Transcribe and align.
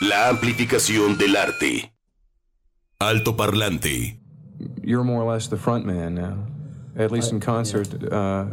La 0.00 0.28
amplificación 0.28 1.16
del 1.18 1.36
arte. 1.36 1.92
Alto 3.00 3.36
parlante. 3.36 4.18
You're 4.82 5.04
more 5.04 5.22
or 5.22 5.32
less 5.32 5.48
the 5.48 5.56
front 5.56 5.84
man 5.86 6.14
now. 6.14 6.36
At 6.96 7.10
least 7.10 7.32
in 7.32 7.40
concert. 7.40 7.88
Uh, 8.12 8.46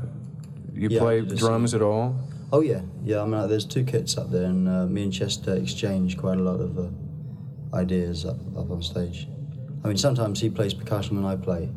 you 0.73 0.89
Yeah, 0.89 0.99
play 0.99 1.21
just- 1.21 1.37
drums 1.37 1.73
at 1.73 1.81
all? 1.81 2.15
Oh 2.53 2.61
yeah, 2.61 2.81
yeah. 3.05 3.21
I 3.21 3.23
mean, 3.25 3.39
like, 3.39 3.49
there's 3.49 3.65
two 3.65 3.83
kits 3.85 4.17
up 4.17 4.29
there, 4.29 4.43
and 4.45 4.67
uh, 4.67 4.85
me 4.85 5.03
and 5.03 5.13
Chester 5.13 5.53
exchange 5.55 6.17
quite 6.17 6.37
a 6.37 6.41
lot 6.41 6.59
of 6.59 6.77
uh, 6.77 6.87
ideas 7.73 8.25
up, 8.25 8.37
up 8.57 8.69
on 8.71 8.81
stage. 8.81 9.27
I 9.83 9.87
mean, 9.87 9.97
sometimes 9.97 10.41
he 10.41 10.49
plays 10.49 10.73
percussion 10.73 11.17
and 11.17 11.25
I 11.25 11.35
play 11.37 11.69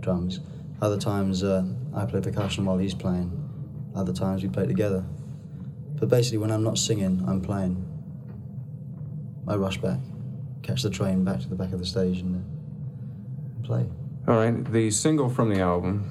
drums. 0.00 0.40
Other 0.80 0.98
times 0.98 1.42
uh, 1.42 1.64
I 1.94 2.04
play 2.06 2.20
percussion 2.20 2.64
while 2.64 2.78
he's 2.78 2.94
playing. 2.94 3.30
Other 3.94 4.12
times 4.12 4.42
we 4.42 4.48
play 4.48 4.66
together. 4.66 5.04
But 5.98 6.08
basically, 6.08 6.38
when 6.38 6.50
I'm 6.52 6.62
not 6.62 6.78
singing, 6.78 7.24
I'm 7.26 7.40
playing. 7.40 7.84
I 9.50 9.56
rush 9.56 9.78
back, 9.78 9.98
catch 10.62 10.82
the 10.82 10.90
train 10.90 11.24
back 11.24 11.40
to 11.40 11.48
the 11.48 11.56
back 11.56 11.72
of 11.72 11.80
the 11.80 11.86
stage, 11.86 12.20
and 12.20 12.36
uh, 12.36 13.66
play. 13.66 13.84
All 14.28 14.36
right, 14.36 14.64
the 14.72 14.90
single 14.92 15.28
from 15.28 15.52
the 15.52 15.60
album, 15.60 16.04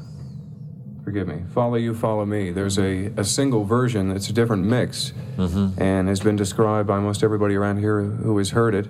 forgive 1.06 1.28
me, 1.28 1.44
Follow 1.54 1.76
You, 1.76 1.94
Follow 1.96 2.26
Me, 2.26 2.52
there's 2.52 2.78
a, 2.78 3.06
a 3.16 3.24
single 3.24 3.64
version 3.64 4.10
that's 4.10 4.30
a 4.30 4.34
different 4.34 4.66
mix 4.66 5.14
and 5.38 6.10
has 6.10 6.20
been 6.20 6.36
described 6.36 6.86
by 6.86 7.00
most 7.00 7.24
everybody 7.24 7.56
around 7.56 7.78
here 7.78 8.02
who 8.02 8.38
has 8.40 8.50
heard 8.50 8.76
it 8.76 8.90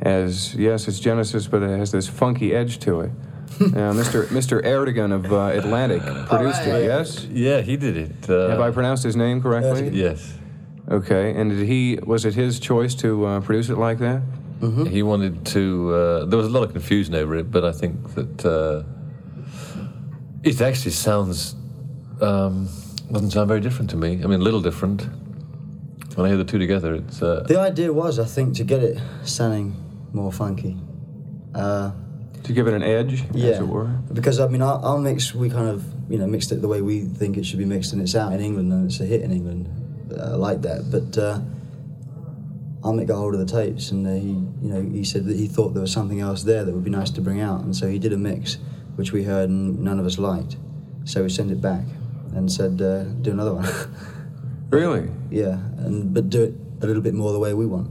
as, 0.00 0.54
yes, 0.54 0.88
it's 0.88 0.98
Genesis, 0.98 1.46
but 1.46 1.62
it 1.62 1.78
has 1.78 1.92
this 1.92 2.08
funky 2.08 2.54
edge 2.54 2.78
to 2.80 3.02
it. 3.02 3.10
Now, 3.60 3.92
Mr. 3.92 4.24
Mr. 4.28 4.62
Erdogan 4.64 5.12
of 5.12 5.30
uh, 5.30 5.50
Atlantic 5.58 6.00
produced 6.28 6.62
it, 6.62 6.84
yes? 6.84 7.24
Yeah, 7.26 7.60
he 7.60 7.76
did 7.76 7.94
it. 7.98 8.30
Uh, 8.30 8.48
Have 8.48 8.60
I 8.60 8.70
pronounced 8.70 9.02
his 9.02 9.16
name 9.16 9.42
correctly? 9.42 9.90
Yes. 9.90 10.32
Okay, 10.90 11.34
and 11.36 11.50
did 11.50 11.66
he, 11.66 11.98
was 12.04 12.24
it 12.24 12.34
his 12.34 12.58
choice 12.58 12.94
to 12.96 13.24
uh, 13.24 13.40
produce 13.40 13.68
it 13.68 13.78
like 13.78 13.98
that? 13.98 14.22
He 14.88 15.02
wanted 15.02 15.46
to. 15.46 15.94
Uh, 15.94 16.24
there 16.26 16.36
was 16.36 16.46
a 16.46 16.50
lot 16.50 16.62
of 16.64 16.72
confusion 16.72 17.14
over 17.14 17.34
it, 17.36 17.50
but 17.50 17.64
I 17.64 17.72
think 17.72 18.14
that 18.14 18.44
uh, 18.44 18.82
it 20.42 20.60
actually 20.60 20.90
sounds 20.90 21.54
um, 22.20 22.68
doesn't 23.10 23.30
sound 23.30 23.48
very 23.48 23.60
different 23.60 23.88
to 23.90 23.96
me. 23.96 24.20
I 24.22 24.26
mean, 24.26 24.40
a 24.40 24.44
little 24.44 24.60
different. 24.60 25.08
When 26.14 26.26
I 26.26 26.28
hear 26.28 26.36
the 26.36 26.44
two 26.44 26.58
together, 26.58 26.94
it's 26.94 27.22
uh, 27.22 27.44
The 27.48 27.58
idea 27.58 27.90
was, 27.92 28.18
I 28.18 28.24
think, 28.26 28.54
to 28.56 28.64
get 28.64 28.82
it 28.82 29.00
sounding 29.24 29.74
more 30.12 30.32
funky. 30.32 30.76
Uh, 31.54 31.92
To 32.42 32.52
give 32.52 32.66
it 32.66 32.74
an 32.74 32.82
edge, 32.82 33.24
yeah, 33.32 33.52
as 33.52 33.60
it 33.60 33.66
were? 33.68 33.86
because 34.12 34.40
I 34.40 34.48
mean, 34.48 34.60
our, 34.60 34.78
our 34.82 34.98
mix, 34.98 35.34
we 35.34 35.48
kind 35.48 35.68
of, 35.68 35.84
you 36.10 36.18
know, 36.18 36.26
mixed 36.26 36.52
it 36.52 36.60
the 36.60 36.68
way 36.68 36.82
we 36.82 37.04
think 37.04 37.36
it 37.38 37.46
should 37.46 37.58
be 37.58 37.64
mixed, 37.64 37.92
and 37.94 38.02
it's 38.02 38.14
out 38.14 38.32
in 38.34 38.40
England, 38.40 38.72
and 38.72 38.90
it's 38.90 39.00
a 39.00 39.04
hit 39.06 39.22
in 39.22 39.30
England, 39.32 39.68
uh, 40.12 40.36
like 40.36 40.62
that. 40.62 40.90
But 40.90 41.18
uh, 41.20 41.40
got 43.04 43.16
hold 43.16 43.34
of 43.34 43.40
the 43.40 43.46
tapes, 43.46 43.90
and 43.90 44.06
uh, 44.06 44.12
he, 44.12 44.28
you 44.62 44.72
know, 44.72 44.82
he 44.82 45.04
said 45.04 45.26
that 45.26 45.36
he 45.36 45.46
thought 45.46 45.74
there 45.74 45.82
was 45.82 45.92
something 45.92 46.20
else 46.20 46.42
there 46.42 46.64
that 46.64 46.72
would 46.72 46.84
be 46.84 46.90
nice 46.90 47.10
to 47.10 47.20
bring 47.20 47.40
out, 47.40 47.62
and 47.62 47.74
so 47.74 47.88
he 47.88 47.98
did 47.98 48.12
a 48.12 48.16
mix, 48.16 48.58
which 48.96 49.12
we 49.12 49.24
heard 49.24 49.48
and 49.48 49.78
none 49.80 49.98
of 49.98 50.06
us 50.06 50.18
liked. 50.18 50.56
So 51.04 51.22
we 51.22 51.28
sent 51.28 51.50
it 51.50 51.60
back 51.60 51.84
and 52.34 52.50
said, 52.50 52.80
uh, 52.80 53.04
do 53.04 53.32
another 53.32 53.54
one. 53.54 53.68
Really? 54.70 55.10
yeah, 55.30 55.58
and 55.78 56.14
but 56.14 56.30
do 56.30 56.44
it 56.44 56.54
a 56.80 56.86
little 56.86 57.02
bit 57.02 57.12
more 57.12 57.32
the 57.32 57.40
way 57.40 57.54
we 57.54 57.66
want. 57.66 57.90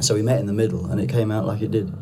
So 0.00 0.14
we 0.14 0.22
met 0.22 0.38
in 0.38 0.46
the 0.46 0.52
middle, 0.52 0.86
and 0.86 1.00
it 1.00 1.08
came 1.08 1.32
out 1.32 1.44
like 1.44 1.60
it 1.60 1.72
did. 1.72 1.92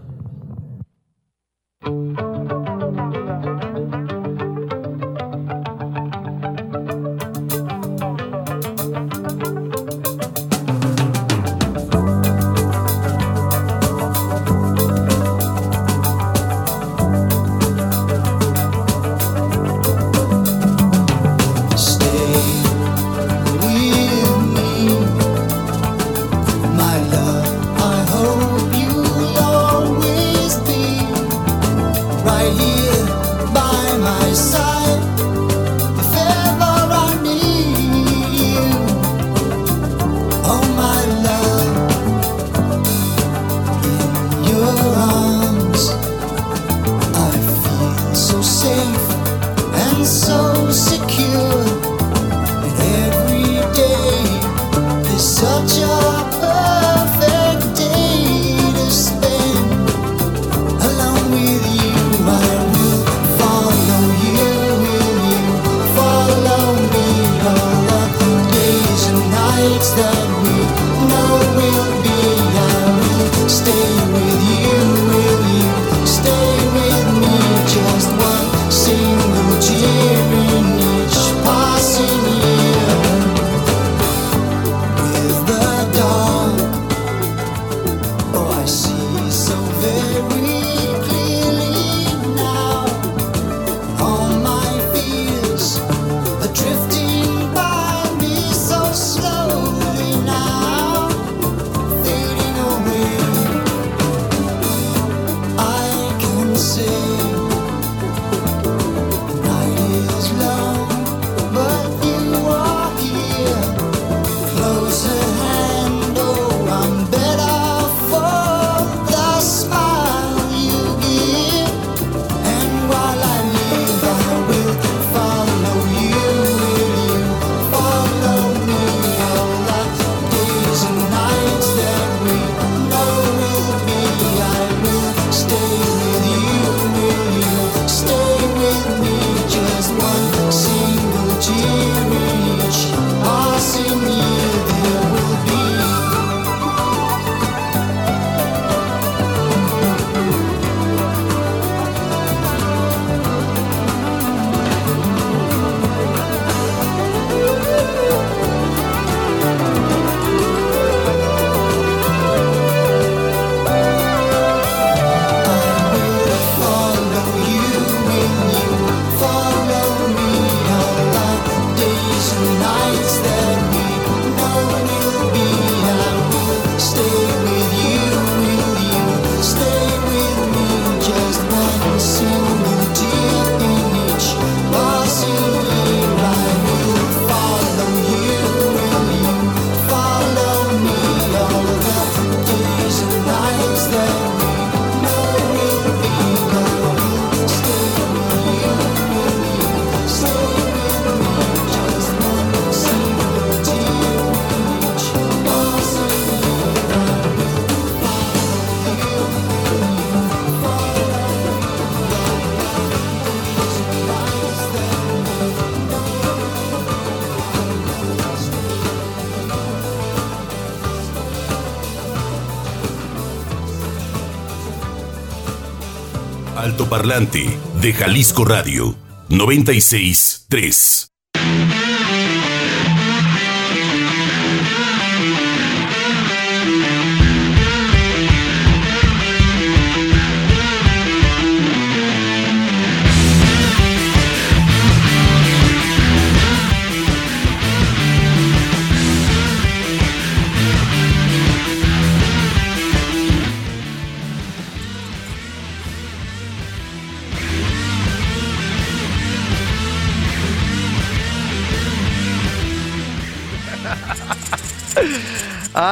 Alto 226.93 227.03
Parlante 227.03 227.59
de 227.81 227.95
Jalisco 227.95 228.45
Radio 228.45 228.95
96 229.31 230.45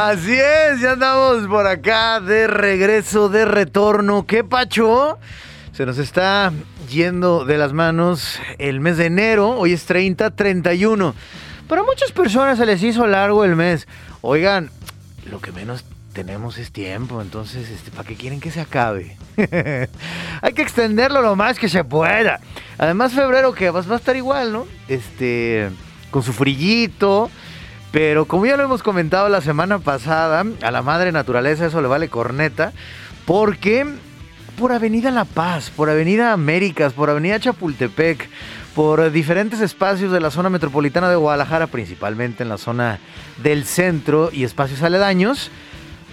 Así 0.02 0.32
es, 0.32 0.80
ya 0.80 0.92
andamos 0.92 1.46
por 1.46 1.66
acá 1.66 2.20
de 2.20 2.46
regreso, 2.46 3.28
de 3.28 3.44
retorno. 3.44 4.26
¿Qué 4.26 4.42
pacho? 4.42 5.18
Se 5.72 5.84
nos 5.84 5.98
está 5.98 6.54
yendo 6.88 7.44
de 7.44 7.58
las 7.58 7.74
manos 7.74 8.40
el 8.56 8.80
mes 8.80 8.96
de 8.96 9.04
enero, 9.04 9.50
hoy 9.50 9.74
es 9.74 9.84
30, 9.84 10.30
31. 10.30 11.14
Para 11.68 11.82
muchas 11.82 12.12
personas 12.12 12.56
se 12.56 12.64
les 12.64 12.82
hizo 12.82 13.06
largo 13.06 13.44
el 13.44 13.56
mes. 13.56 13.86
Oigan, 14.22 14.70
lo 15.30 15.38
que 15.38 15.52
menos 15.52 15.84
tenemos 16.14 16.56
es 16.56 16.72
tiempo, 16.72 17.20
entonces, 17.20 17.68
este, 17.68 17.90
¿para 17.90 18.08
qué 18.08 18.16
quieren 18.16 18.40
que 18.40 18.50
se 18.50 18.62
acabe? 18.62 19.18
Hay 20.40 20.54
que 20.54 20.62
extenderlo 20.62 21.20
lo 21.20 21.36
más 21.36 21.58
que 21.58 21.68
se 21.68 21.84
pueda. 21.84 22.40
Además, 22.78 23.12
febrero 23.12 23.52
que 23.52 23.68
va 23.68 23.80
a 23.80 23.96
estar 23.96 24.16
igual, 24.16 24.50
¿no? 24.50 24.66
Este, 24.88 25.68
con 26.10 26.22
su 26.22 26.32
frillito. 26.32 27.30
Pero 27.92 28.26
como 28.26 28.46
ya 28.46 28.56
lo 28.56 28.62
hemos 28.62 28.82
comentado 28.82 29.28
la 29.28 29.40
semana 29.40 29.80
pasada, 29.80 30.44
a 30.62 30.70
la 30.70 30.82
madre 30.82 31.10
naturaleza 31.10 31.66
eso 31.66 31.82
le 31.82 31.88
vale 31.88 32.08
corneta, 32.08 32.72
porque 33.24 33.86
por 34.58 34.72
Avenida 34.72 35.10
La 35.10 35.24
Paz, 35.24 35.70
por 35.70 35.90
Avenida 35.90 36.32
Américas, 36.32 36.92
por 36.92 37.10
Avenida 37.10 37.40
Chapultepec, 37.40 38.28
por 38.74 39.10
diferentes 39.10 39.60
espacios 39.60 40.12
de 40.12 40.20
la 40.20 40.30
zona 40.30 40.50
metropolitana 40.50 41.08
de 41.08 41.16
Guadalajara, 41.16 41.66
principalmente 41.66 42.44
en 42.44 42.48
la 42.48 42.58
zona 42.58 43.00
del 43.42 43.64
centro 43.64 44.30
y 44.32 44.44
espacios 44.44 44.82
aledaños, 44.82 45.50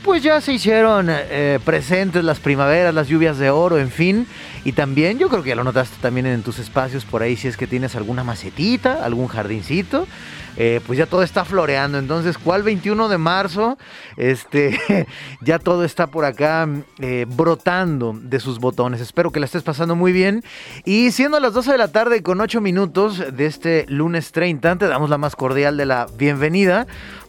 pues 0.04 0.24
ya 0.24 0.40
se 0.42 0.54
hicieron 0.54 1.08
eh, 1.10 1.60
presentes 1.66 2.24
las 2.24 2.40
primaveras, 2.40 2.94
las 2.94 3.08
lluvias 3.08 3.38
de 3.38 3.50
oro, 3.50 3.78
en 3.78 3.92
fin. 3.92 4.26
Y 4.64 4.72
también, 4.72 5.20
yo 5.20 5.28
creo 5.28 5.44
que 5.44 5.50
ya 5.50 5.56
lo 5.56 5.64
notaste 5.64 5.98
también 6.02 6.26
en 6.26 6.44
tus 6.44 6.60
espacios 6.60 7.04
por 7.06 7.22
ahí, 7.22 7.36
si 7.36 7.48
es 7.48 7.58
que 7.58 7.68
tienes 7.68 7.96
alguna 7.96 8.24
macetita, 8.24 9.04
algún 9.04 9.28
jardincito. 9.28 10.08
Eh, 10.58 10.82
pues 10.86 10.98
ya 10.98 11.06
todo 11.06 11.22
está 11.22 11.46
floreando. 11.46 12.00
Entonces, 12.00 12.38
¿cuál 12.38 12.64
21 12.64 13.10
de 13.10 13.18
marzo? 13.18 13.78
Este, 14.18 15.08
ya 15.42 15.60
todo 15.60 15.84
está 15.84 16.08
por 16.08 16.26
acá 16.26 16.68
eh, 17.00 17.26
brotando 17.30 18.18
de 18.20 18.40
sus 18.40 18.60
botones. 18.60 19.00
Espero 19.00 19.32
que 19.32 19.40
la 19.40 19.46
estés 19.46 19.64
pasando 19.64 19.96
muy 19.96 20.12
bien. 20.12 20.44
Y 20.84 21.12
siendo 21.12 21.40
las 21.40 21.54
12 21.54 21.74
de 21.74 21.78
la 21.78 21.90
tarde 21.90 22.24
con 22.24 22.42
8 22.42 22.60
minutos 22.60 23.24
de 23.36 23.46
este 23.46 23.86
lunes 23.88 24.32
30, 24.32 24.78
te 24.78 24.88
damos 24.88 25.12
la 25.12 25.20
más 25.20 25.36
cordial 25.36 25.78
de 25.78 25.86
la 25.86 26.08
bienvenida. 26.18 26.88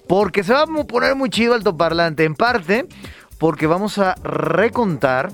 Porque 0.09 0.43
se 0.43 0.55
va 0.55 0.63
a 0.63 0.85
poner 0.85 1.15
muy 1.15 1.29
chido 1.29 1.53
altoparlante. 1.53 2.25
En 2.25 2.35
parte, 2.35 2.87
porque 3.39 3.67
vamos 3.67 3.99
a 3.99 4.15
recontar 4.23 5.31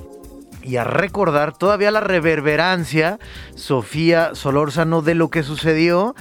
y 0.64 0.76
a 0.76 0.84
recordar 0.84 1.56
todavía 1.56 1.90
la 1.90 2.00
reverberancia, 2.00 3.18
Sofía 3.54 4.34
Solórzano, 4.34 5.02
de 5.02 5.14
lo 5.14 5.28
que 5.28 5.42
sucedió 5.42 6.14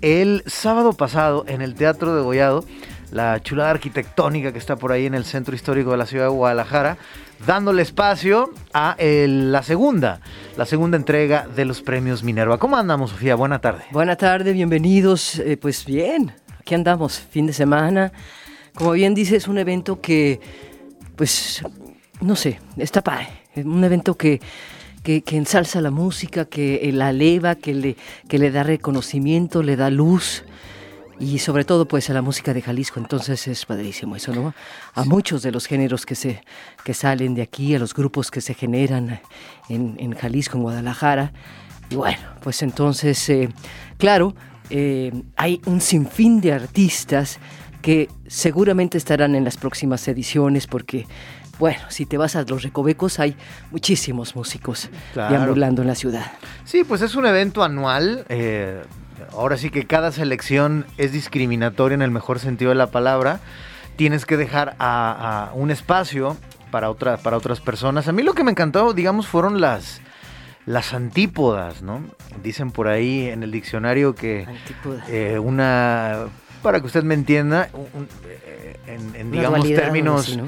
el 0.00 0.42
sábado 0.46 0.92
pasado 0.92 1.44
en 1.48 1.62
el 1.62 1.74
Teatro 1.74 2.14
de 2.14 2.22
Gollado, 2.22 2.64
la 3.10 3.40
chulada 3.40 3.70
arquitectónica 3.70 4.52
que 4.52 4.58
está 4.58 4.76
por 4.76 4.92
ahí 4.92 5.06
en 5.06 5.14
el 5.14 5.24
centro 5.24 5.54
histórico 5.54 5.92
de 5.92 5.96
la 5.96 6.06
ciudad 6.06 6.24
de 6.24 6.30
Guadalajara, 6.30 6.98
dándole 7.46 7.82
espacio 7.82 8.50
a 8.72 8.96
la 8.98 9.62
segunda, 9.62 10.20
la 10.56 10.66
segunda 10.66 10.96
entrega 10.96 11.46
de 11.54 11.64
los 11.64 11.82
premios 11.82 12.22
Minerva. 12.22 12.58
¿Cómo 12.58 12.76
andamos, 12.76 13.10
Sofía? 13.10 13.34
Buena 13.34 13.60
tarde. 13.60 13.84
Buena 13.90 14.16
tarde, 14.16 14.52
bienvenidos. 14.52 15.38
Eh, 15.38 15.56
pues 15.56 15.84
bien, 15.84 16.32
aquí 16.58 16.74
andamos, 16.74 17.18
fin 17.18 17.46
de 17.46 17.52
semana. 17.52 18.12
Como 18.74 18.92
bien 18.92 19.14
dices, 19.14 19.44
es 19.44 19.48
un 19.48 19.58
evento 19.58 20.00
que, 20.00 20.40
pues, 21.16 21.62
no 22.20 22.36
sé, 22.36 22.60
está 22.76 23.02
padre. 23.02 23.28
Es 23.54 23.64
un 23.64 23.82
evento 23.84 24.16
que, 24.16 24.40
que, 25.06 25.22
que 25.22 25.36
ensalza 25.36 25.80
la 25.80 25.92
música, 25.92 26.46
que 26.46 26.80
eh, 26.82 26.90
la 26.90 27.10
eleva, 27.10 27.54
que 27.54 27.72
le, 27.72 27.96
que 28.28 28.40
le 28.40 28.50
da 28.50 28.64
reconocimiento, 28.64 29.62
le 29.62 29.76
da 29.76 29.88
luz. 29.88 30.42
Y 31.20 31.38
sobre 31.38 31.64
todo, 31.64 31.86
pues, 31.86 32.10
a 32.10 32.12
la 32.12 32.22
música 32.22 32.52
de 32.52 32.60
Jalisco. 32.60 32.98
Entonces 32.98 33.46
es 33.46 33.64
padrísimo 33.66 34.16
eso, 34.16 34.34
¿no? 34.34 34.52
A 34.94 35.04
muchos 35.04 35.44
de 35.44 35.52
los 35.52 35.66
géneros 35.66 36.06
que, 36.06 36.16
se, 36.16 36.42
que 36.84 36.92
salen 36.92 37.36
de 37.36 37.42
aquí, 37.42 37.72
a 37.76 37.78
los 37.78 37.94
grupos 37.94 38.32
que 38.32 38.40
se 38.40 38.54
generan 38.54 39.20
en, 39.68 39.94
en 40.00 40.12
Jalisco, 40.16 40.56
en 40.56 40.64
Guadalajara. 40.64 41.32
Y 41.88 41.94
bueno, 41.94 42.18
pues 42.42 42.62
entonces, 42.62 43.28
eh, 43.28 43.48
claro, 43.98 44.34
eh, 44.70 45.12
hay 45.36 45.60
un 45.66 45.80
sinfín 45.80 46.40
de 46.40 46.52
artistas 46.52 47.38
que 47.80 48.08
seguramente 48.26 48.98
estarán 48.98 49.36
en 49.36 49.44
las 49.44 49.56
próximas 49.56 50.08
ediciones 50.08 50.66
porque, 50.66 51.06
bueno, 51.58 51.80
si 51.88 52.06
te 52.06 52.16
vas 52.18 52.36
a 52.36 52.42
los 52.42 52.62
recovecos 52.62 53.18
hay 53.18 53.36
muchísimos 53.70 54.36
músicos 54.36 54.88
Claro. 55.12 55.34
deambulando 55.34 55.82
en 55.82 55.88
la 55.88 55.94
ciudad. 55.94 56.32
Sí, 56.64 56.84
pues 56.84 57.02
es 57.02 57.14
un 57.14 57.26
evento 57.26 57.62
anual. 57.64 58.24
eh, 58.28 58.82
ahora 59.32 59.56
sí 59.56 59.70
que 59.70 59.86
cada 59.86 60.12
selección 60.12 60.84
es 60.98 61.12
discriminatoria 61.12 61.94
en 61.94 62.02
el 62.02 62.10
mejor 62.10 62.38
sentido 62.38 62.68
de 62.70 62.74
la 62.74 62.88
palabra. 62.88 63.40
Tienes 63.96 64.26
que 64.26 64.36
dejar 64.36 64.76
a, 64.78 65.48
a 65.50 65.54
un 65.54 65.70
espacio 65.70 66.36
para, 66.70 66.90
otra, 66.90 67.16
para 67.16 67.36
otras 67.38 67.60
personas. 67.60 68.08
A 68.08 68.12
mí 68.12 68.22
lo 68.22 68.34
que 68.34 68.44
me 68.44 68.50
encantó, 68.50 68.92
digamos, 68.92 69.26
fueron 69.26 69.60
las, 69.60 70.00
las 70.66 70.92
antípodas, 70.92 71.80
¿no? 71.80 72.02
Dicen 72.42 72.70
por 72.70 72.88
ahí 72.88 73.28
en 73.28 73.42
el 73.42 73.50
diccionario 73.52 74.14
que 74.14 74.46
eh, 75.08 75.38
una, 75.38 76.26
para 76.62 76.80
que 76.80 76.86
usted 76.86 77.02
me 77.04 77.14
entienda, 77.14 77.70
un- 77.72 77.88
un- 77.94 78.08
eh, 78.28 78.76
en, 79.14 79.30
digamos 79.30 79.66
términos... 79.66 80.38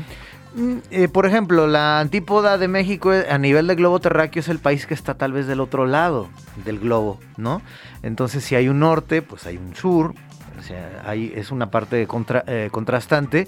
Mm, 0.55 0.77
eh, 0.91 1.09
por 1.09 1.27
ejemplo, 1.27 1.67
la 1.67 2.01
antípoda 2.01 2.59
de 2.59 2.69
México 2.69 3.11
a 3.13 3.39
nivel 3.39 3.67
de 3.67 3.75
globo 3.75 4.01
terráqueo 4.01 4.41
es 4.41 4.49
el 4.49 4.59
país 4.59 4.87
que 4.87 4.95
está 4.95 5.15
tal 5.15 5.33
vez 5.33 5.47
del 5.47 5.61
otro 5.61 5.87
lado 5.87 6.29
del 6.65 6.79
globo, 6.81 7.21
¿no? 7.37 7.61
Entonces, 8.03 8.45
si 8.45 8.55
hay 8.55 8.69
un 8.69 8.81
norte, 8.81 9.23
pues 9.23 9.47
hay 9.47 9.57
un 9.59 9.75
sur. 9.75 10.15
O 10.59 10.63
sea, 10.63 11.03
hay, 11.07 11.33
es 11.37 11.53
una 11.53 11.71
parte 11.71 12.07
contra- 12.09 12.43
eh, 12.49 12.69
contrastante. 12.73 13.47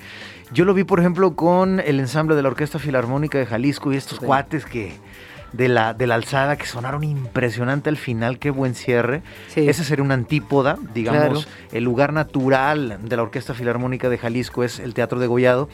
Yo 0.52 0.64
lo 0.64 0.75
vi, 0.75 0.85
por 0.85 1.00
ejemplo, 1.00 1.35
con 1.35 1.80
el 1.80 1.99
ensamble 1.99 2.37
de 2.37 2.42
la 2.42 2.49
Orquesta 2.50 2.78
Filarmónica 2.78 3.37
de 3.38 3.47
Jalisco 3.47 3.92
y 3.92 3.97
estos 3.97 4.19
Sí. 4.19 4.25
cuates 4.26 4.64
que 4.64 4.92
de 5.52 5.66
la, 5.69 5.92
de 5.95 6.07
la 6.07 6.14
alzada 6.14 6.57
que 6.57 6.66
sonaron 6.66 7.02
impresionante 7.02 7.88
al 7.90 7.97
final, 7.97 8.38
qué 8.38 8.50
buen 8.50 8.76
cierre. 8.76 9.23
Sí. 9.49 9.69
Ese 9.69 9.83
sería 9.83 10.04
una 10.04 10.14
antípoda, 10.14 10.78
digamos, 10.95 11.45
Claro. 11.47 11.66
el 11.73 11.83
lugar 11.83 12.12
natural 12.12 12.99
de 13.02 13.16
la 13.16 13.23
Orquesta 13.25 13.54
Filarmónica 13.54 14.09
de 14.09 14.16
Jalisco 14.16 14.62
es 14.62 14.78
el 14.78 14.95
Teatro 14.95 15.19
de 15.19 15.26
Gollado. 15.26 15.69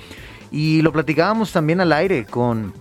Y 0.51 0.83
lo 0.83 0.93
platicábamos 0.93 1.53
también 1.53 1.81
al 1.81 1.93
aire 1.93 2.25
con 2.25 2.73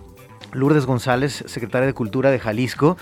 Lourdes 0.54 0.86
González, 0.86 1.44
secretaria 1.48 1.86
de 1.86 1.94
Cultura 1.94 2.32
de 2.32 2.40
Jalisco. 2.40 2.98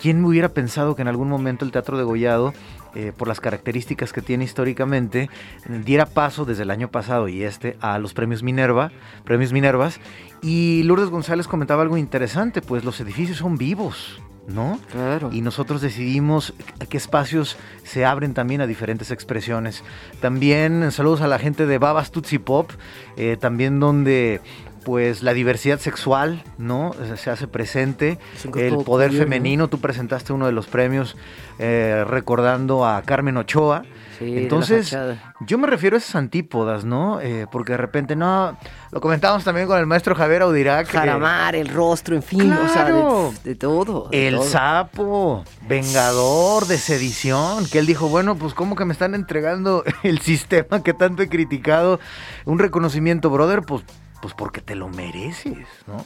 ¿Quién 0.00 0.20
me 0.20 0.28
hubiera 0.28 0.50
pensado 0.50 0.94
que 0.96 1.02
en 1.02 1.08
algún 1.08 1.28
momento 1.28 1.64
el 1.64 1.70
Teatro 1.70 1.96
de 1.96 2.04
Gollado, 2.04 2.52
eh, 2.94 3.12
por 3.16 3.28
las 3.28 3.40
características 3.40 4.12
que 4.12 4.22
tiene 4.22 4.44
históricamente, 4.44 5.30
diera 5.84 6.06
paso 6.06 6.44
desde 6.44 6.64
el 6.64 6.70
año 6.70 6.88
pasado 6.88 7.28
y 7.28 7.44
este 7.44 7.76
a 7.80 7.98
los 7.98 8.12
premios 8.12 8.42
Minerva, 8.42 8.90
premios 9.24 9.52
Minervas? 9.52 10.00
Y 10.42 10.82
Lourdes 10.82 11.08
González 11.08 11.46
comentaba 11.46 11.82
algo 11.82 11.96
interesante, 11.96 12.60
pues 12.60 12.84
los 12.84 13.00
edificios 13.00 13.38
son 13.38 13.56
vivos, 13.56 14.20
¿no? 14.48 14.78
Claro. 14.92 15.30
y 15.32 15.40
nosotros 15.40 15.80
decidimos 15.80 16.54
a 16.80 16.86
qué 16.86 16.96
espacios 16.96 17.56
se 17.84 18.04
abren 18.04 18.34
también 18.34 18.60
a 18.60 18.66
diferentes 18.66 19.10
expresiones. 19.10 19.82
También 20.20 20.90
saludos 20.92 21.20
a 21.20 21.26
la 21.26 21.38
gente 21.38 21.66
de 21.66 21.78
Babas 21.78 22.10
Tutsi 22.10 22.38
Pop, 22.38 22.70
eh, 23.16 23.36
también 23.38 23.80
donde 23.80 24.40
pues 24.86 25.24
la 25.24 25.34
diversidad 25.34 25.80
sexual, 25.80 26.44
¿no? 26.58 26.92
Se 27.16 27.28
hace 27.28 27.48
presente, 27.48 28.20
el 28.54 28.76
poder 28.84 29.10
femenino, 29.10 29.66
tú 29.66 29.80
presentaste 29.80 30.32
uno 30.32 30.46
de 30.46 30.52
los 30.52 30.68
premios 30.68 31.16
eh, 31.58 32.04
recordando 32.06 32.86
a 32.86 33.02
Carmen 33.02 33.36
Ochoa. 33.36 33.82
Sí, 34.20 34.38
Entonces, 34.38 34.96
yo 35.40 35.58
me 35.58 35.66
refiero 35.66 35.96
a 35.96 35.98
esas 35.98 36.14
antípodas, 36.14 36.84
¿no? 36.84 37.20
Eh, 37.20 37.46
porque 37.50 37.72
de 37.72 37.78
repente, 37.78 38.14
no, 38.14 38.56
lo 38.92 39.00
comentábamos 39.00 39.42
también 39.42 39.66
con 39.66 39.76
el 39.80 39.86
maestro 39.86 40.14
Javier 40.14 40.42
Audirac. 40.42 40.86
eh, 40.86 40.92
Jaramar, 40.92 41.56
el 41.56 41.66
rostro, 41.68 42.14
en 42.14 42.22
fin, 42.22 42.52
o 42.52 42.68
sea, 42.68 42.84
Claro. 42.86 43.32
de, 43.42 43.50
de 43.50 43.56
todo. 43.56 44.08
de 44.08 44.28
el 44.28 44.36
todo. 44.36 44.44
sapo, 44.44 45.44
vengador 45.68 46.66
de 46.66 46.78
sedición, 46.78 47.66
que 47.66 47.80
él 47.80 47.86
dijo, 47.86 48.08
bueno, 48.08 48.36
pues 48.36 48.54
cómo 48.54 48.76
que 48.76 48.84
me 48.84 48.92
están 48.92 49.16
entregando 49.16 49.82
el 50.04 50.20
sistema 50.20 50.80
que 50.84 50.94
tanto 50.94 51.24
he 51.24 51.28
criticado, 51.28 51.98
un 52.44 52.60
reconocimiento, 52.60 53.30
brother, 53.30 53.62
pues, 53.62 53.82
pues 54.26 54.34
porque 54.34 54.60
te 54.60 54.74
lo 54.74 54.88
mereces, 54.88 55.68
¿no? 55.86 56.04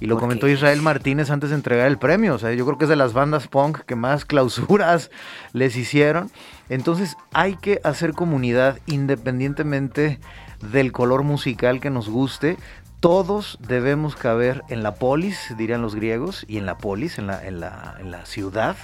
Y 0.00 0.06
lo 0.06 0.16
¿Por 0.16 0.22
comentó 0.22 0.46
qué? 0.46 0.54
Israel 0.54 0.82
Martínez 0.82 1.30
antes 1.30 1.50
de 1.50 1.54
entregar 1.54 1.86
el 1.86 1.98
premio. 1.98 2.34
O 2.34 2.38
sea, 2.40 2.52
yo 2.52 2.66
creo 2.66 2.78
que 2.78 2.86
es 2.86 2.88
de 2.88 2.96
las 2.96 3.12
bandas 3.12 3.46
punk 3.46 3.82
que 3.82 3.94
más 3.94 4.24
clausuras 4.24 5.12
les 5.52 5.76
hicieron. 5.76 6.32
Entonces 6.68 7.16
hay 7.32 7.54
que 7.54 7.80
hacer 7.84 8.12
comunidad 8.12 8.80
independientemente 8.86 10.18
del 10.72 10.90
color 10.90 11.22
musical 11.22 11.78
que 11.78 11.90
nos 11.90 12.08
guste. 12.08 12.56
Todos 12.98 13.56
debemos 13.60 14.16
caber 14.16 14.64
en 14.68 14.82
la 14.82 14.96
polis, 14.96 15.54
dirían 15.56 15.80
los 15.80 15.94
griegos, 15.94 16.44
y 16.48 16.58
en 16.58 16.66
la 16.66 16.76
polis, 16.76 17.20
en 17.20 17.28
la, 17.28 17.46
en 17.46 17.60
la, 17.60 17.94
en 18.00 18.10
la 18.10 18.26
ciudad. 18.26 18.76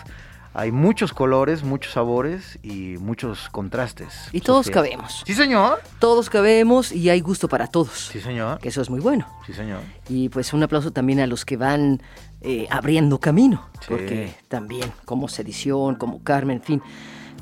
Hay 0.58 0.72
muchos 0.72 1.12
colores, 1.12 1.64
muchos 1.64 1.92
sabores 1.92 2.58
y 2.62 2.96
muchos 2.98 3.50
contrastes. 3.50 4.30
Y 4.32 4.40
todos 4.40 4.70
cabemos. 4.70 5.22
Sí, 5.26 5.34
señor. 5.34 5.80
Todos 5.98 6.30
cabemos 6.30 6.92
y 6.92 7.10
hay 7.10 7.20
gusto 7.20 7.46
para 7.46 7.66
todos. 7.66 8.08
Sí, 8.10 8.22
señor. 8.22 8.58
Que 8.58 8.70
eso 8.70 8.80
es 8.80 8.88
muy 8.88 9.00
bueno. 9.00 9.26
Sí, 9.46 9.52
señor. 9.52 9.80
Y 10.08 10.30
pues 10.30 10.54
un 10.54 10.62
aplauso 10.62 10.92
también 10.92 11.20
a 11.20 11.26
los 11.26 11.44
que 11.44 11.58
van 11.58 12.00
eh, 12.40 12.66
abriendo 12.70 13.20
camino, 13.20 13.68
Sí. 13.80 13.86
porque 13.90 14.34
también 14.48 14.90
como 15.04 15.28
Sedición, 15.28 15.96
como 15.96 16.22
Carmen, 16.22 16.56
en 16.56 16.62
fin, 16.62 16.82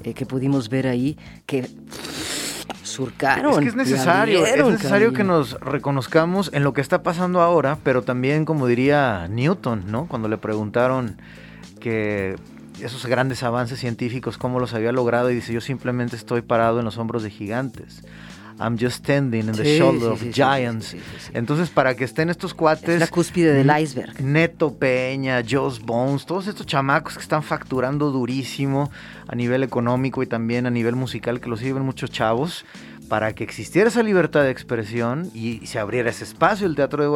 eh, 0.02 0.12
que 0.12 0.26
pudimos 0.26 0.68
ver 0.68 0.88
ahí 0.88 1.16
que 1.47 1.71
surcaron. 2.83 3.52
Es 3.52 3.59
que 3.61 3.68
es 3.68 3.76
necesario, 3.76 4.44
es 4.44 4.66
necesario 4.66 5.12
que 5.12 5.23
nos 5.23 5.52
reconozcamos 5.61 6.50
en 6.52 6.64
lo 6.64 6.73
que 6.73 6.80
está 6.80 7.04
pasando 7.04 7.40
ahora, 7.42 7.78
pero 7.85 8.02
también, 8.02 8.44
como 8.44 8.66
diría 8.66 9.28
Newton, 9.28 9.85
¿no? 9.87 10.06
Cuando 10.09 10.28
le 10.28 10.37
preguntaron 10.38 11.21
que 11.78 12.37
esos 12.85 13.07
grandes 13.07 13.43
avances 13.43 13.79
científicos, 13.81 14.38
cómo 14.38 14.61
los 14.61 14.75
había 14.75 14.93
logrado, 14.93 15.31
y 15.31 15.35
dice, 15.35 15.53
yo 15.53 15.61
simplemente 15.61 16.17
estoy 16.17 16.43
parado 16.43 16.79
en 16.79 16.85
los 16.85 16.99
hombros 16.99 17.23
de 17.23 17.31
gigantes. 17.31 18.03
I'm 18.61 18.79
just 18.79 18.99
standing 18.99 19.49
in 19.49 19.53
the 19.53 19.64
Sí, 19.64 19.79
shoulder 19.79 20.11
sí, 20.11 20.12
of 20.12 20.21
sí, 20.21 20.33
giants. 20.33 20.97
Entonces, 21.33 21.71
para 21.71 21.97
que 21.97 22.05
estén 22.05 22.31
estos 22.31 22.55
cuates... 22.55 22.88
Es 22.88 23.00
la 23.00 23.09
cúspide 23.09 23.53
del 23.53 23.71
iceberg. 23.81 24.21
Neto 24.21 24.76
Peña, 24.76 25.43
Joss 25.49 25.81
Bones, 25.81 26.25
todos 26.25 26.47
estos 26.47 26.64
chamacos 26.64 27.14
que 27.14 27.23
están 27.23 27.43
facturando 27.43 28.12
durísimo 28.12 28.93
a 29.26 29.35
nivel 29.35 29.64
económico 29.64 30.23
y 30.23 30.26
también 30.26 30.67
a 30.67 30.71
nivel 30.71 30.95
musical, 30.95 31.41
que 31.41 31.49
lo 31.49 31.57
sirven 31.57 31.83
muchos 31.83 32.12
chavos, 32.12 32.64
para 33.09 33.35
que 33.35 33.43
existiera 33.43 33.88
esa 33.88 34.03
libertad 34.03 34.43
de 34.43 34.50
expresión 34.50 35.31
y 35.35 35.67
se 35.67 35.81
abriera 35.81 36.11
ese 36.11 36.25
espacio 36.25 36.67
el 36.67 36.76
Teatro 36.76 37.03
de 37.03 37.09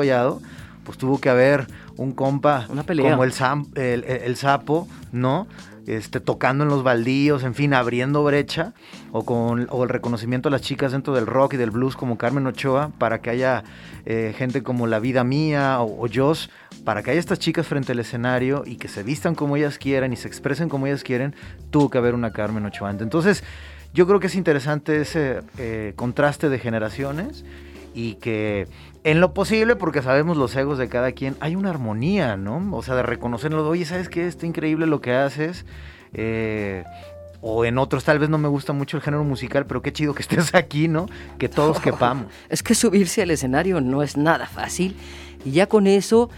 pues 0.89 0.97
tuvo 0.97 1.21
que 1.21 1.29
haber 1.29 1.67
un 1.99 2.13
compa 2.13 2.65
Una 2.71 2.83
pelea. 2.83 3.11
como 3.11 3.25
el, 3.25 3.33
Sam- 3.33 3.69
el, 3.77 4.05
el- 4.05 4.23
el 4.23 4.37
sapo, 4.37 4.89
¿no? 5.13 5.47
Este, 5.87 6.19
tocando 6.21 6.65
en 6.65 6.71
los 6.71 6.83
baldíos, 6.83 7.45
en 7.45 7.55
fin, 7.55 7.75
abriendo 7.75 8.25
brecha, 8.25 8.73
o, 9.13 9.25
con, 9.27 9.67
o 9.71 9.83
el 9.85 9.91
reconocimiento 9.91 10.49
a 10.49 10.51
las 10.53 10.63
chicas 10.63 10.93
dentro 10.93 11.15
del 11.15 11.27
rock 11.27 11.55
y 11.55 11.57
del 11.59 11.71
blues 11.71 11.95
como 11.97 12.17
Carmen 12.17 12.47
Ochoa, 12.47 12.91
para 12.99 13.21
que 13.21 13.29
haya 13.31 13.65
eh, 14.07 14.35
gente 14.37 14.63
como 14.63 14.87
La 14.87 14.99
Vida 14.99 15.25
Mía 15.25 15.81
o, 15.81 16.05
o 16.05 16.09
Joss, 16.13 16.49
para 16.85 17.03
que 17.03 17.11
haya 17.11 17.21
estas 17.21 17.39
chicas 17.39 17.67
frente 17.67 17.93
al 17.93 17.99
escenario 18.01 18.63
y 18.67 18.77
que 18.77 18.89
se 18.89 19.03
vistan 19.03 19.35
como 19.35 19.57
ellas 19.57 19.77
quieran 19.79 20.13
y 20.13 20.17
se 20.17 20.29
expresen 20.29 20.69
como 20.71 20.87
ellas 20.87 21.05
quieren, 21.05 21.35
tuvo 21.71 21.91
que 21.91 21.99
haber 21.99 22.15
una 22.15 22.33
Carmen 22.33 22.65
Ochoa. 22.67 22.91
Entonces, 22.91 23.43
yo 23.95 24.07
creo 24.07 24.21
que 24.21 24.27
es 24.27 24.35
interesante 24.35 25.01
ese 25.01 25.41
eh, 25.57 25.95
contraste 25.97 26.51
de 26.51 26.59
generaciones 26.59 27.47
y 27.95 28.15
que 28.15 28.69
en 29.05 29.21
lo 29.21 29.33
posible, 29.35 29.77
porque 29.77 30.03
sabemos 30.03 30.37
los 30.37 30.55
egos 30.57 30.79
de 30.79 30.89
cada 30.89 31.13
quien, 31.13 31.37
hay 31.41 31.57
una 31.57 31.71
armonía, 31.71 32.37
¿no? 32.37 32.77
O 32.77 32.83
sea, 32.83 32.95
de 32.95 33.03
reconocerlo, 33.03 33.67
oye, 33.69 33.85
¿sabes 33.85 34.09
qué? 34.09 34.27
Está 34.27 34.47
increíble 34.47 34.87
lo 34.87 35.01
que 35.01 35.15
haces. 35.15 35.65
eh, 36.13 36.85
o 37.41 37.65
en 37.65 37.79
otros 37.79 38.05
tal 38.05 38.19
vez 38.19 38.29
no 38.29 38.39
me 38.39 38.49
gusta 38.49 38.73
mucho 38.73 38.97
el 38.97 39.03
género 39.03 39.23
musical, 39.25 39.65
pero 39.67 39.81
qué 39.81 39.93
chido 39.93 40.15
que 40.15 40.23
estés 40.23 40.55
aquí, 40.55 40.89
¿no? 40.89 41.07
Que 41.39 41.49
todos 41.49 41.81
quepamos. 41.81 42.27
Es 42.49 42.63
que 42.63 42.75
subirse 42.75 43.23
al 43.23 43.31
escenario 43.31 43.81
no 43.81 44.03
es 44.03 44.17
nada 44.17 44.47
fácil. 44.47 44.97
Y 45.45 45.53
ya 45.53 45.67
con 45.67 45.87
eso, 45.87 46.31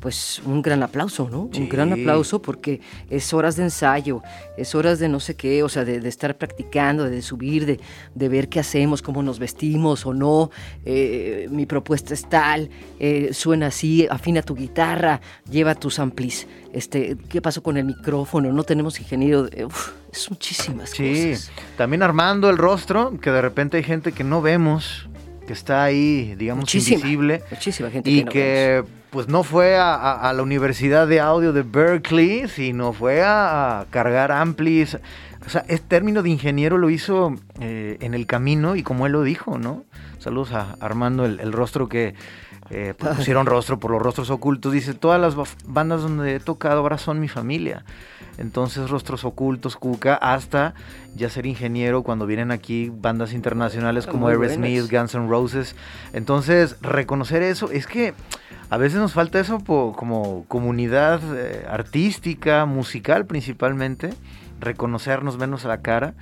pues 0.00 0.40
un 0.44 0.62
gran 0.62 0.82
aplauso, 0.82 1.28
¿no? 1.30 1.48
Sí. 1.52 1.60
Un 1.62 1.68
gran 1.68 1.92
aplauso 1.92 2.40
porque 2.40 2.80
es 3.10 3.32
horas 3.32 3.56
de 3.56 3.64
ensayo, 3.64 4.22
es 4.56 4.74
horas 4.74 4.98
de 4.98 5.08
no 5.08 5.20
sé 5.20 5.34
qué, 5.34 5.62
o 5.62 5.68
sea, 5.68 5.84
de, 5.84 6.00
de 6.00 6.08
estar 6.08 6.36
practicando, 6.38 7.04
de 7.04 7.20
subir, 7.22 7.66
de, 7.66 7.80
de 8.14 8.28
ver 8.28 8.48
qué 8.48 8.60
hacemos, 8.60 9.02
cómo 9.02 9.22
nos 9.22 9.38
vestimos 9.38 10.06
o 10.06 10.14
no. 10.14 10.50
eh, 10.84 11.48
mi 11.50 11.66
propuesta 11.66 12.14
es 12.14 12.28
tal, 12.28 12.70
eh, 13.00 13.30
suena 13.32 13.66
así, 13.68 14.06
afina 14.10 14.42
tu 14.42 14.54
guitarra, 14.54 15.20
lleva 15.50 15.74
tus 15.74 15.98
amplis. 15.98 16.46
Este, 16.72 17.16
¿Qué 17.28 17.40
pasó 17.40 17.62
con 17.62 17.76
el 17.76 17.84
micrófono? 17.84 18.52
No 18.52 18.62
tenemos 18.62 19.00
ingeniero. 19.00 19.48
uf, 19.66 19.92
es 20.12 20.30
muchísimas 20.30 20.90
Sí, 20.90 21.30
cosas. 21.32 21.50
también 21.76 22.02
armando 22.02 22.50
el 22.50 22.58
rostro, 22.58 23.18
que 23.20 23.30
de 23.30 23.40
repente 23.42 23.78
hay 23.78 23.82
gente 23.82 24.12
que 24.12 24.22
no 24.24 24.42
vemos, 24.42 25.08
que 25.46 25.54
está 25.54 25.82
ahí, 25.82 26.34
digamos, 26.36 26.62
Muchísima, 26.62 26.96
invisible. 27.00 27.42
muchísima 27.50 27.90
gente 27.90 28.10
y 28.10 28.18
que 28.18 28.24
no 28.24 28.30
que 28.30 28.84
pues 29.10 29.28
no 29.28 29.42
fue 29.42 29.76
a, 29.76 30.32
la 30.34 30.42
Universidad 30.42 31.06
de 31.08 31.20
Audio 31.20 31.52
de 31.52 31.62
Berkeley, 31.62 32.48
sino 32.48 32.92
fue 32.92 33.22
a, 33.22 33.86
cargar 33.90 34.32
amplis. 34.32 34.98
O 35.46 35.50
sea, 35.50 35.64
este 35.68 35.86
término 35.88 36.22
de 36.22 36.30
ingeniero 36.30 36.78
lo 36.78 36.90
hizo 36.90 37.34
eh, 37.60 37.96
en 38.00 38.14
el 38.14 38.26
camino 38.26 38.76
y 38.76 38.82
como 38.82 39.06
él 39.06 39.12
lo 39.12 39.22
dijo, 39.22 39.58
¿no? 39.58 39.84
Saludos 40.18 40.52
a 40.52 40.76
Armando, 40.80 41.24
el 41.24 41.52
rostro 41.52 41.88
que 41.88 42.14
eh, 42.70 42.94
pues, 42.96 43.16
pusieron 43.16 43.46
rostro 43.46 43.78
por 43.78 43.90
los 43.90 44.02
rostros 44.02 44.30
ocultos. 44.30 44.72
Dice, 44.72 44.94
todas 44.94 45.20
las 45.20 45.34
bandas 45.64 46.02
donde 46.02 46.36
he 46.36 46.40
tocado 46.40 46.80
ahora 46.80 46.98
son 46.98 47.20
mi 47.20 47.28
familia. 47.28 47.84
Entonces, 48.38 48.88
Rostros 48.88 49.24
Ocultos, 49.24 49.76
Cuca, 49.76 50.14
hasta 50.14 50.74
ya 51.16 51.28
ser 51.28 51.44
ingeniero 51.44 52.04
cuando 52.04 52.24
vienen 52.24 52.52
aquí 52.52 52.88
bandas 52.88 53.32
internacionales 53.32 54.04
Son 54.04 54.12
como 54.12 54.28
Aerosmith. 54.28 54.90
Guns 54.90 55.14
N' 55.16 55.28
Roses. 55.28 55.74
Entonces, 56.12 56.76
reconocer 56.80 57.42
eso, 57.42 57.70
es 57.72 57.88
que 57.88 58.14
a 58.70 58.76
veces 58.76 59.00
nos 59.00 59.12
falta 59.12 59.40
eso 59.40 59.58
como 59.64 60.44
comunidad 60.46 61.20
eh, 61.36 61.66
artística, 61.68 62.64
musical 62.64 63.26
principalmente, 63.26 64.10
reconocernos, 64.60 65.36
vernos 65.36 65.64
a 65.64 65.68
la 65.68 65.82
cara. 65.82 66.14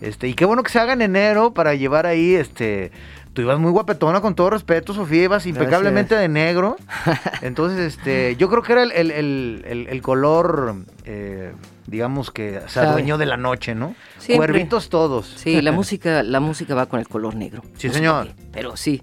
Este, 0.00 0.28
y 0.28 0.34
qué 0.34 0.44
bueno 0.44 0.62
que 0.62 0.70
se 0.70 0.78
haga 0.78 0.92
en 0.92 1.02
enero 1.02 1.54
para 1.54 1.74
llevar 1.74 2.06
ahí, 2.06 2.34
este, 2.34 2.92
tú 3.34 3.42
ibas 3.42 3.58
muy 3.58 3.70
guapetona 3.72 4.20
con 4.22 4.34
todo 4.34 4.50
respeto, 4.50 4.94
Sofía, 4.94 5.24
ibas 5.24 5.44
impecablemente 5.46 6.14
de 6.14 6.28
negro. 6.28 6.76
Entonces, 7.42 7.94
este, 7.94 8.36
yo 8.36 8.48
creo 8.48 8.62
que 8.62 8.72
era 8.72 8.82
el, 8.84 8.92
el- 8.92 9.10
el- 9.10 9.64
el- 9.68 9.86
el 9.88 10.02
color, 10.02 10.76
eh, 11.04 11.52
digamos 11.86 12.30
que 12.30 12.60
se 12.68 12.80
adueñó 12.80 13.18
de 13.18 13.26
la 13.26 13.36
noche, 13.36 13.74
¿no? 13.74 13.94
Siempre. 14.18 14.48
Cuervitos 14.52 14.88
todos. 14.88 15.26
Sí, 15.36 15.60
la 15.60 15.72
música, 15.72 16.22
la 16.22 16.40
música 16.40 16.74
va 16.74 16.86
con 16.86 17.00
el 17.00 17.08
color 17.08 17.34
negro. 17.34 17.62
Sí, 17.76 17.88
No 17.88 17.92
señor. 17.94 18.26
qué, 18.28 18.34
Pero 18.52 18.76
sí, 18.76 19.02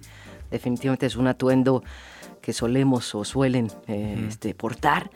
definitivamente 0.49 1.05
es 1.05 1.15
un 1.15 1.27
atuendo 1.27 1.83
que 2.41 2.53
solemos 2.53 3.13
o 3.13 3.23
suelen 3.23 3.67
eh, 3.87 4.25
este, 4.27 4.55
portar. 4.55 5.11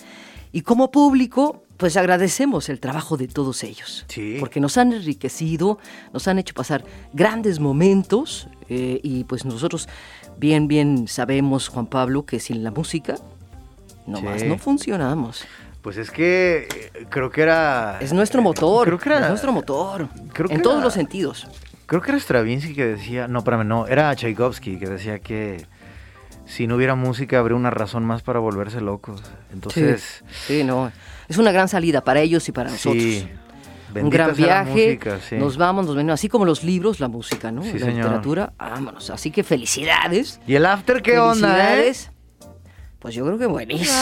Y 0.52 0.62
como 0.62 0.92
público, 0.92 1.64
pues 1.78 1.98
agradecemos 1.98 2.70
el 2.70 2.80
trabajo 2.80 3.18
de 3.18 3.28
todos 3.28 3.64
ellos. 3.64 4.06
Sí. 4.08 4.38
Porque 4.40 4.60
nos 4.60 4.78
han 4.78 4.94
enriquecido, 4.94 5.80
nos 6.14 6.28
han 6.28 6.40
hecho 6.40 6.54
pasar 6.54 6.84
grandes 7.14 7.60
momentos 7.60 8.48
eh, 8.70 9.00
y 9.04 9.24
pues 9.26 9.46
nosotros 9.46 9.88
bien, 10.38 10.68
bien 10.68 11.08
sabemos, 11.08 11.68
Juan 11.68 11.88
Pablo, 11.88 12.26
que 12.26 12.40
sin 12.40 12.64
la 12.64 12.72
música 12.72 13.16
nomás 14.08 14.42
Sí. 14.42 14.48
no 14.48 14.58
funcionamos. 14.58 15.46
Pues 15.82 15.98
es 15.98 16.10
que 16.12 16.68
eh, 16.94 17.06
creo 17.10 17.30
que 17.30 17.42
era... 17.42 17.98
Es 18.00 18.12
nuestro 18.14 18.42
motor, 18.42 18.88
Creo 18.88 19.00
que 19.00 19.10
era... 19.10 19.20
es 19.20 19.30
nuestro 19.30 19.52
motor, 19.52 20.08
creo 20.34 20.48
que 20.50 20.56
en 20.56 20.62
todos 20.62 20.82
los 20.84 20.94
sentidos. 20.94 21.48
Creo 21.86 22.02
que 22.02 22.10
era 22.12 22.20
Stravinsky 22.20 22.74
que 22.74 22.86
decía, 22.86 23.28
no, 23.28 23.40
espérame, 23.40 23.68
no, 23.68 23.86
era 23.86 24.16
Tchaikovsky 24.16 24.80
que 24.80 24.88
decía 24.88 25.20
que 25.20 25.66
si 26.48 26.66
no 26.66 26.76
hubiera 26.76 26.96
música 26.96 27.38
habría 27.38 27.56
una 27.56 27.70
razón 27.70 28.04
más 28.06 28.24
para 28.24 28.40
volverse 28.40 28.82
locos. 28.82 29.22
Entonces, 29.54 30.24
sí, 30.48 30.60
sí, 30.60 30.64
no. 30.64 30.92
Es 31.28 31.38
una 31.38 31.52
gran 31.52 31.68
salida 31.68 32.02
para 32.02 32.20
ellos 32.22 32.48
y 32.48 32.52
para 32.52 32.70
nosotros. 32.72 33.02
sí, 33.04 33.28
Un 33.96 34.10
gran 34.10 34.36
viaje. 34.36 34.72
música, 34.88 35.20
sí. 35.28 35.36
Nos 35.36 35.58
vamos, 35.58 35.86
nos 35.86 35.96
venimos. 35.96 36.16
Así 36.16 36.30
como 36.30 36.46
los 36.46 36.64
libros, 36.64 37.00
la 37.00 37.08
música, 37.08 37.52
¿no? 37.52 37.64
Sí, 37.64 37.74
la 37.74 37.80
señor. 37.80 37.96
literatura, 37.96 38.54
vámonos. 38.58 39.10
Así 39.10 39.32
que 39.32 39.44
felicidades. 39.44 40.40
¿Y 40.48 40.56
el 40.56 40.66
after 40.66 41.02
qué 41.02 41.18
onda, 41.20 41.78
eh? 41.80 41.94
Pues 43.00 43.14
yo 43.14 43.24
creo 43.26 43.38
que 43.38 43.46
buenísimo, 43.46 43.94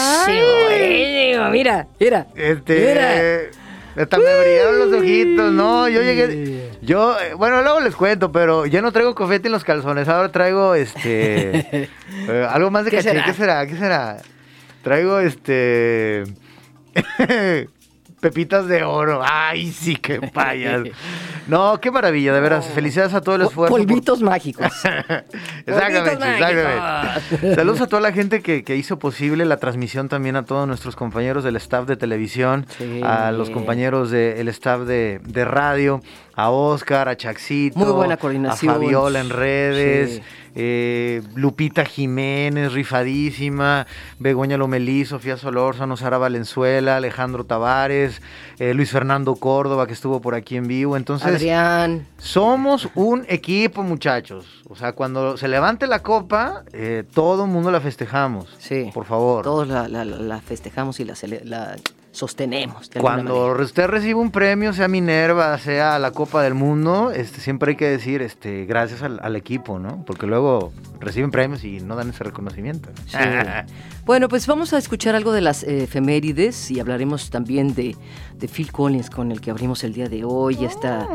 buenísimo. 0.66 1.50
Mira, 1.50 1.50
mira. 1.50 1.86
mira. 2.00 2.26
Este... 2.34 3.50
Hasta 3.96 4.18
me 4.18 4.24
brillaron 4.24 4.78
los 4.90 5.00
ojitos, 5.00 5.52
no, 5.52 5.88
yo 5.88 6.02
llegué, 6.02 6.68
yo, 6.82 7.16
eh, 7.16 7.34
bueno, 7.34 7.62
luego 7.62 7.78
les 7.78 7.94
cuento, 7.94 8.32
pero 8.32 8.66
ya 8.66 8.82
no 8.82 8.90
traigo 8.90 9.14
confeti 9.14 9.46
en 9.46 9.52
los 9.52 9.62
calzones, 9.62 10.08
ahora 10.08 10.32
traigo, 10.32 10.74
este, 10.74 11.60
eh, 12.28 12.48
algo 12.50 12.72
más 12.72 12.84
de 12.84 12.90
¿Qué 12.90 12.96
caché, 12.96 13.10
será? 13.10 13.24
¿qué 13.24 13.32
será? 13.34 13.66
¿Qué 13.68 13.76
será? 13.76 14.16
Traigo, 14.82 15.20
este, 15.20 16.24
pepitas 18.20 18.66
de 18.68 18.82
oro, 18.84 19.20
ay, 19.22 19.70
sí, 19.70 19.96
qué 19.96 20.18
payas. 20.32 20.82
No, 21.46 21.78
qué 21.78 21.90
maravilla, 21.90 22.32
de 22.32 22.40
veras, 22.40 22.66
felicidades 22.68 23.12
a 23.12 23.20
todo 23.20 23.34
el 23.34 23.42
esfuerzo. 23.42 23.74
por- 23.76 23.86
Polvitos 23.86 24.22
mágicos. 24.22 24.64
Exactamente, 24.64 25.30
Polvitos 25.66 26.28
exactamente. 26.28 27.54
Saludos 27.54 27.80
a 27.82 27.86
toda 27.86 28.00
la 28.00 28.12
gente 28.12 28.40
que, 28.40 28.64
que 28.64 28.76
hizo 28.76 28.98
posible 28.98 29.44
la 29.44 29.58
transmisión 29.58 30.08
también 30.08 30.36
a 30.36 30.44
todos 30.46 30.66
nuestros 30.66 30.96
compañeros 30.96 31.44
del 31.44 31.56
staff 31.56 31.86
de 31.86 31.96
televisión, 31.96 32.64
Sí. 32.78 33.00
a 33.02 33.30
los 33.30 33.50
compañeros 33.50 34.10
del 34.10 34.48
staff 34.48 34.80
de, 34.82 35.20
de 35.22 35.44
radio, 35.44 36.00
a 36.36 36.50
Oscar, 36.50 37.08
a 37.08 37.16
Chaxito, 37.16 37.78
Muy 37.78 37.90
buena 37.92 38.16
coordinación. 38.16 38.70
a 38.70 38.74
Fabiola 38.74 39.20
en 39.20 39.30
redes, 39.30 40.16
Sí. 40.16 40.22
eh, 40.56 41.22
Lupita 41.34 41.84
Jiménez, 41.84 42.72
rifadísima, 42.72 43.86
Begoña 44.18 44.56
Lomelí, 44.56 45.04
Sofía 45.04 45.36
Solórzano, 45.36 45.96
Sara 45.96 46.18
Valenzuela, 46.18 46.96
Alejandro 46.96 47.44
Tavares, 47.44 48.20
eh, 48.58 48.74
Luis 48.74 48.90
Fernando 48.90 49.36
Córdoba, 49.36 49.86
que 49.86 49.92
estuvo 49.92 50.20
por 50.20 50.34
aquí 50.34 50.56
en 50.56 50.66
vivo. 50.66 50.96
Entonces, 50.96 51.28
Adrián. 51.28 52.06
somos 52.18 52.88
un 52.94 53.24
equipo, 53.28 53.82
muchachos. 53.82 54.62
O 54.68 54.76
sea, 54.76 54.92
cuando 54.92 55.36
se 55.36 55.48
levante 55.48 55.86
la 55.86 56.02
copa, 56.02 56.64
eh, 56.72 57.04
todo 57.14 57.44
el 57.44 57.50
mundo 57.50 57.70
la 57.70 57.80
festejamos. 57.80 58.46
Sí. 58.58 58.90
Por 58.92 59.04
favor. 59.04 59.44
Todos 59.44 59.68
la, 59.68 59.86
la- 59.88 60.04
la- 60.04 60.40
festejamos 60.40 60.98
y 61.00 61.04
la, 61.04 61.14
la 61.44 61.76
sostenemos. 62.14 62.90
Cuando 63.00 63.48
manera. 63.48 63.64
usted 63.64 63.86
recibe 63.88 64.14
un 64.14 64.30
premio, 64.30 64.72
sea 64.72 64.88
Minerva, 64.88 65.58
sea 65.58 65.98
la 65.98 66.12
Copa 66.12 66.42
del 66.42 66.54
Mundo, 66.54 67.10
este, 67.10 67.40
siempre 67.40 67.70
hay 67.72 67.76
que 67.76 67.88
decir 67.88 68.22
este, 68.22 68.64
gracias 68.66 69.02
al, 69.02 69.18
al 69.22 69.36
equipo, 69.36 69.78
¿no? 69.78 70.04
Porque 70.06 70.26
luego 70.26 70.72
reciben 71.00 71.30
premios 71.30 71.64
y 71.64 71.80
no 71.80 71.96
dan 71.96 72.10
ese 72.10 72.24
reconocimiento. 72.24 72.88
Sí. 73.06 73.18
Bueno, 74.06 74.28
pues 74.28 74.46
vamos 74.46 74.74
a 74.74 74.78
escuchar 74.78 75.14
algo 75.14 75.32
de 75.32 75.40
las 75.40 75.62
eh, 75.62 75.84
efemérides 75.84 76.70
y 76.70 76.78
hablaremos 76.78 77.30
también 77.30 77.74
de, 77.74 77.96
de 78.36 78.48
Phil 78.48 78.70
Collins 78.70 79.08
con 79.08 79.32
el 79.32 79.40
que 79.40 79.50
abrimos 79.50 79.82
el 79.82 79.94
día 79.94 80.10
de 80.10 80.24
hoy. 80.24 80.62
Esta 80.62 81.08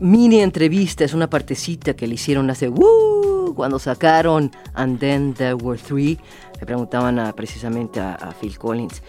mini 0.00 0.40
entrevista 0.40 1.04
es 1.04 1.14
una 1.14 1.30
partecita 1.30 1.94
que 1.94 2.08
le 2.08 2.14
hicieron 2.14 2.50
hace 2.50 2.68
¡uh! 2.68 3.52
cuando 3.54 3.78
sacaron 3.78 4.50
And 4.74 4.98
Then 4.98 5.34
There 5.34 5.54
Were 5.54 5.80
Three. 5.80 6.18
Le 6.58 6.66
preguntaban 6.66 7.20
a- 7.20 7.32
precisamente 7.34 8.00
a, 8.00 8.14
a 8.14 8.32
Phil 8.32 8.58
Collins. 8.58 9.00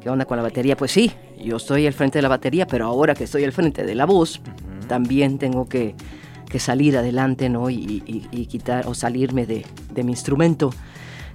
¿Qué 0.00 0.08
onda 0.08 0.24
con 0.24 0.36
la 0.36 0.42
batería? 0.42 0.76
Pues 0.76 0.92
sí, 0.92 1.12
yo 1.42 1.56
estoy 1.56 1.86
al 1.86 1.92
frente 1.92 2.18
de 2.18 2.22
la 2.22 2.28
batería, 2.28 2.66
pero 2.66 2.86
ahora 2.86 3.14
que 3.14 3.24
estoy 3.24 3.44
al 3.44 3.52
frente 3.52 3.84
de 3.84 3.94
la 3.94 4.06
voz, 4.06 4.40
también 4.88 5.38
tengo 5.38 5.68
que, 5.68 5.94
que 6.48 6.58
salir 6.58 6.96
adelante, 6.96 7.48
¿no? 7.48 7.68
Y, 7.70 8.02
y- 8.06 8.26
y 8.30 8.46
quitar 8.46 8.86
o 8.86 8.94
salirme 8.94 9.46
de, 9.46 9.66
de 9.92 10.02
mi 10.04 10.12
instrumento. 10.12 10.72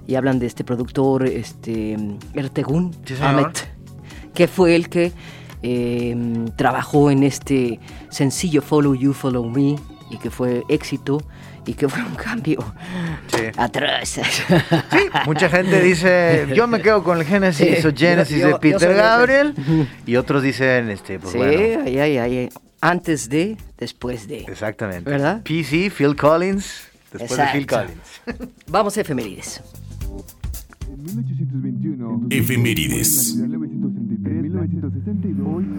Y 0.08 0.14
hablan 0.16 0.38
de 0.38 0.46
este 0.46 0.64
productor, 0.64 1.26
este, 1.26 1.96
Ertegun 2.34 2.92
Sí. 3.04 3.14
Ahmet, 3.20 3.68
que 4.34 4.46
fue 4.48 4.74
el 4.76 4.88
que 4.88 5.12
eh, 5.62 6.44
trabajó 6.56 7.10
en 7.10 7.22
este 7.22 7.80
sencillo 8.10 8.62
Follow 8.62 8.94
You, 8.94 9.12
Follow 9.12 9.48
Me, 9.48 9.76
y 10.10 10.18
que 10.20 10.30
fue 10.30 10.62
éxito, 10.68 11.20
y 11.66 11.74
que 11.74 11.88
fue 11.88 12.02
un 12.02 12.14
cambio 12.14 12.58
Sí. 13.28 13.42
atroz. 13.56 14.08
Sí, 14.08 14.20
mucha 15.26 15.48
gente 15.48 15.82
dice, 15.82 16.46
yo 16.54 16.66
me 16.68 16.80
quedo 16.80 17.02
con 17.02 17.18
el 17.18 17.24
Genesis 17.24 17.80
Sí, 17.80 17.86
o 17.86 17.92
Genesis 17.94 18.38
yo- 18.38 18.48
de 18.48 18.58
Peter 18.58 18.88
de. 18.90 18.94
Gabriel. 18.94 19.54
Y 20.06 20.16
otros 20.16 20.42
dicen, 20.42 20.90
este, 20.90 21.18
pues 21.18 21.32
sí, 21.32 21.38
bueno. 21.38 21.82
ay, 21.84 21.98
ay, 21.98 22.18
ay, 22.18 22.48
antes 22.80 23.28
de, 23.28 23.56
después 23.78 24.28
de. 24.28 24.40
Exactamente. 24.42 25.10
¿Verdad? 25.10 25.42
PC, 25.42 25.90
Phil 25.90 26.14
Collins, 26.14 26.88
después 27.12 27.36
de 27.36 27.46
Phil. 27.52 27.66
Collins. 27.66 28.22
Vamos 28.68 28.96
a 28.96 29.00
efemérides. 29.00 29.60
Efemérides. 32.30 33.36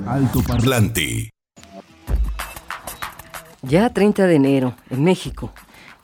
Alto 0.06 0.42
parlante. 0.44 1.30
Ya 3.64 3.90
30 3.90 4.28
de 4.28 4.36
enero, 4.36 4.76
en 4.90 5.04
México, 5.04 5.52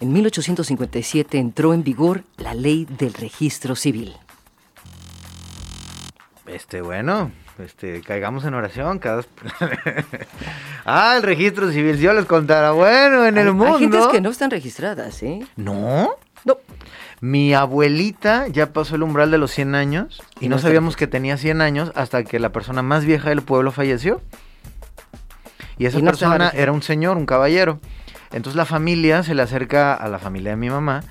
en 0.04 0.12
1857 0.12 1.38
entró 1.38 1.74
en 1.74 1.82
vigor 1.82 2.24
la 2.36 2.54
ley 2.54 2.86
del 2.86 3.14
registro 3.14 3.74
civil. 3.74 4.14
Este, 6.46 6.82
bueno, 6.82 7.32
este, 7.58 8.02
caigamos 8.02 8.44
en 8.44 8.54
oración. 8.54 9.00
Cada... 9.00 9.24
ah, 10.86 11.14
el 11.16 11.24
registro 11.24 11.72
civil, 11.72 11.96
si 11.96 12.04
yo 12.04 12.12
les 12.12 12.26
contara. 12.26 12.72
Bueno, 12.72 13.26
en 13.26 13.38
el 13.38 13.54
mundo. 13.54 13.76
hay 13.76 13.80
gentes 13.80 14.08
que 14.08 14.20
no 14.20 14.30
están 14.30 14.52
registradas, 14.52 15.24
¿eh? 15.24 15.40
¿No? 15.56 16.10
No. 16.44 16.58
Mi 17.22 17.54
abuelita 17.54 18.50
ya 18.50 18.74
pasó 18.74 18.96
el 18.96 19.04
umbral 19.04 19.32
de 19.32 19.38
los 19.38 19.52
100 19.52 19.74
años 19.74 20.22
y 20.42 20.48
Y 20.48 20.50
no 20.50 20.60
sabíamos 20.60 20.98
que 20.98 21.08
tenía 21.08 21.38
100 21.38 21.62
años 21.62 21.94
hasta 21.96 22.26
que 22.26 22.40
la 22.40 22.52
persona 22.52 22.82
más 22.82 23.06
vieja 23.06 23.30
del 23.30 23.42
pueblo 23.42 23.72
falleció. 23.72 24.22
Y 25.78 25.86
esa 25.86 26.00
Y 26.00 26.02
no 26.02 26.12
estaba 26.12 26.38
persona 26.38 26.62
era 26.62 26.74
un 26.74 26.84
señor, 26.84 27.16
un 27.16 27.26
caballero. 27.26 27.80
Entonces 28.34 28.56
la 28.56 28.66
familia 28.66 29.24
se 29.24 29.36
le 29.36 29.42
acerca 29.42 29.94
a 29.94 30.08
la 30.10 30.20
familia 30.20 30.52
de 30.52 30.58
mi 30.58 30.70
mamá 30.70 31.04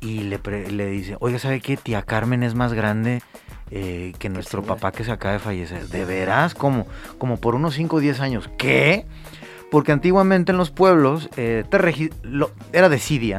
y 0.00 0.20
le, 0.20 0.38
pre- 0.38 0.70
le 0.70 0.86
dice, 0.86 1.16
oiga, 1.20 1.38
¿sabe 1.38 1.60
qué? 1.60 1.76
Tía 1.76 2.02
Carmen 2.02 2.42
es 2.42 2.54
más 2.54 2.72
grande 2.74 3.22
eh, 3.70 4.12
que 4.18 4.28
nuestro 4.28 4.62
papá 4.62 4.92
que 4.92 5.04
se 5.04 5.10
acaba 5.12 5.32
de 5.34 5.40
fallecer. 5.40 5.88
¿De 5.88 6.04
veras? 6.04 6.54
Como, 6.54 6.86
como 7.18 7.38
por 7.38 7.54
unos 7.54 7.74
5 7.74 7.96
o 7.96 8.00
10 8.00 8.20
años. 8.20 8.48
¿Qué? 8.58 9.06
Porque 9.70 9.92
antiguamente 9.92 10.52
en 10.52 10.58
los 10.58 10.70
pueblos 10.70 11.28
eh, 11.36 11.64
te 11.70 11.78
lo- 12.22 12.50
era 12.72 12.88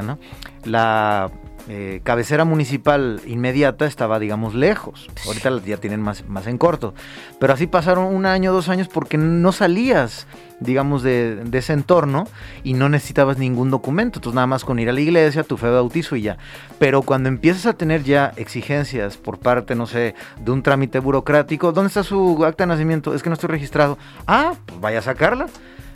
¿no? 0.02 0.18
La 0.64 1.30
eh, 1.72 2.00
cabecera 2.02 2.44
municipal 2.44 3.20
inmediata 3.26 3.86
estaba, 3.86 4.18
digamos, 4.18 4.56
lejos. 4.56 5.06
Ahorita 5.24 5.56
ya 5.64 5.76
tienen 5.76 6.00
más, 6.00 6.26
más 6.26 6.48
en 6.48 6.58
corto. 6.58 6.94
Pero 7.38 7.52
así 7.52 7.68
pasaron 7.68 8.06
un 8.12 8.26
año, 8.26 8.52
dos 8.52 8.68
años 8.68 8.88
porque 8.88 9.16
no 9.16 9.52
salías, 9.52 10.26
digamos, 10.58 11.04
de, 11.04 11.36
de 11.36 11.58
ese 11.58 11.72
entorno 11.72 12.26
y 12.64 12.74
no 12.74 12.88
necesitabas 12.88 13.38
ningún 13.38 13.70
documento. 13.70 14.18
Entonces 14.18 14.34
nada 14.34 14.48
más 14.48 14.64
con 14.64 14.80
ir 14.80 14.88
a 14.88 14.92
la 14.92 15.00
iglesia, 15.00 15.44
tu 15.44 15.56
fe 15.56 15.66
de 15.66 15.74
bautizo 15.74 16.16
y 16.16 16.22
ya. 16.22 16.38
Pero 16.80 17.02
cuando 17.02 17.28
empiezas 17.28 17.66
a 17.66 17.74
tener 17.74 18.02
ya 18.02 18.32
exigencias 18.34 19.16
por 19.16 19.38
parte, 19.38 19.76
no 19.76 19.86
sé, 19.86 20.16
de 20.40 20.50
un 20.50 20.64
trámite 20.64 20.98
burocrático, 20.98 21.70
¿dónde 21.70 21.86
está 21.86 22.02
su 22.02 22.44
acta 22.44 22.64
de 22.64 22.68
nacimiento? 22.68 23.14
Es 23.14 23.22
que 23.22 23.30
no 23.30 23.34
estoy 23.34 23.50
registrado. 23.50 23.96
Ah, 24.26 24.54
pues 24.66 24.80
vaya 24.80 24.98
a 24.98 25.02
sacarla. 25.02 25.46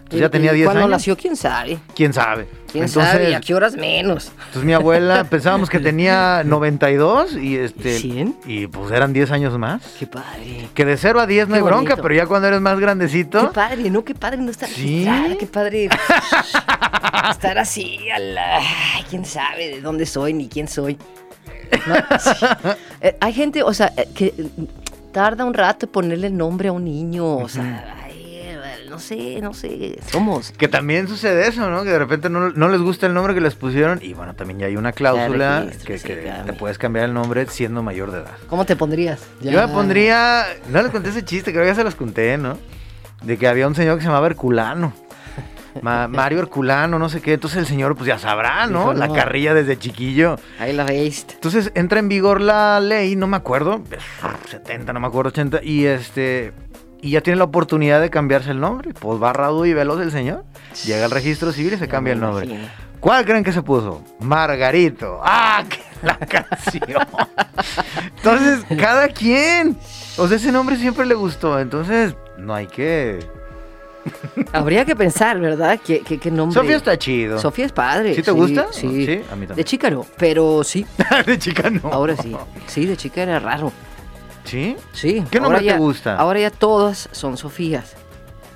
Entonces 0.04 0.20
ya 0.20 0.28
tenía 0.28 0.52
y 0.52 0.56
10 0.56 0.66
¿Cuándo 0.66 0.80
años. 0.84 0.90
nació? 0.90 1.16
¿Quién 1.16 1.34
sabe? 1.34 1.78
¿Quién 1.94 2.12
sabe? 2.12 2.46
¿Quién 2.70 2.84
Entonces, 2.84 3.10
sabe? 3.12 3.30
¿Y 3.30 3.34
a 3.34 3.40
qué 3.40 3.54
horas 3.54 3.74
menos? 3.76 4.30
entonces 4.38 4.64
mi 4.64 4.72
abuela 4.74 5.24
pensábamos 5.30 5.70
que 5.70 5.80
tenía 5.80 6.42
92 6.44 7.36
y 7.36 7.56
este 7.56 7.96
¿Y 7.96 8.00
100? 8.00 8.36
y 8.46 8.66
pues 8.66 8.92
eran 8.92 9.12
10 9.12 9.30
años 9.32 9.58
más. 9.58 9.82
Qué 9.98 10.06
padre. 10.06 10.68
Que 10.74 10.84
de 10.84 10.96
0 10.96 11.20
a 11.20 11.26
10 11.26 11.48
no 11.48 11.54
Qué 11.54 11.58
hay 11.58 11.64
bronca, 11.64 11.96
pero 11.96 12.14
ya 12.14 12.26
cuando 12.26 12.48
eres 12.48 12.60
más 12.60 12.78
grandecito, 12.78 13.48
Qué 13.48 13.54
padre, 13.54 13.90
¿no? 13.90 14.04
Qué 14.04 14.14
padre 14.14 14.38
no 14.38 14.50
estar 14.50 14.68
Sí. 14.68 15.08
Qué 15.38 15.46
padre 15.46 15.88
estar 17.30 17.58
así. 17.58 17.98
a 18.10 18.18
la- 18.18 18.58
Ay, 18.58 19.04
¿Quién 19.08 19.24
sabe 19.24 19.68
de 19.68 19.80
dónde 19.80 20.06
soy 20.06 20.32
ni 20.34 20.48
quién 20.48 20.68
soy? 20.68 20.98
No, 21.86 21.94
sí. 22.18 22.30
Eh, 23.00 23.16
hay 23.20 23.32
gente, 23.34 23.62
o 23.62 23.74
sea, 23.74 23.92
eh, 23.96 24.08
que 24.14 24.32
tarda 25.12 25.44
un 25.44 25.52
rato 25.52 25.84
en 25.86 25.92
ponerle 25.92 26.30
nombre 26.30 26.68
a 26.68 26.72
un 26.72 26.84
niño. 26.84 27.36
O 27.36 27.48
sea, 27.48 28.03
no 28.94 29.00
sé, 29.00 29.40
no 29.42 29.54
sé. 29.54 29.98
Somos. 30.10 30.52
que 30.52 30.68
también 30.68 31.08
sucede 31.08 31.46
eso, 31.48 31.68
¿no? 31.70 31.82
Que 31.84 31.90
de 31.90 31.98
repente 31.98 32.30
no, 32.30 32.50
no 32.50 32.68
les 32.68 32.80
gusta 32.80 33.06
el 33.06 33.14
nombre 33.14 33.34
que 33.34 33.40
les 33.40 33.54
pusieron 33.54 33.98
y 34.02 34.14
bueno, 34.14 34.34
también 34.34 34.58
ya 34.60 34.66
hay 34.66 34.76
una 34.76 34.92
cláusula 34.92 35.60
registro, 35.64 35.86
que, 35.86 35.98
sí, 35.98 36.08
que 36.08 36.32
te 36.46 36.52
puedes 36.52 36.78
cambiar 36.78 37.06
el 37.06 37.14
nombre 37.14 37.46
siendo 37.46 37.82
mayor 37.82 38.10
de 38.12 38.18
edad. 38.18 38.32
¿Cómo 38.48 38.64
te 38.64 38.76
pondrías? 38.76 39.20
Yo 39.40 39.60
me 39.66 39.72
pondría, 39.72 40.46
no 40.70 40.80
les 40.82 40.90
conté 40.90 41.10
ese 41.10 41.24
chiste, 41.24 41.52
creo 41.52 41.64
que 41.64 41.68
ya 41.70 41.74
se 41.74 41.84
los 41.84 41.94
conté, 41.94 42.38
¿no? 42.38 42.58
De 43.22 43.36
que 43.38 43.48
había 43.48 43.66
un 43.66 43.74
señor 43.74 43.96
que 43.96 44.02
se 44.02 44.08
llamaba 44.08 44.26
Herculano. 44.26 44.92
Ma- 45.82 46.06
Mario 46.08 46.38
Herculano, 46.38 46.98
no 46.98 47.08
sé 47.08 47.20
qué. 47.20 47.32
Entonces 47.32 47.58
el 47.58 47.66
señor, 47.66 47.96
pues 47.96 48.06
ya 48.06 48.18
sabrá, 48.18 48.66
¿no? 48.66 48.80
Dijo, 48.80 48.92
La 48.94 49.08
no. 49.08 49.14
carrilla 49.14 49.54
desde 49.54 49.76
chiquillo. 49.78 50.38
Ahí 50.60 50.72
la 50.72 50.84
veis. 50.84 51.26
Entonces 51.32 51.72
entra 51.74 51.98
en 51.98 52.08
vigor 52.08 52.40
la 52.40 52.78
ley, 52.80 53.16
no 53.16 53.26
me 53.26 53.36
acuerdo, 53.36 53.82
70, 54.50 54.92
no 54.92 55.00
me 55.00 55.06
acuerdo, 55.08 55.30
80, 55.30 55.60
y 55.64 55.86
este. 55.86 56.52
Y 57.04 57.10
ya 57.10 57.20
tiene 57.20 57.36
la 57.36 57.44
oportunidad 57.44 58.00
de 58.00 58.08
cambiarse 58.08 58.50
el 58.50 58.60
nombre. 58.60 58.94
Pues 58.94 59.22
va 59.22 59.34
rado 59.34 59.66
y 59.66 59.74
veloz 59.74 60.00
el 60.00 60.10
señor. 60.10 60.42
Llega 60.86 61.04
al 61.04 61.10
registro 61.10 61.52
civil 61.52 61.74
y 61.74 61.76
se 61.76 61.86
cambia 61.86 62.14
el 62.14 62.20
nombre. 62.20 62.48
¿Cuál 62.98 63.26
creen 63.26 63.44
que 63.44 63.52
se 63.52 63.60
puso? 63.60 64.02
Margarito. 64.20 65.20
¡Ah! 65.22 65.62
qué- 65.68 65.82
La 66.02 66.16
canción. 66.26 67.06
Entonces, 68.16 68.64
cada 68.80 69.08
quien. 69.08 69.76
O 70.16 70.26
sea, 70.28 70.38
ese 70.38 70.50
nombre 70.50 70.76
siempre 70.76 71.04
le 71.04 71.14
gustó. 71.14 71.60
Entonces, 71.60 72.14
no 72.38 72.54
hay 72.54 72.66
que. 72.68 73.18
Habría 74.52 74.86
que 74.86 74.96
pensar, 74.96 75.38
¿verdad? 75.40 75.78
¿Qué, 75.84 76.00
qué, 76.00 76.18
qué 76.18 76.30
nombre? 76.30 76.54
Sofía 76.58 76.76
está 76.76 76.98
chido. 76.98 77.38
Sofía 77.38 77.66
es 77.66 77.72
padre. 77.72 78.14
¿Sí 78.14 78.22
te 78.22 78.30
gusta? 78.30 78.66
Sí. 78.70 79.04
Sí, 79.06 79.12
a 79.30 79.36
mí 79.36 79.46
también. 79.46 79.56
De 79.56 79.64
chica 79.64 79.90
no, 79.90 80.06
pero 80.16 80.64
sí. 80.64 80.86
de 81.26 81.38
chica 81.38 81.68
no. 81.68 81.90
Ahora 81.92 82.16
sí. 82.16 82.34
Sí, 82.66 82.86
de 82.86 82.96
chica 82.96 83.22
era 83.22 83.38
raro. 83.40 83.72
¿Sí? 84.44 84.76
Sí. 84.92 85.24
¿Qué 85.30 85.40
nombre 85.40 85.62
te 85.62 85.76
gusta? 85.76 86.16
Ahora 86.16 86.40
ya 86.40 86.50
todas 86.50 87.08
son 87.12 87.36
Sofías. 87.36 87.94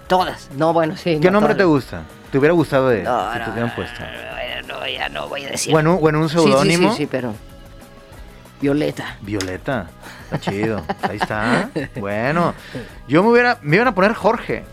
Todas. 0.07 0.51
No, 0.57 0.73
bueno, 0.73 0.97
sí. 0.97 1.19
¿Qué 1.21 1.31
no 1.31 1.41
nombre 1.41 1.55
te 1.55 1.65
gusta? 1.65 2.03
¿Te 2.31 2.39
hubiera 2.39 2.55
gustado 2.55 2.89
de 2.89 3.03
No, 3.03 3.33
si 3.33 3.39
no, 3.39 3.45
te 3.45 3.51
hubieran 3.51 3.75
puesto? 3.75 4.01
no, 4.67 4.87
ya 4.87 5.09
no 5.09 5.29
voy 5.29 5.45
a 5.45 5.51
decir. 5.51 5.73
Bueno, 5.73 5.97
bueno, 5.99 6.21
un 6.21 6.29
Sí, 6.29 6.37
sí, 6.39 6.45
seudónimo. 6.45 6.91
Sí, 6.93 6.99
sí, 6.99 7.07
pero. 7.07 7.35
Violeta. 8.61 9.17
Violeta. 9.23 9.89
Está 10.25 10.41
chido. 10.41 10.83
Ahí 11.03 11.19
está. 11.19 11.71
Bueno, 11.97 12.55
yo 13.07 13.23
me 13.23 13.31
hubiera, 13.31 13.59
me 13.63 13.77
iban 13.77 13.89
a 13.89 13.95
poner 13.95 14.15
Jorge 14.15 14.65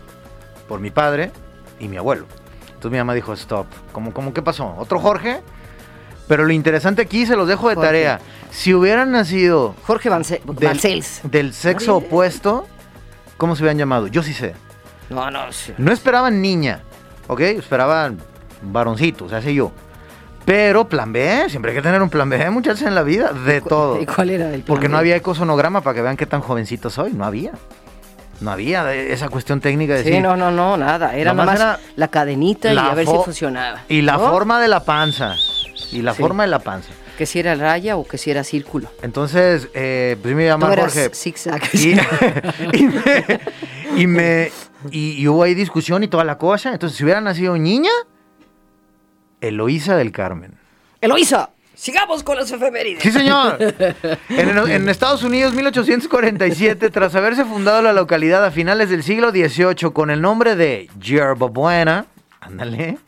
por 0.68 0.80
mi 0.80 0.90
padre 0.90 1.30
y 1.78 1.88
mi 1.88 1.96
abuelo. 1.96 2.26
Entonces 2.66 2.90
mi 2.90 2.98
mamá 2.98 3.14
dijo, 3.14 3.32
stop. 3.32 3.66
¿Cómo, 3.92 4.12
cómo 4.12 4.34
qué 4.34 4.42
pasó? 4.42 4.74
¿Otro 4.76 4.98
Jorge? 4.98 5.40
Pero 6.28 6.44
lo 6.44 6.52
interesante 6.52 7.02
aquí, 7.02 7.24
se 7.26 7.36
los 7.36 7.46
dejo 7.48 7.68
de 7.68 7.74
Jorge. 7.76 7.86
tarea. 7.88 8.20
Si 8.50 8.74
hubieran 8.74 9.12
nacido 9.12 9.74
Jorge 9.86 10.10
Vance- 10.10 10.40
del, 10.44 11.04
del 11.30 11.52
sexo 11.54 11.96
opuesto, 11.96 12.66
¿cómo 13.36 13.54
se 13.54 13.62
hubieran 13.62 13.78
llamado? 13.78 14.06
Yo 14.08 14.22
sí 14.22 14.32
sé. 14.32 14.54
No, 15.10 15.30
no. 15.30 15.52
sí. 15.52 15.72
No 15.78 15.92
esperaban 15.92 16.40
niña, 16.42 16.80
¿ok? 17.28 17.40
Esperaba 17.40 18.06
un 18.06 18.18
varoncito, 18.72 19.26
o 19.26 19.28
sea, 19.28 19.40
sé 19.40 19.54
yo. 19.54 19.70
Pero 20.44 20.88
plan 20.88 21.12
B, 21.12 21.46
siempre 21.48 21.72
hay 21.72 21.76
que 21.76 21.82
tener 21.82 22.00
un 22.02 22.08
plan 22.10 22.28
B, 22.28 22.50
muchachos, 22.50 22.82
en 22.82 22.94
la 22.94 23.02
vida, 23.02 23.32
de 23.32 23.60
todo. 23.60 24.00
¿Y 24.00 24.06
cuál 24.06 24.30
era 24.30 24.46
el 24.46 24.62
plan 24.62 24.64
Porque 24.66 24.88
no 24.88 24.96
había 24.96 25.16
ecosonograma 25.16 25.80
para 25.80 25.94
que 25.94 26.02
vean 26.02 26.16
qué 26.16 26.26
tan 26.26 26.40
jovencito 26.40 26.88
soy, 26.88 27.12
no 27.12 27.24
había. 27.24 27.52
No 28.40 28.50
había 28.52 28.92
esa 28.94 29.28
cuestión 29.28 29.60
técnica 29.60 29.94
de 29.94 30.02
Sí, 30.04 30.10
decir, 30.10 30.22
no, 30.22 30.36
no, 30.36 30.50
no, 30.50 30.76
nada. 30.76 31.16
Era 31.16 31.32
Nomás 31.32 31.46
nomás 31.46 31.60
era 31.60 31.78
la 31.96 32.08
cadenita 32.08 32.72
y 32.72 32.76
a 32.78 32.94
ver 32.94 33.06
si 33.06 33.12
funcionaba. 33.24 33.82
Y 33.88 34.02
la 34.02 34.12
¿no? 34.18 34.30
forma 34.30 34.60
de 34.60 34.68
la 34.68 34.84
panza. 34.84 35.34
Y 35.92 36.02
la 36.02 36.14
Sí. 36.14 36.20
forma 36.22 36.44
de 36.44 36.48
la 36.50 36.58
panza. 36.58 36.88
Que 37.18 37.26
si 37.26 37.38
era 37.38 37.54
raya 37.54 37.96
o 37.96 38.06
que 38.06 38.18
si 38.18 38.30
era 38.30 38.44
círculo. 38.44 38.90
Entonces, 39.02 39.68
eh, 39.74 40.16
pues 40.22 40.34
me 40.34 40.44
llama 40.46 40.66
No 40.66 40.72
eras 40.72 40.92
Jorge. 40.94 41.10
zigzag. 41.14 41.60
Y, 41.74 41.92
y 42.72 42.86
me, 42.86 43.02
y, 43.96 44.06
me- 44.06 44.50
y- 44.90 45.12
y 45.22 45.28
hubo 45.28 45.42
ahí 45.42 45.54
discusión 45.54 46.02
y 46.02 46.08
toda 46.08 46.24
la 46.24 46.38
cosa. 46.38 46.72
Entonces, 46.72 46.96
si 46.98 47.04
hubiera 47.04 47.20
nacido 47.20 47.56
niña, 47.58 47.90
Eloísa 49.40 49.96
del 49.96 50.12
Carmen. 50.12 50.54
Eloisa, 51.00 51.50
sigamos 51.74 52.22
con 52.22 52.36
las 52.36 52.50
efemérides. 52.50 53.02
Sí, 53.02 53.12
señor. 53.12 53.58
En, 54.30 54.58
en 54.70 54.88
Estados 54.88 55.22
Unidos, 55.22 55.54
1847, 55.54 56.90
tras 56.90 57.14
haberse 57.14 57.44
fundado 57.44 57.82
la 57.82 57.92
localidad 57.92 58.44
a 58.44 58.50
finales 58.50 58.88
del 58.90 59.02
siglo 59.02 59.30
XVIII 59.30 59.92
con 59.92 60.10
el 60.10 60.20
nombre 60.22 60.56
de 60.56 60.88
Yerba 61.00 61.46
Buena, 61.48 62.06
ándale, 62.46 62.98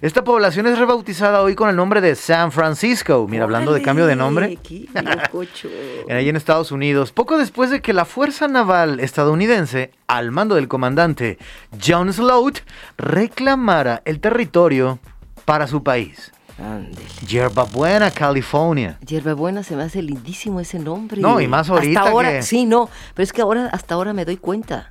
esta 0.00 0.24
población 0.24 0.66
es 0.66 0.78
rebautizada 0.78 1.42
hoy 1.42 1.54
con 1.54 1.68
el 1.68 1.76
nombre 1.76 2.00
de 2.00 2.14
San 2.14 2.52
Francisco. 2.52 3.26
Mira, 3.28 3.44
hablando 3.44 3.72
de 3.72 3.82
cambio 3.82 4.06
de 4.06 4.16
nombre. 4.16 4.58
Qué 4.62 4.88
allí 6.10 6.28
en 6.28 6.36
Estados 6.36 6.72
Unidos, 6.72 7.12
poco 7.12 7.38
después 7.38 7.70
de 7.70 7.80
que 7.80 7.92
la 7.92 8.04
Fuerza 8.04 8.48
Naval 8.48 9.00
estadounidense, 9.00 9.92
al 10.06 10.30
mando 10.30 10.54
del 10.54 10.68
comandante 10.68 11.38
John 11.84 12.12
Sloat, 12.12 12.58
reclamara 12.96 14.02
el 14.04 14.20
territorio 14.20 14.98
para 15.44 15.66
su 15.66 15.82
país. 15.82 16.32
Ándele. 16.58 17.06
Yerba 17.26 17.64
Buena, 17.64 18.10
California. 18.10 18.98
Hierbabuena 19.06 19.62
se 19.62 19.76
me 19.76 19.84
hace 19.84 20.02
lindísimo 20.02 20.58
ese 20.58 20.78
nombre. 20.78 21.20
No, 21.20 21.40
y 21.40 21.46
más 21.46 21.70
ahorita 21.70 22.00
Hasta 22.00 22.10
ahora, 22.10 22.30
que- 22.32 22.42
sí, 22.42 22.66
no, 22.66 22.90
pero 23.14 23.22
es 23.24 23.32
que 23.32 23.42
ahora, 23.42 23.68
hasta 23.72 23.94
ahora 23.94 24.12
me 24.12 24.24
doy 24.24 24.36
cuenta. 24.38 24.90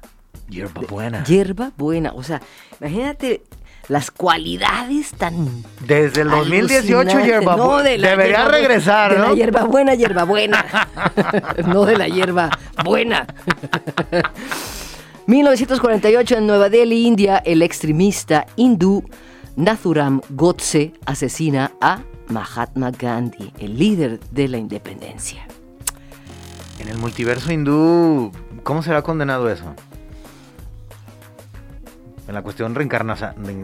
Yerba 0.49 0.81
Buena. 0.89 1.23
Hierba 1.25 1.73
buena, 1.75 2.13
o 2.13 2.23
sea, 2.23 2.41
imagínate 2.79 3.43
las 3.89 4.11
cualidades 4.11 5.11
tan 5.11 5.63
Desde 5.85 6.21
el 6.21 6.29
2018 6.29 6.93
alucinantes, 6.99 7.25
Yerba 7.25 7.55
no 7.55 7.77
de 7.77 7.97
la 7.97 8.09
Debería 8.09 8.37
hierba 8.37 8.51
regresar, 8.51 9.13
de 9.13 9.19
¿no? 9.19 9.27
la 9.29 9.33
hierba 9.33 9.63
buena, 9.63 9.95
hierba 9.95 10.23
buena. 10.23 10.65
no 11.67 11.85
de 11.85 11.97
la 11.97 12.07
hierba 12.07 12.49
buena. 12.83 13.25
1948 15.25 16.37
en 16.37 16.47
Nueva 16.47 16.69
Delhi, 16.69 17.05
India, 17.05 17.37
el 17.45 17.61
extremista 17.61 18.45
hindú 18.55 19.03
Nathuram 19.55 20.21
Godse 20.29 20.93
asesina 21.05 21.71
a 21.81 21.99
Mahatma 22.27 22.91
Gandhi, 22.91 23.53
el 23.59 23.77
líder 23.77 24.19
de 24.31 24.47
la 24.47 24.57
independencia. 24.57 25.47
En 26.79 26.89
el 26.89 26.97
multiverso 26.97 27.51
hindú, 27.51 28.31
¿cómo 28.63 28.83
será 28.83 29.01
condenado 29.01 29.49
eso? 29.49 29.73
En 32.27 32.33
la 32.33 32.41
cuestión 32.41 32.73
de 32.73 32.79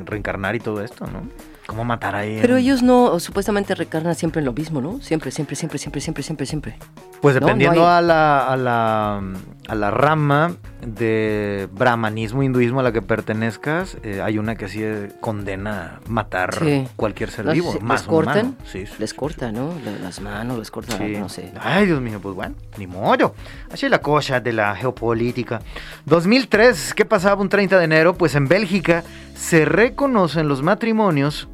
reencarnar 0.05 0.55
y 0.55 0.59
todo 0.59 0.81
esto, 0.81 1.05
¿no? 1.07 1.21
¿Cómo 1.67 1.83
matar 1.83 2.15
a 2.15 2.23
él? 2.25 2.39
Pero 2.41 2.55
ellos 2.57 2.81
no, 2.81 3.19
supuestamente 3.19 3.75
recarnan 3.75 4.15
siempre 4.15 4.39
en 4.39 4.45
lo 4.45 4.53
mismo, 4.53 4.79
¿no? 4.81 5.01
Siempre, 5.01 5.31
siempre, 5.31 5.55
siempre, 5.55 5.77
siempre, 5.79 5.99
siempre, 6.01 6.23
siempre, 6.23 6.45
siempre. 6.45 6.75
Pues 7.21 7.35
No, 7.35 7.41
no 7.41 7.45
dependiendo 7.47 7.81
hay- 7.87 7.97
a, 7.97 8.01
la, 8.01 8.47
a, 8.47 8.55
la, 8.57 9.21
a 9.67 9.75
la 9.75 9.91
rama 9.91 10.55
de 10.85 11.67
brahmanismo, 11.71 12.43
hinduismo 12.43 12.79
a 12.79 12.83
la 12.83 12.91
que 12.91 13.01
pertenezcas, 13.01 13.97
eh, 14.03 14.21
hay 14.21 14.37
una 14.37 14.55
que 14.55 14.67
sí 14.67 14.79
eh, 14.83 15.11
condena 15.19 15.99
matar 16.07 16.55
Sí. 16.63 16.87
cualquier 16.95 17.29
ser 17.31 17.45
No 17.45 17.51
vivo, 17.53 17.71
si- 17.73 17.79
más 17.79 18.01
¿Les 18.01 18.07
cortan? 18.09 18.57
Sí, 18.71 18.85
sí, 18.85 18.93
Les 18.99 19.13
cortan, 19.13 19.55
¿no? 19.55 19.73
La- 19.83 19.91
Las 19.99 20.19
manos, 20.21 20.59
les 20.59 20.69
cortan, 20.71 21.13
no 21.19 21.29
sé. 21.29 21.51
Ay, 21.59 21.85
Dios 21.85 22.01
mío, 22.01 22.19
pues 22.21 22.35
bueno, 22.35 22.55
ni 22.77 22.87
modo. 22.87 23.35
Así 23.71 23.85
es 23.85 23.91
la 23.91 23.99
cosa 24.01 24.39
de 24.39 24.53
la 24.53 24.75
geopolítica. 24.75 25.61
2003, 26.05 26.93
¿qué 26.93 27.05
pasaba 27.05 27.41
un 27.41 27.49
30 27.49 27.77
de 27.77 27.85
enero? 27.85 28.15
Pues 28.15 28.35
en 28.35 28.47
Bélgica 28.47 29.03
se 29.35 29.65
reconocen 29.65 30.47
los 30.47 30.61
matrimonios 30.61 31.47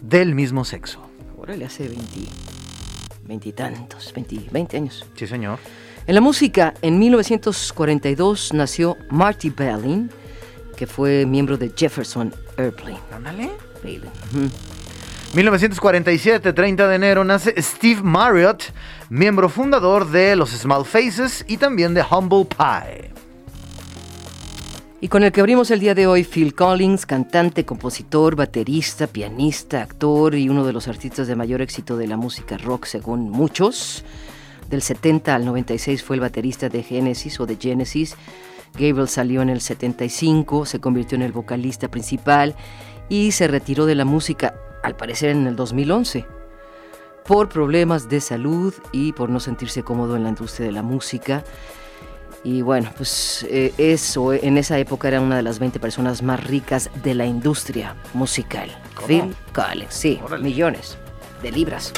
del 0.00 0.34
mismo 0.34 0.64
sexo. 0.64 1.00
Ahora 1.38 1.56
le 1.56 1.64
hace 1.64 1.88
20, 1.88 2.20
20 3.24 3.48
y 3.48 3.52
tantos, 3.52 4.12
20, 4.14 4.48
20 4.50 4.76
años. 4.76 5.04
Sí, 5.14 5.26
señor. 5.26 5.58
En 6.06 6.14
la 6.14 6.20
música, 6.20 6.74
en 6.82 6.98
1942 6.98 8.52
nació 8.52 8.98
Marty 9.08 9.48
Balin, 9.48 10.10
que 10.76 10.86
fue 10.86 11.24
miembro 11.24 11.56
de 11.56 11.72
Jefferson 11.74 12.34
Airplane. 12.58 12.98
Ándale. 13.10 13.50
Balin. 13.82 14.02
Ujú. 14.02 14.50
1947, 15.34 16.52
30 16.52 16.88
de 16.88 16.94
enero, 16.94 17.24
nace 17.24 17.54
Steve 17.60 18.02
Marriott, 18.02 18.64
miembro 19.08 19.48
fundador 19.48 20.10
de 20.10 20.36
los 20.36 20.50
Small 20.50 20.84
Faces 20.84 21.42
y 21.48 21.56
también 21.56 21.94
de 21.94 22.04
Humble 22.08 22.44
Pie. 22.44 23.10
Y 25.00 25.08
con 25.08 25.22
el 25.22 25.32
que 25.32 25.40
abrimos 25.40 25.70
el 25.70 25.80
día 25.80 25.94
de 25.94 26.06
hoy, 26.06 26.24
Phil 26.24 26.54
Collins, 26.54 27.06
cantante, 27.06 27.64
compositor, 27.64 28.36
baterista, 28.36 29.06
pianista, 29.06 29.82
actor 29.82 30.34
y 30.34 30.50
uno 30.50 30.66
de 30.66 30.74
los 30.74 30.86
artistas 30.86 31.26
de 31.28 31.34
mayor 31.34 31.62
éxito 31.62 31.96
de 31.96 32.06
la 32.06 32.18
música 32.18 32.58
rock 32.58 32.84
según 32.84 33.30
muchos. 33.30 34.04
Del 34.68 34.82
70 34.82 35.34
al 35.34 35.44
96 35.44 36.02
fue 36.02 36.16
el 36.16 36.20
baterista 36.20 36.68
de 36.68 36.82
Genesis 36.82 37.38
o 37.40 37.46
de 37.46 37.56
Genesis. 37.56 38.16
Gabriel 38.74 39.08
salió 39.08 39.42
en 39.42 39.50
el 39.50 39.60
75, 39.60 40.66
se 40.66 40.80
convirtió 40.80 41.16
en 41.16 41.22
el 41.22 41.32
vocalista 41.32 41.88
principal 41.88 42.56
y 43.08 43.32
se 43.32 43.46
retiró 43.46 43.86
de 43.86 43.94
la 43.94 44.04
música, 44.04 44.54
al 44.82 44.96
parecer 44.96 45.30
en 45.30 45.46
el 45.46 45.56
2011, 45.56 46.26
por 47.24 47.48
problemas 47.48 48.08
de 48.08 48.20
salud 48.20 48.74
y 48.92 49.12
por 49.12 49.30
no 49.30 49.40
sentirse 49.40 49.82
cómodo 49.82 50.16
en 50.16 50.24
la 50.24 50.30
industria 50.30 50.66
de 50.66 50.72
la 50.72 50.82
música. 50.82 51.44
Y 52.42 52.60
bueno, 52.60 52.90
pues 52.96 53.46
eh, 53.48 53.72
eso, 53.78 54.34
en 54.34 54.58
esa 54.58 54.78
época 54.78 55.08
era 55.08 55.20
una 55.20 55.36
de 55.36 55.42
las 55.42 55.58
20 55.58 55.80
personas 55.80 56.22
más 56.22 56.44
ricas 56.44 56.90
de 57.02 57.14
la 57.14 57.24
industria 57.24 57.96
musical. 58.12 58.70
Phil 59.06 59.34
Collins, 59.54 59.94
sí, 59.94 60.20
millones 60.40 60.98
de 61.42 61.52
libras. 61.52 61.92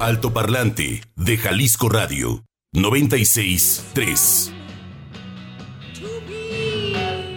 Altoparlante 0.00 1.02
de 1.16 1.36
Jalisco 1.36 1.88
Radio 1.88 2.44
963. 2.72 4.52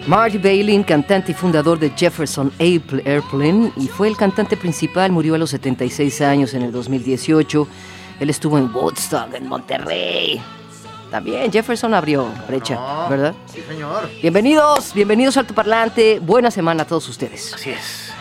Marty 0.05 0.37
Balin, 0.37 0.83
cantante 0.83 1.31
y 1.31 1.35
fundador 1.35 1.79
de 1.79 1.89
Jefferson 1.91 2.51
Airpl- 2.59 3.01
Airplane, 3.05 3.71
y 3.77 3.87
fue 3.87 4.07
el 4.07 4.15
cantante 4.15 4.57
principal, 4.57 5.11
murió 5.11 5.33
a 5.35 5.37
los 5.39 5.49
76 5.49 6.21
años 6.21 6.53
en 6.53 6.61
el 6.61 6.71
2018. 6.71 7.67
Él 8.19 8.29
estuvo 8.29 8.57
en 8.59 8.71
Woodstock, 8.73 9.33
en 9.33 9.47
Monterrey. 9.47 10.39
También 11.09 11.51
Jefferson 11.51 11.93
abrió 11.95 12.27
brecha, 12.47 13.07
¿verdad? 13.09 13.33
Sí, 13.51 13.61
señor. 13.67 14.07
Bienvenidos, 14.21 14.93
bienvenidos 14.93 15.35
a 15.37 15.41
Alto 15.41 15.55
Parlante. 15.55 16.19
Buena 16.19 16.51
semana 16.51 16.83
a 16.83 16.85
todos 16.87 17.09
ustedes. 17.09 17.53
Así 17.53 17.71
es. 17.71 18.11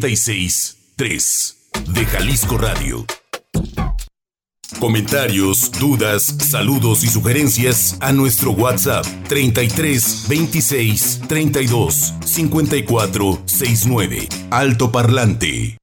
96.3 0.00 1.92
de 1.92 2.06
Jalisco 2.06 2.56
Radio. 2.56 3.04
Comentarios, 4.78 5.70
dudas, 5.72 6.22
saludos 6.22 7.04
y 7.04 7.08
sugerencias 7.08 7.98
a 8.00 8.12
nuestro 8.12 8.52
WhatsApp 8.52 9.04
33 9.28 10.26
26 10.28 11.20
32 11.28 12.14
54 12.24 13.42
69. 13.44 14.28
Alto 14.50 14.90
Parlante. 14.90 15.79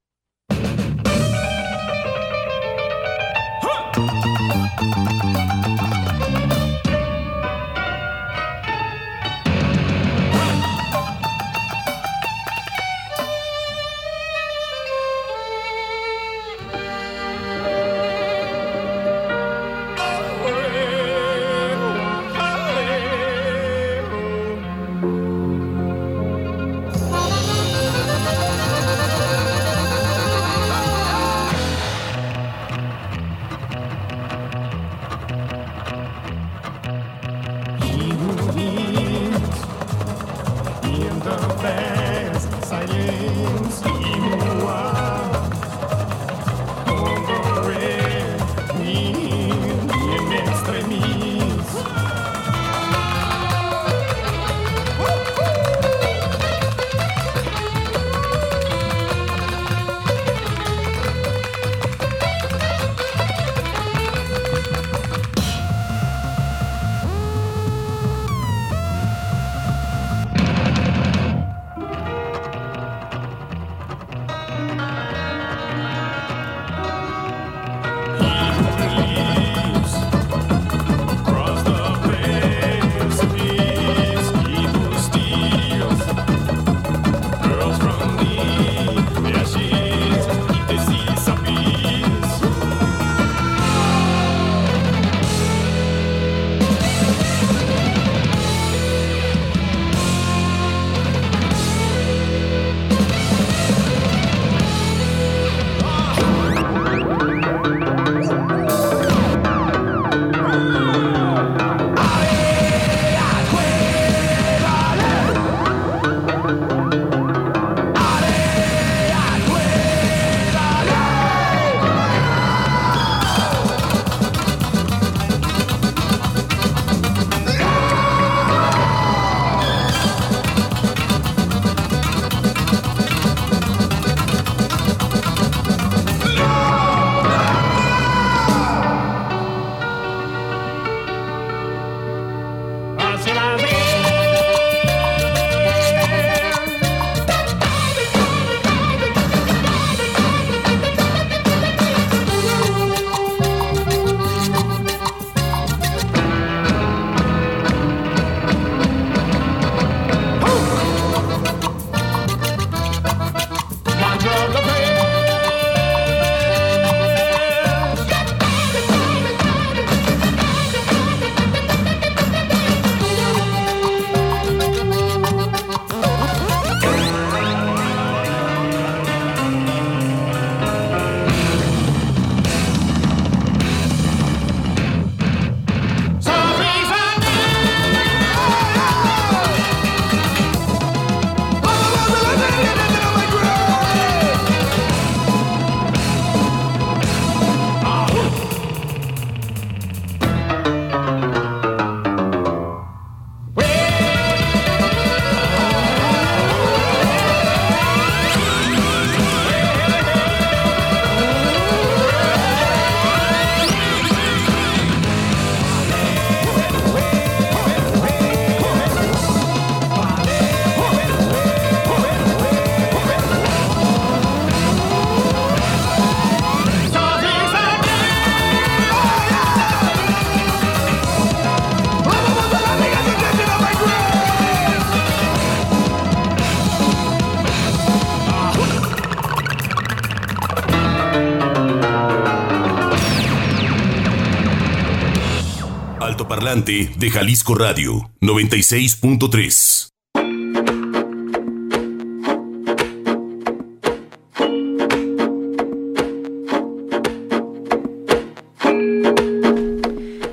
De 246.65 247.11
Jalisco 247.11 247.53
Radio 247.53 248.09
96.3. 248.19 249.89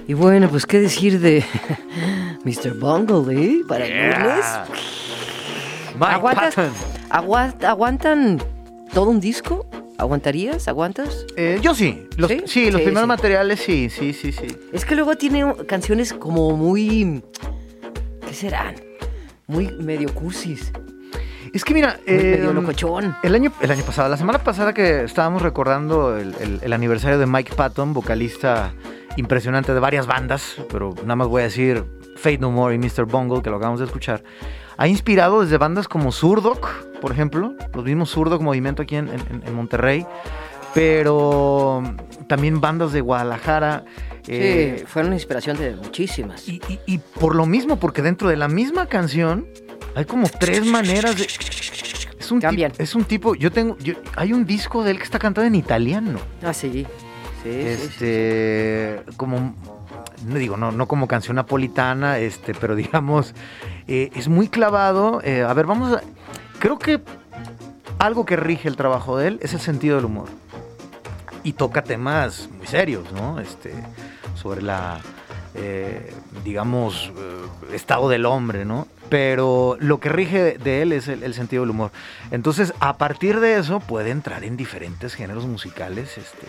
Y 0.06 0.14
bueno, 0.14 0.48
pues 0.50 0.66
qué 0.66 0.80
decir 0.80 1.20
de 1.20 1.44
Mr. 2.44 2.74
Bungle, 2.78 3.34
¿eh? 3.42 3.60
Para 3.66 3.86
el 3.86 3.92
lunes. 4.10 4.44
Mike 5.94 6.12
¿Aguantas- 6.14 6.54
Patton. 6.54 6.72
aguant- 7.10 7.64
¿Aguantan 7.64 8.42
todo 8.92 9.10
un 9.10 9.20
disco? 9.20 9.63
¿Aguantarías? 9.98 10.66
¿Aguantas? 10.68 11.26
Eh, 11.36 11.58
yo 11.62 11.74
sí. 11.74 12.08
Los, 12.16 12.30
¿Sí? 12.30 12.42
¿Sí? 12.46 12.64
los 12.70 12.80
Sí, 12.80 12.84
primeros 12.86 13.02
sí. 13.02 13.06
materiales 13.08 13.60
sí, 13.60 13.88
sí, 13.90 14.12
sí, 14.12 14.32
sí. 14.32 14.46
Es 14.72 14.84
que 14.84 14.94
luego 14.96 15.16
tiene 15.16 15.44
canciones 15.66 16.12
como 16.12 16.56
muy 16.56 17.22
¿Qué 18.26 18.34
serán? 18.34 18.74
Muy 19.46 19.70
medio 19.72 20.12
cursis. 20.14 20.72
Es 21.52 21.64
que 21.64 21.74
mira, 21.74 22.00
Muy 22.06 22.16
medio 22.16 22.50
eh, 22.50 22.54
locochón. 22.54 23.14
el 23.22 23.34
año, 23.34 23.52
el 23.60 23.70
año 23.70 23.84
pasado, 23.84 24.08
la 24.08 24.16
semana 24.16 24.40
pasada 24.42 24.72
que 24.74 25.04
estábamos 25.04 25.42
recordando 25.42 26.16
el, 26.18 26.34
el- 26.40 26.58
el 26.62 26.72
aniversario 26.72 27.18
de 27.18 27.26
Mike 27.26 27.52
Patton, 27.54 27.92
vocalista 27.92 28.72
impresionante 29.16 29.72
de 29.72 29.78
varias 29.78 30.06
bandas, 30.08 30.56
pero 30.72 30.94
nada 31.02 31.14
más 31.14 31.28
voy 31.28 31.42
a 31.42 31.44
decir 31.44 31.84
Fate 32.16 32.38
No 32.38 32.50
More 32.50 32.74
y 32.74 32.78
Mr. 32.78 33.04
Bungle, 33.04 33.42
que 33.42 33.50
lo 33.50 33.56
acabamos 33.56 33.78
de 33.78 33.86
escuchar, 33.86 34.24
ha 34.76 34.88
inspirado 34.88 35.42
desde 35.42 35.58
bandas 35.58 35.88
como 35.88 36.10
Surdoc, 36.12 36.66
por 37.00 37.12
ejemplo, 37.12 37.54
los 37.74 37.84
mismos 37.84 38.10
Surdoc 38.10 38.40
Movimiento 38.42 38.82
aquí 38.82 38.96
en, 38.96 39.08
en- 39.08 39.42
en 39.46 39.54
Monterrey, 39.54 40.06
pero 40.74 41.82
también 42.28 42.60
bandas 42.60 42.92
de 42.92 43.00
Guadalajara. 43.00 43.84
eh, 44.26 44.76
sí, 44.80 44.84
fueron 44.86 45.12
inspiración 45.12 45.56
de 45.56 45.76
muchísimas. 45.76 46.48
y, 46.48 46.60
y- 46.68 46.80
y 46.86 46.98
por 46.98 47.34
lo 47.34 47.46
mismo, 47.46 47.76
porque 47.78 48.02
dentro 48.02 48.28
de 48.28 48.36
la 48.36 48.48
misma 48.48 48.86
canción 48.86 49.46
hay 49.94 50.04
como 50.04 50.28
tres 50.28 50.64
maneras 50.66 51.16
de. 51.16 51.26
Es 52.18 52.32
un, 52.32 52.40
Cambian. 52.40 52.72
tip- 52.72 52.80
es 52.80 52.94
un 52.94 53.04
tipo. 53.04 53.34
Yo 53.34 53.52
tengo. 53.52 53.76
yo- 53.78 53.94
hay 54.16 54.32
un 54.32 54.46
disco 54.46 54.82
de 54.82 54.92
él 54.92 54.98
que 54.98 55.04
está 55.04 55.18
cantado 55.18 55.46
en 55.46 55.54
italiano. 55.54 56.18
Ah, 56.42 56.52
sí. 56.54 56.70
Sí, 56.72 56.86
sí, 57.44 57.76
sí, 57.76 57.82
este. 57.84 59.02
Como. 59.16 59.54
No 60.26 60.36
digo, 60.36 60.56
no, 60.56 60.72
no 60.72 60.88
como 60.88 61.06
canción 61.06 61.36
napolitana, 61.36 62.18
este, 62.18 62.54
pero 62.54 62.74
digamos. 62.76 63.34
Eh, 63.88 64.10
es 64.14 64.28
muy 64.28 64.48
clavado. 64.48 65.20
eh, 65.22 65.42
a 65.42 65.52
ver, 65.54 65.66
vamos 65.66 65.92
a. 65.92 66.02
Creo 66.58 66.78
que 66.78 67.00
algo 67.98 68.24
que 68.24 68.36
rige 68.36 68.68
el 68.68 68.76
trabajo 68.76 69.16
de 69.18 69.28
él 69.28 69.38
es 69.42 69.52
el 69.54 69.60
sentido 69.60 69.96
del 69.96 70.06
humor. 70.06 70.28
Y 71.42 71.52
toca 71.52 71.82
temas 71.82 72.48
muy 72.56 72.66
serios, 72.66 73.12
¿no? 73.12 73.38
Este, 73.38 73.74
sobre 74.34 74.62
la, 74.62 75.00
eh, 75.54 76.12
digamos, 76.42 77.12
eh, 77.16 77.74
estado 77.74 78.08
del 78.08 78.24
hombre, 78.24 78.64
¿no? 78.64 78.88
Pero 79.10 79.76
lo 79.78 80.00
que 80.00 80.08
rige 80.08 80.56
de, 80.58 80.82
él 80.82 80.92
es 80.92 81.06
el, 81.08 81.22
el 81.22 81.34
sentido 81.34 81.62
del 81.64 81.70
humor. 81.70 81.90
Entonces, 82.30 82.72
a 82.80 82.96
partir 82.96 83.40
de 83.40 83.58
eso, 83.58 83.80
puede 83.80 84.10
entrar 84.10 84.42
en 84.42 84.56
diferentes 84.56 85.14
géneros 85.14 85.44
musicales, 85.46 86.16
este, 86.16 86.46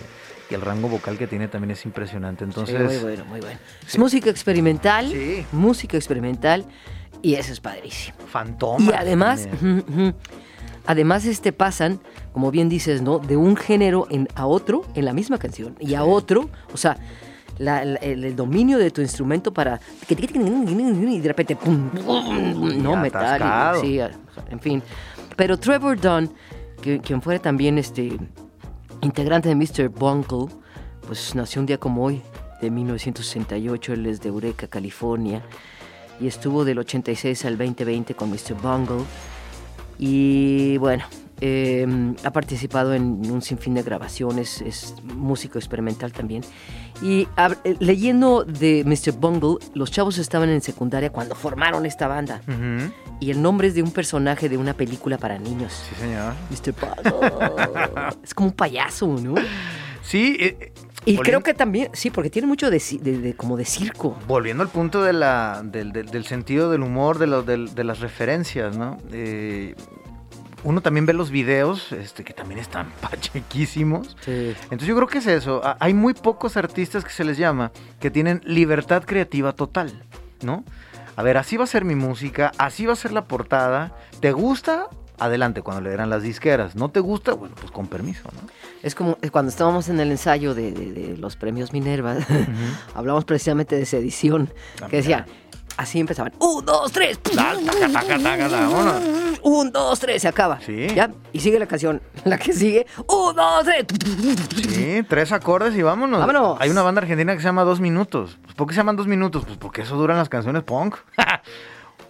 y 0.49 0.53
el 0.53 0.61
rango 0.61 0.87
vocal 0.87 1.17
que 1.17 1.27
tiene 1.27 1.49
también 1.49 1.71
es 1.71 1.83
impresionante. 1.85 2.45
Entonces, 2.45 2.77
Sí, 2.77 2.95
muy 2.95 3.03
bueno, 3.03 3.25
muy 3.25 3.41
bueno. 3.41 3.59
Es 3.85 3.97
música 3.97 4.29
experimental, 4.29 5.09
Sí. 5.11 5.45
música 5.51 5.97
experimental, 5.97 6.65
y 7.21 7.35
eso 7.35 7.51
es 7.53 7.59
padrísimo. 7.59 8.17
Fantomas. 8.27 8.81
Y 8.87 8.93
además, 8.93 9.47
además 10.85 11.25
este 11.25 11.51
pasan, 11.53 11.99
como 12.33 12.51
bien 12.51 12.69
dices, 12.69 13.01
¿no? 13.01 13.19
De 13.19 13.37
un 13.37 13.55
género 13.55 14.07
en, 14.09 14.27
a 14.35 14.45
otro 14.45 14.83
en 14.95 15.05
la 15.05 15.13
misma 15.13 15.37
canción 15.37 15.75
y 15.79 15.95
a 15.95 16.03
otro, 16.03 16.49
o 16.73 16.77
sea, 16.77 16.97
la- 17.57 17.85
la- 17.85 17.99
el, 17.99 18.23
el 18.25 18.35
dominio 18.35 18.77
de 18.77 18.91
tu 18.91 19.01
instrumento 19.01 19.53
para 19.53 19.79
y 20.09 20.15
de 21.19 21.27
repente 21.27 21.55
pum, 21.55 21.89
pum, 21.89 22.83
no 22.83 22.95
metal, 22.97 23.75
y- 23.77 23.81
sí, 23.81 23.99
en 24.49 24.59
fin. 24.59 24.83
Pero 25.35 25.57
Trevor 25.57 25.99
Dunn, 25.99 26.31
que, 26.81 26.99
quien 26.99 27.21
fuera 27.21 27.41
también 27.41 27.77
este 27.77 28.17
integrante 29.01 29.49
de 29.49 29.55
Mr. 29.55 29.89
Bungle, 29.89 30.47
pues 31.07 31.33
nació 31.35 31.61
un 31.61 31.65
día 31.65 31.77
como 31.77 32.03
hoy, 32.03 32.21
de 32.61 32.69
1968, 32.71 33.93
él 33.93 34.05
es 34.05 34.21
de 34.21 34.29
Eureka, 34.29 34.67
California, 34.67 35.41
y 36.19 36.27
estuvo 36.27 36.65
del 36.65 36.79
86 36.79 37.45
al 37.45 37.57
2020 37.57 38.13
con 38.15 38.29
Mr. 38.29 38.53
Bungle. 38.61 39.03
Y 39.97 40.77
bueno, 40.77 41.05
eh, 41.41 41.85
ha 42.23 42.31
participado 42.31 42.93
en 42.93 43.29
un 43.29 43.41
sinfín 43.41 43.73
de 43.73 43.83
grabaciones, 43.83 44.61
es 44.61 44.95
músico 45.03 45.57
experimental 45.57 46.13
también. 46.13 46.43
Y 47.01 47.27
eh, 47.63 47.75
leyendo 47.79 48.45
de 48.45 48.83
Mr. 48.85 49.13
Bungle, 49.13 49.57
los 49.73 49.91
chavos 49.91 50.17
estaban 50.17 50.49
en 50.49 50.61
secundaria 50.61 51.11
cuando 51.11 51.35
formaron 51.35 51.85
esta 51.85 52.07
banda. 52.07 52.41
Y 53.19 53.31
el 53.31 53.41
nombre 53.41 53.67
es 53.67 53.75
de 53.75 53.83
un 53.83 53.91
personaje 53.91 54.49
de 54.49 54.57
una 54.57 54.73
película 54.73 55.17
para 55.17 55.37
niños. 55.37 55.73
Sí, 55.89 55.95
señor. 55.95 56.33
Mr. 56.49 56.73
Bungle. 56.73 58.15
es 58.23 58.33
como 58.33 58.49
un 58.49 58.55
payaso, 58.55 59.07
¿no? 59.07 59.35
Sí, 60.01 60.37
eh, 60.39 60.71
Y 61.05 61.17
creo 61.17 61.41
que 61.41 61.53
también, 61.53 61.89
sí, 61.93 62.09
porque 62.09 62.29
tiene 62.29 62.47
mucho 62.47 62.69
de, 62.71 62.77
ci- 62.77 62.99
de- 62.99 63.19
de- 63.19 63.35
como 63.35 63.57
de 63.57 63.65
circo. 63.65 64.17
Volviendo 64.27 64.63
al 64.63 64.69
punto 64.69 65.03
de 65.03 65.13
la, 65.13 65.61
del, 65.63 65.91
del- 65.91 66.07
del 66.07 66.25
sentido 66.25 66.71
del 66.71 66.81
humor, 66.81 67.19
de, 67.19 67.27
lo- 67.27 67.43
de 67.43 67.83
las 67.83 67.99
referencias, 67.99 68.75
¿no? 68.77 68.97
Eh, 69.11 69.75
uno 70.63 70.81
también 70.81 71.05
ve 71.05 71.13
los 71.13 71.29
videos, 71.29 71.91
este, 71.91 72.23
que 72.23 72.33
también 72.33 72.59
están 72.59 72.87
pachequísimos. 73.01 74.17
Entonces 74.63 74.87
yo 74.87 74.95
creo 74.95 75.07
que 75.07 75.19
es 75.19 75.27
eso. 75.27 75.61
Hay 75.79 75.93
muy 75.93 76.13
pocos 76.15 76.57
artistas 76.57 77.03
que 77.03 77.11
se 77.11 77.23
les 77.23 77.37
llama 77.37 77.71
que 77.99 78.09
tienen 78.09 78.41
libertad 78.45 79.03
creativa 79.05 79.53
total, 79.53 80.03
¿no? 80.41 80.63
A 81.17 81.23
ver, 81.23 81.37
así 81.37 81.55
va 81.55 81.63
a 81.65 81.67
ser 81.67 81.85
mi 81.85 81.95
música, 81.95 82.51
así 82.57 82.85
va 82.87 82.93
a 82.93 82.95
ser 82.97 83.11
la 83.13 83.25
portada. 83.25 83.95
¿Te 84.19 84.31
gusta? 84.31 84.87
Adelante, 85.19 85.61
cuando 85.61 85.81
le 85.81 85.95
dan 85.95 86.09
las 86.09 86.23
disqueras. 86.23 86.75
¿No 86.75 86.89
te 86.89 86.99
gusta? 86.99 87.33
Bueno, 87.33 87.55
pues 87.59 87.71
con 87.71 87.87
permiso, 87.87 88.23
¿no? 88.33 88.47
Es 88.83 88.95
como 88.95 89.17
eh, 89.21 89.29
cuando 89.29 89.49
estábamos 89.49 89.87
en 89.89 89.99
el 89.99 90.11
ensayo 90.11 90.53
de, 90.53 90.71
de- 90.71 90.91
de 90.91 91.17
los 91.17 91.35
premios 91.35 91.71
Minerva, 91.73 92.15
hablamos 92.95 93.25
precisamente 93.25 93.75
de 93.75 93.83
esa 93.83 93.97
edición, 93.97 94.51
que 94.89 94.97
decía, 94.97 95.25
así 95.77 95.99
empezaban, 95.99 96.33
un, 96.39 96.65
dos, 96.65 96.91
tres, 96.91 97.19
un, 99.41 99.71
dos, 99.71 99.99
tres, 99.99 100.21
se 100.21 100.27
acaba. 100.27 100.59
Sí. 100.61 100.87
¿Ya? 100.93 101.11
Y 101.33 101.39
sigue 101.39 101.59
la 101.59 101.65
canción, 101.67 102.01
la 102.25 102.37
que 102.37 102.53
sigue, 102.53 102.85
un, 103.07 103.35
dos, 103.35 103.63
tres. 103.65 103.85
Sí, 104.67 105.03
tres 105.07 105.31
acordes 105.31 105.75
y 105.75 105.81
vámonos. 105.81 106.19
Vámonos. 106.19 106.57
Hay 106.59 106.69
una 106.69 106.81
banda 106.81 107.01
argentina 107.01 107.33
que 107.33 107.39
se 107.39 107.45
llama 107.45 107.63
Dos 107.63 107.79
Minutos. 107.79 108.37
¿Por 108.55 108.67
qué 108.67 108.73
se 108.73 108.77
llaman 108.79 108.95
Dos 108.95 109.07
Minutos? 109.07 109.43
Pues 109.45 109.57
porque 109.57 109.81
eso 109.83 109.95
duran 109.95 110.17
las 110.17 110.29
canciones 110.29 110.63
punk. 110.63 110.95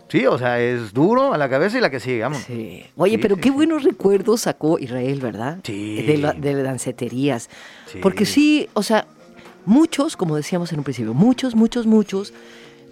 sí, 0.07 0.25
o 0.25 0.37
sea, 0.37 0.59
es 0.59 0.93
duro 0.93 1.33
a 1.33 1.37
la 1.37 1.49
cabeza 1.49 1.77
y 1.77 1.81
la 1.81 1.89
que 1.89 1.99
sigue, 1.99 2.21
vámonos. 2.21 2.45
Sí. 2.45 2.85
Oye, 2.97 3.13
Sí, 3.13 3.17
pero 3.17 3.35
sí, 3.35 3.41
qué 3.41 3.49
sí. 3.49 3.55
buenos 3.55 3.83
recuerdos 3.83 4.41
sacó 4.41 4.79
Israel, 4.79 5.19
¿verdad? 5.19 5.59
Sí. 5.63 6.01
De, 6.03 6.17
la- 6.17 6.33
de 6.33 6.61
danceterías. 6.63 7.49
Sí. 7.91 7.99
Porque 8.01 8.25
sí, 8.25 8.69
o 8.73 8.83
sea, 8.83 9.07
muchos, 9.65 10.15
como 10.17 10.35
decíamos 10.35 10.71
en 10.71 10.79
un 10.79 10.83
principio, 10.83 11.13
muchos, 11.13 11.55
muchos, 11.55 11.85
muchos, 11.87 12.33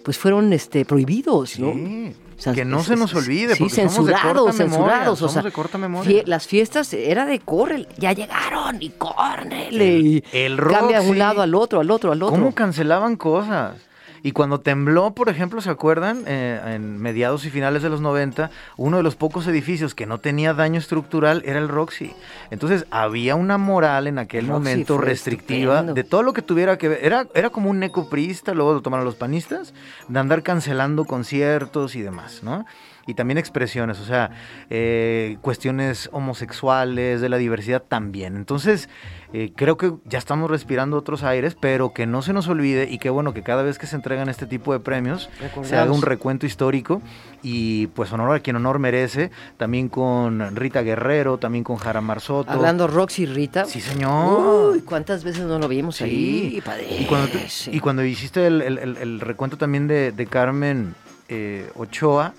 pues 0.04 0.18
fueron 0.18 0.52
este, 0.52 0.84
prohibidos, 0.84 1.58
¿no? 1.58 1.72
Sí, 1.72 2.12
O 2.36 2.40
sea, 2.42 2.52
que 2.52 2.64
no 2.64 2.80
es- 2.80 2.86
se 2.86 2.96
nos 2.96 3.14
olvide, 3.14 3.54
sí, 3.54 3.60
porque 3.60 3.74
somos 3.88 4.06
de 4.06 4.12
corta 4.12 4.18
censurados, 4.22 4.58
memoria, 4.58 4.94
censurados. 4.96 5.22
o 5.22 5.28
sea, 5.28 5.42
de 5.42 5.52
corta 5.52 5.78
memoria. 5.78 6.10
fie- 6.10 6.26
las 6.26 6.46
fiestas 6.46 6.92
era 6.92 7.24
de 7.26 7.38
corre, 7.38 7.86
ya 7.96 8.12
llegaron 8.12 8.82
y 8.82 8.90
córrele. 8.90 9.98
y 10.00 10.24
el 10.32 10.58
rock, 10.58 10.72
cambia 10.78 11.00
de 11.00 11.08
un 11.08 11.18
lado 11.18 11.40
al 11.42 11.54
otro, 11.54 11.80
al 11.80 11.90
otro, 11.90 12.12
al 12.12 12.22
otro. 12.22 12.36
¿Cómo 12.36 12.54
cancelaban 12.54 13.16
cosas? 13.16 13.76
Y 14.24 14.32
cuando 14.32 14.58
tembló, 14.58 15.10
por 15.10 15.28
ejemplo, 15.28 15.60
¿se 15.60 15.68
acuerdan? 15.68 16.24
Eh, 16.26 16.58
en 16.64 16.96
mediados 16.98 17.44
y 17.44 17.50
finales 17.50 17.82
de 17.82 17.90
los 17.90 18.00
90, 18.00 18.50
uno 18.78 18.96
de 18.96 19.02
los 19.02 19.16
pocos 19.16 19.46
edificios 19.46 19.94
que 19.94 20.06
no 20.06 20.16
tenía 20.16 20.54
daño 20.54 20.78
estructural 20.78 21.42
era 21.44 21.58
el 21.58 21.68
Roxy. 21.68 22.14
Entonces 22.50 22.86
había 22.90 23.34
una 23.34 23.58
moral 23.58 24.06
en 24.06 24.18
aquel 24.18 24.46
Roxy 24.46 24.52
momento 24.52 24.96
restrictiva 24.96 25.74
estupendo. 25.74 25.92
de 25.92 26.04
todo 26.04 26.22
lo 26.22 26.32
que 26.32 26.40
tuviera 26.40 26.78
que 26.78 26.88
ver. 26.88 27.00
Era, 27.04 27.26
era 27.34 27.50
como 27.50 27.68
un 27.68 27.78
necoprista, 27.78 28.54
luego 28.54 28.72
lo 28.72 28.80
tomaron 28.80 29.04
los 29.04 29.16
panistas, 29.16 29.74
de 30.08 30.18
andar 30.18 30.42
cancelando 30.42 31.04
conciertos 31.04 31.94
y 31.94 32.00
demás, 32.00 32.42
¿no? 32.42 32.64
Y 33.06 33.14
también 33.14 33.36
expresiones, 33.38 34.00
o 34.00 34.04
sea, 34.04 34.30
eh, 34.70 35.36
cuestiones 35.42 36.08
homosexuales, 36.12 37.20
de 37.20 37.28
la 37.28 37.36
diversidad 37.36 37.82
también. 37.82 38.36
Entonces, 38.36 38.88
eh, 39.32 39.52
creo 39.54 39.76
que 39.76 39.92
ya 40.06 40.18
estamos 40.18 40.50
respirando 40.50 40.96
otros 40.96 41.22
aires, 41.22 41.56
pero 41.58 41.92
que 41.92 42.06
no 42.06 42.22
se 42.22 42.32
nos 42.32 42.48
olvide 42.48 42.88
y 42.90 42.98
qué 42.98 43.10
bueno 43.10 43.34
que 43.34 43.42
cada 43.42 43.62
vez 43.62 43.78
que 43.78 43.86
se 43.86 43.96
entregan 43.96 44.28
este 44.28 44.46
tipo 44.46 44.72
de 44.72 44.80
premios 44.80 45.28
se 45.64 45.76
haga 45.76 45.90
un 45.92 46.02
recuento 46.02 46.46
histórico 46.46 47.02
y 47.42 47.88
pues 47.88 48.12
honor 48.12 48.34
a 48.36 48.40
quien 48.40 48.56
honor 48.56 48.78
merece, 48.78 49.30
también 49.56 49.88
con 49.88 50.54
Rita 50.56 50.82
Guerrero, 50.82 51.36
también 51.38 51.64
con 51.64 51.76
Jara 51.76 52.00
Marzoto. 52.00 52.50
Hablando 52.50 52.86
Roxy 52.86 53.26
Rita. 53.26 53.64
Sí, 53.66 53.80
señor. 53.80 54.72
Uy, 54.76 54.80
¿cuántas 54.82 55.24
veces 55.24 55.44
no 55.44 55.58
lo 55.58 55.68
vimos 55.68 56.00
ahí? 56.00 56.62
Padre. 56.64 56.86
Y 57.00 57.04
cuando, 57.04 57.28
y 57.70 57.80
cuando 57.80 58.04
hiciste 58.04 58.46
el, 58.46 58.62
el- 58.62 58.78
el- 58.78 58.96
el 58.96 59.20
recuento 59.20 59.56
también 59.58 59.88
de, 59.88 60.12
de 60.12 60.26
Carmen 60.26 60.94
eh, 61.28 61.68
Ochoa, 61.74 62.34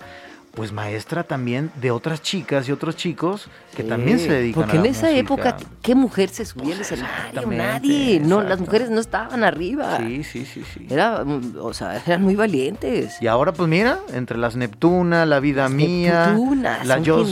pues 0.56 0.72
maestra 0.72 1.22
también 1.22 1.70
de 1.80 1.90
otras 1.90 2.22
chicas 2.22 2.66
y 2.68 2.72
otros 2.72 2.96
chicos 2.96 3.48
que 3.76 3.82
Sí, 3.82 3.88
también 3.90 4.18
se 4.18 4.32
dedican 4.32 4.62
Porque 4.62 4.78
a 4.78 4.80
la 4.80 4.86
en 4.86 4.90
esa 4.90 5.02
música. 5.02 5.20
época, 5.20 5.56
¿qué 5.82 5.94
mujer 5.94 6.30
se 6.30 6.46
subía 6.46 6.74
al 6.74 6.80
escenario? 6.80 7.46
Nadie. 7.46 8.20
No, 8.20 8.42
las 8.42 8.58
mujeres 8.58 8.88
no 8.88 8.98
estaban 8.98 9.44
arriba. 9.44 9.98
Sí, 9.98 10.24
sí, 10.24 10.46
sí, 10.46 10.64
sí. 10.72 10.86
Era, 10.88 11.22
o 11.60 11.74
sea, 11.74 12.02
eran 12.06 12.22
muy 12.22 12.36
valientes. 12.36 13.20
Y 13.20 13.26
ahora, 13.26 13.52
pues 13.52 13.68
mira, 13.68 13.98
entre 14.14 14.38
las 14.38 14.56
Neptuna, 14.56 15.26
La 15.26 15.40
Vida 15.40 15.68
Mía, 15.68 16.28
Neptunas, 16.28 16.86
la 16.86 16.96
Boss. 17.00 17.28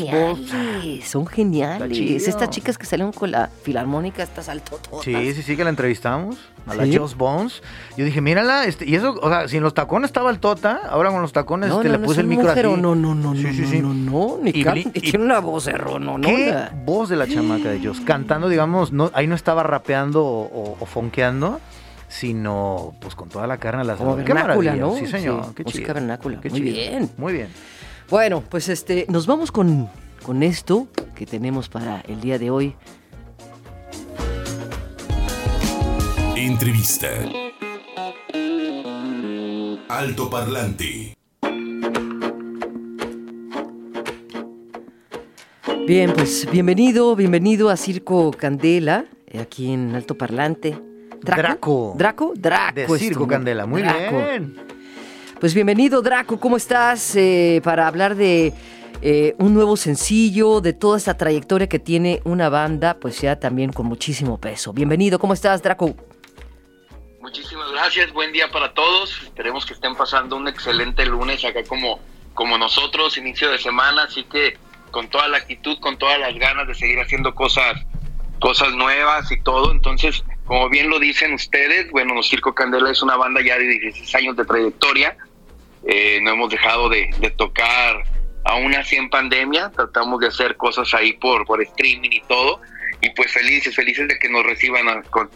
geniales, 0.50 1.08
son 1.08 1.26
geniales. 1.26 2.28
Estas 2.28 2.50
chicas 2.50 2.76
que 2.76 2.84
salieron 2.84 3.12
con 3.12 3.30
la 3.30 3.48
filarmónica, 3.62 4.22
estas 4.22 4.50
altototas. 4.50 5.02
Sí, 5.02 5.32
sí, 5.32 5.42
sí, 5.42 5.56
que 5.56 5.64
la 5.64 5.70
entrevistamos. 5.70 6.36
A 6.66 6.74
la 6.74 6.84
¿Sí? 6.84 6.96
Just 6.96 7.18
Bones. 7.18 7.62
Yo 7.98 8.06
dije, 8.06 8.22
mírala, 8.22 8.64
este, 8.64 8.86
y 8.88 8.94
eso, 8.94 9.14
o 9.20 9.28
sea, 9.28 9.48
si 9.48 9.58
en 9.58 9.62
los 9.62 9.74
tacones 9.74 10.08
estaba 10.08 10.30
el 10.30 10.38
Tota, 10.38 10.80
ahora 10.88 11.10
con 11.10 11.20
los 11.20 11.30
tacones 11.30 11.68
No, 11.68 11.76
este, 11.82 11.88
no, 11.90 11.98
le 11.98 12.04
puse 12.06 12.22
el 12.22 12.26
micro 12.26 12.48
mujer, 12.48 12.66
así. 12.66 12.80
no, 12.80 12.94
no, 12.94 13.13
no, 13.14 13.34
Sí, 13.34 13.42
no, 13.44 13.52
sí, 13.52 13.60
no, 13.62 13.68
sí. 13.70 13.80
no, 13.80 13.94
no, 13.94 14.38
ni 14.42 14.50
Y 14.50 14.60
y 14.94 15.00
tiene 15.00 15.24
una 15.24 15.38
voz 15.40 15.68
no, 16.00 16.20
¿Qué 16.20 16.54
voz 16.84 17.08
de 17.08 17.16
la 17.16 17.26
chamaca 17.26 17.70
de 17.70 17.84
Joss? 17.86 18.00
Cantando, 18.00 18.48
digamos, 18.48 18.92
no, 18.92 19.10
ahí 19.14 19.26
no 19.26 19.34
estaba 19.34 19.62
rapeando 19.62 20.24
o, 20.24 20.42
o- 20.44 20.76
o 20.80 20.86
fonqueando, 20.86 21.60
sino 22.08 22.94
pues 23.00 23.14
con 23.14 23.28
toda 23.28 23.46
la 23.46 23.58
carne 23.58 23.80
al 23.82 23.96
Como 23.96 24.10
asador. 24.10 24.24
Qué 24.24 24.34
maravilla. 24.34 24.76
¿no? 24.76 24.94
Sí, 24.96 25.06
señor. 25.06 25.44
Sí, 25.46 25.50
Qué 25.56 25.64
música 25.64 25.82
chido. 25.84 25.94
vernácula. 25.94 26.40
Qué 26.40 26.50
Muy 26.50 26.60
chido. 26.60 26.72
bien. 26.74 27.10
Muy 27.16 27.32
bien. 27.32 27.48
Bueno, 28.10 28.42
pues 28.48 28.68
este, 28.68 29.06
nos 29.08 29.26
vamos 29.26 29.50
con, 29.50 29.88
con 30.24 30.42
esto 30.42 30.86
que 31.14 31.26
tenemos 31.26 31.68
para 31.68 32.00
el 32.02 32.20
día 32.20 32.38
de 32.38 32.50
hoy. 32.50 32.76
Entrevista. 36.36 37.08
Alto 39.88 40.28
Parlante. 40.30 41.16
Bien, 45.86 46.14
pues 46.14 46.50
bienvenido, 46.50 47.14
bienvenido 47.14 47.68
a 47.68 47.76
Circo 47.76 48.30
Candela, 48.30 49.04
eh, 49.26 49.38
aquí 49.38 49.70
en 49.70 49.94
Alto 49.94 50.16
Parlante. 50.16 50.80
Draco. 51.20 51.92
¿Draco? 51.98 52.32
Draco. 52.34 52.72
De 52.74 52.82
es 52.82 52.88
tu 52.88 52.96
Circo. 52.96 53.28
Candela. 53.28 53.66
Muy 53.66 53.82
Draco. 53.82 54.16
bien. 54.16 54.56
Pues 55.38 55.52
bienvenido, 55.52 56.00
Draco, 56.00 56.40
¿cómo 56.40 56.56
estás? 56.56 57.14
Eh, 57.16 57.60
para 57.62 57.86
hablar 57.86 58.14
de 58.14 58.54
eh, 59.02 59.34
un 59.38 59.52
nuevo 59.52 59.76
sencillo, 59.76 60.62
de 60.62 60.72
toda 60.72 60.96
esta 60.96 61.18
trayectoria 61.18 61.68
que 61.68 61.78
tiene 61.78 62.22
una 62.24 62.48
banda, 62.48 62.94
pues 62.98 63.20
ya 63.20 63.38
también 63.38 63.70
con 63.70 63.84
muchísimo 63.84 64.38
peso. 64.40 64.72
Bienvenido, 64.72 65.18
¿cómo 65.18 65.34
estás, 65.34 65.62
Draco? 65.62 65.94
Muchísimas 67.20 67.70
gracias, 67.72 68.10
buen 68.10 68.32
día 68.32 68.50
para 68.50 68.72
todos. 68.72 69.20
Esperemos 69.22 69.66
que 69.66 69.74
estén 69.74 69.94
pasando 69.94 70.36
un 70.36 70.48
excelente 70.48 71.04
lunes 71.04 71.44
acá 71.44 71.62
como, 71.64 72.00
como 72.32 72.56
nosotros, 72.56 73.18
inicio 73.18 73.50
de 73.50 73.58
semana, 73.58 74.04
así 74.04 74.24
que 74.24 74.56
con 74.94 75.08
toda 75.08 75.26
la 75.26 75.38
actitud, 75.38 75.76
con 75.80 75.98
todas 75.98 76.20
las 76.20 76.32
ganas 76.38 76.68
de 76.68 76.74
seguir 76.74 77.00
haciendo 77.00 77.34
cosas, 77.34 77.74
cosas 78.40 78.72
nuevas 78.74 79.30
y 79.32 79.40
todo. 79.42 79.72
Entonces, 79.72 80.22
como 80.46 80.68
bien 80.68 80.88
lo 80.88 81.00
dicen 81.00 81.34
ustedes, 81.34 81.90
bueno, 81.90 82.22
Circo 82.22 82.54
Candela 82.54 82.92
es 82.92 83.02
una 83.02 83.16
banda 83.16 83.40
ya 83.44 83.58
de 83.58 83.64
16 83.66 84.14
años 84.14 84.36
de 84.36 84.44
trayectoria. 84.44 85.16
Eh, 85.84 86.20
no 86.22 86.30
hemos 86.30 86.48
dejado 86.50 86.88
de, 86.88 87.10
de 87.18 87.30
tocar 87.30 88.04
aún 88.44 88.72
así 88.76 88.94
en 88.94 89.10
pandemia, 89.10 89.72
tratamos 89.74 90.20
de 90.20 90.28
hacer 90.28 90.56
cosas 90.56 90.94
ahí 90.94 91.14
por, 91.14 91.44
por 91.44 91.60
streaming 91.60 92.10
y 92.12 92.20
todo. 92.28 92.60
Y 93.00 93.10
pues 93.10 93.32
felices, 93.32 93.74
felices 93.74 94.06
de 94.06 94.16
que 94.20 94.28
nos 94.28 94.44
reciban 94.46 94.88
a- 94.88 95.02
con, 95.02 95.28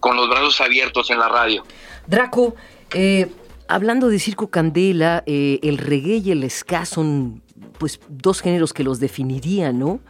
con 0.00 0.16
los 0.16 0.28
brazos 0.28 0.60
abiertos 0.60 1.08
en 1.10 1.20
la 1.20 1.28
radio. 1.28 1.62
Draco, 2.08 2.56
eh, 2.94 3.28
hablando 3.68 4.08
de 4.08 4.18
Circo 4.18 4.50
Candela, 4.50 5.22
eh, 5.26 5.60
el 5.62 5.78
reggae 5.78 6.16
y 6.16 6.32
el 6.32 6.50
ska 6.50 6.84
son 6.84 7.43
pues 7.78 8.00
dos 8.08 8.40
géneros 8.40 8.72
que 8.72 8.84
los 8.84 9.00
definirían, 9.00 9.78
¿no? 9.78 10.00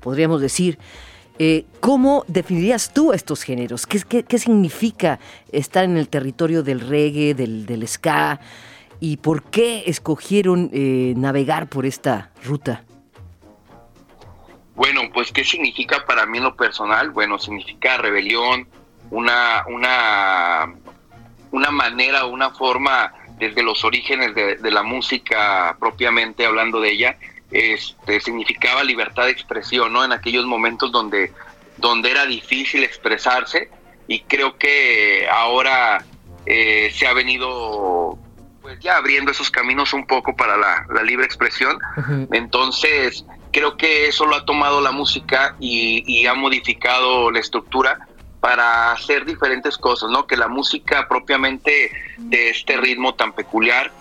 Podríamos 0.00 0.40
decir. 0.40 0.78
Eh, 1.38 1.64
¿Cómo 1.80 2.24
definirías 2.28 2.92
tú 2.92 3.12
estos 3.12 3.42
géneros? 3.42 3.86
¿Qué, 3.86 4.38
significa 4.38 5.18
estar 5.50 5.82
en 5.82 5.96
el 5.96 6.08
territorio 6.08 6.62
del 6.62 6.80
reggae, 6.80 7.34
del, 7.34 7.64
del 7.64 7.88
ska? 7.88 8.38
¿Y 9.00 9.16
por 9.16 9.42
qué 9.44 9.84
escogieron 9.86 10.70
eh, 10.72 11.14
navegar 11.16 11.68
por 11.68 11.86
esta 11.86 12.30
ruta? 12.44 12.84
Bueno, 14.74 15.02
pues 15.12 15.32
¿qué 15.32 15.44
significa 15.44 16.04
para 16.06 16.26
mí 16.26 16.38
en 16.38 16.44
lo 16.44 16.54
personal? 16.54 17.10
Bueno, 17.10 17.38
significa 17.38 17.96
rebelión, 17.96 18.68
una, 19.10 19.64
una, 19.68 20.74
una 21.50 21.70
manera, 21.70 22.26
una 22.26 22.50
forma 22.50 23.12
desde 23.42 23.62
los 23.64 23.84
orígenes 23.84 24.34
de, 24.36 24.56
de 24.56 24.70
la 24.70 24.84
música 24.84 25.76
propiamente 25.80 26.46
hablando 26.46 26.80
de 26.80 26.92
ella, 26.92 27.18
este, 27.50 28.20
significaba 28.20 28.84
libertad 28.84 29.24
de 29.24 29.32
expresión, 29.32 29.92
¿no? 29.92 30.04
En 30.04 30.12
aquellos 30.12 30.46
momentos 30.46 30.92
donde, 30.92 31.32
donde 31.76 32.12
era 32.12 32.24
difícil 32.24 32.84
expresarse 32.84 33.68
y 34.06 34.20
creo 34.20 34.56
que 34.58 35.26
ahora 35.28 36.04
eh, 36.46 36.92
se 36.94 37.06
ha 37.08 37.12
venido 37.12 38.16
pues 38.60 38.78
ya 38.78 38.96
abriendo 38.96 39.32
esos 39.32 39.50
caminos 39.50 39.92
un 39.92 40.06
poco 40.06 40.36
para 40.36 40.56
la, 40.56 40.86
la 40.94 41.02
libre 41.02 41.26
expresión. 41.26 41.76
Entonces, 42.30 43.24
creo 43.50 43.76
que 43.76 44.06
eso 44.06 44.24
lo 44.24 44.36
ha 44.36 44.44
tomado 44.44 44.80
la 44.80 44.92
música 44.92 45.56
y, 45.58 46.04
y 46.06 46.26
ha 46.26 46.34
modificado 46.34 47.32
la 47.32 47.40
estructura 47.40 48.06
para 48.42 48.90
hacer 48.90 49.24
diferentes 49.24 49.78
cosas, 49.78 50.10
¿no? 50.10 50.26
Que 50.26 50.36
la 50.36 50.48
música 50.48 51.06
propiamente 51.08 51.92
de 52.18 52.50
este 52.50 52.76
ritmo 52.76 53.14
tan 53.14 53.32
peculiar 53.34 53.92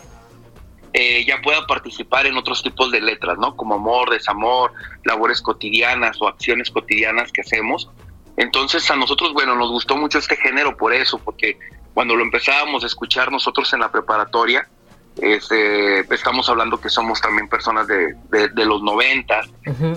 eh, 0.93 1.23
ya 1.25 1.39
pueda 1.43 1.67
participar 1.67 2.25
en 2.25 2.35
otros 2.35 2.63
tipos 2.63 2.91
de 2.91 3.01
letras, 3.01 3.37
¿no? 3.37 3.55
Como 3.55 3.75
amor, 3.75 4.09
desamor, 4.09 4.73
labores 5.05 5.43
cotidianas 5.43 6.19
o 6.21 6.27
acciones 6.27 6.71
cotidianas 6.71 7.31
que 7.31 7.41
hacemos. 7.41 7.87
Entonces 8.35 8.89
a 8.89 8.95
nosotros, 8.95 9.31
bueno, 9.33 9.55
nos 9.55 9.69
gustó 9.69 9.95
mucho 9.95 10.17
este 10.17 10.35
género 10.37 10.75
por 10.75 10.91
eso, 10.91 11.19
porque 11.19 11.59
cuando 11.93 12.15
lo 12.15 12.23
empezábamos 12.23 12.83
a 12.83 12.87
escuchar 12.87 13.31
nosotros 13.31 13.71
en 13.73 13.81
la 13.81 13.91
preparatoria, 13.91 14.67
este, 15.21 15.99
estamos 16.13 16.49
hablando 16.49 16.81
que 16.81 16.89
somos 16.89 17.21
también 17.21 17.47
personas 17.47 17.85
de, 17.85 18.15
de- 18.31 18.49
de 18.49 18.65
los 18.65 18.81
90 18.81 19.41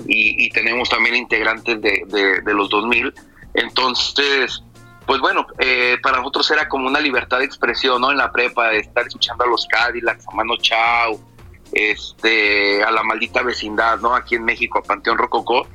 y, 0.06 0.44
y 0.44 0.50
tenemos 0.50 0.90
también 0.90 1.16
integrantes 1.16 1.80
de, 1.80 2.02
de- 2.08 2.40
de 2.42 2.54
los 2.54 2.68
2000. 2.68 3.14
Entonces, 3.54 4.62
pues 5.06 5.20
bueno, 5.20 5.46
eh, 5.58 5.96
para 6.02 6.18
nosotros 6.18 6.50
era 6.50 6.68
como 6.68 6.86
una 6.86 7.00
libertad 7.00 7.38
de 7.38 7.44
expresión, 7.44 8.00
¿no? 8.00 8.10
En 8.10 8.18
la 8.18 8.32
prepa, 8.32 8.68
de 8.68 8.80
estar 8.80 9.06
escuchando 9.06 9.44
a 9.44 9.46
los 9.46 9.66
Cadillacs, 9.66 10.26
a 10.28 10.34
Mano 10.34 10.56
Chao, 10.56 11.20
este, 11.72 12.82
a 12.82 12.90
la 12.90 13.02
maldita 13.02 13.42
vecindad, 13.42 14.00
¿no? 14.00 14.14
Aquí 14.14 14.34
en 14.34 14.44
México, 14.44 14.78
a 14.78 14.82
Panteón 14.82 15.18
Rococó. 15.18 15.66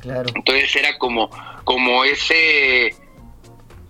Claro. 0.00 0.28
Entonces 0.34 0.74
era 0.76 0.98
como, 0.98 1.30
como 1.64 2.04
ese 2.04 2.94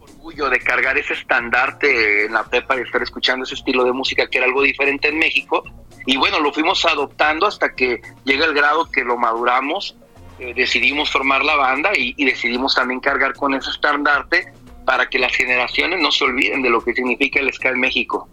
orgullo 0.01 0.49
de 0.49 0.59
cargar 0.61 0.97
ese 0.99 1.13
estandarte 1.13 2.25
en 2.25 2.33
la 2.33 2.45
prepa 2.45 2.75
de 2.75 2.83
estar 2.83 3.03
escuchando 3.03 3.45
ese 3.45 3.55
estilo 3.55 3.85
de 3.85 3.93
música 3.93 4.29
que 4.29 4.39
era 4.39 4.47
algo 4.47 4.63
diferente 4.63 5.09
en 5.09 5.19
México. 5.19 5.63
Y 6.07 6.17
bueno, 6.17 6.41
lo 6.41 6.53
fuimos 6.53 6.85
adoptando 6.85 7.47
hasta 7.47 7.75
que 7.75 8.01
llega 8.25 8.47
el 8.47 8.55
grado 8.55 8.91
que 8.91 9.05
lo 9.05 9.17
maduramos, 9.17 9.97
eh, 10.39 10.53
decidimos 10.55 11.11
formar 11.11 11.45
la 11.45 11.57
banda 11.57 11.91
y, 11.97 12.13
decidimos 12.25 12.75
también 12.75 13.01
cargar 13.01 13.35
con 13.35 13.55
ese 13.55 13.71
estandarte 13.71 14.53
para 14.85 15.09
que 15.09 15.19
las 15.19 15.35
generaciones 15.35 16.01
no 16.01 16.13
se 16.13 16.25
olviden 16.25 16.63
de 16.63 16.71
lo 16.71 16.83
que 16.83 16.93
significa 16.95 17.41
el 17.41 17.53
ska 17.53 17.71
en 17.71 17.81
México. 17.81 18.29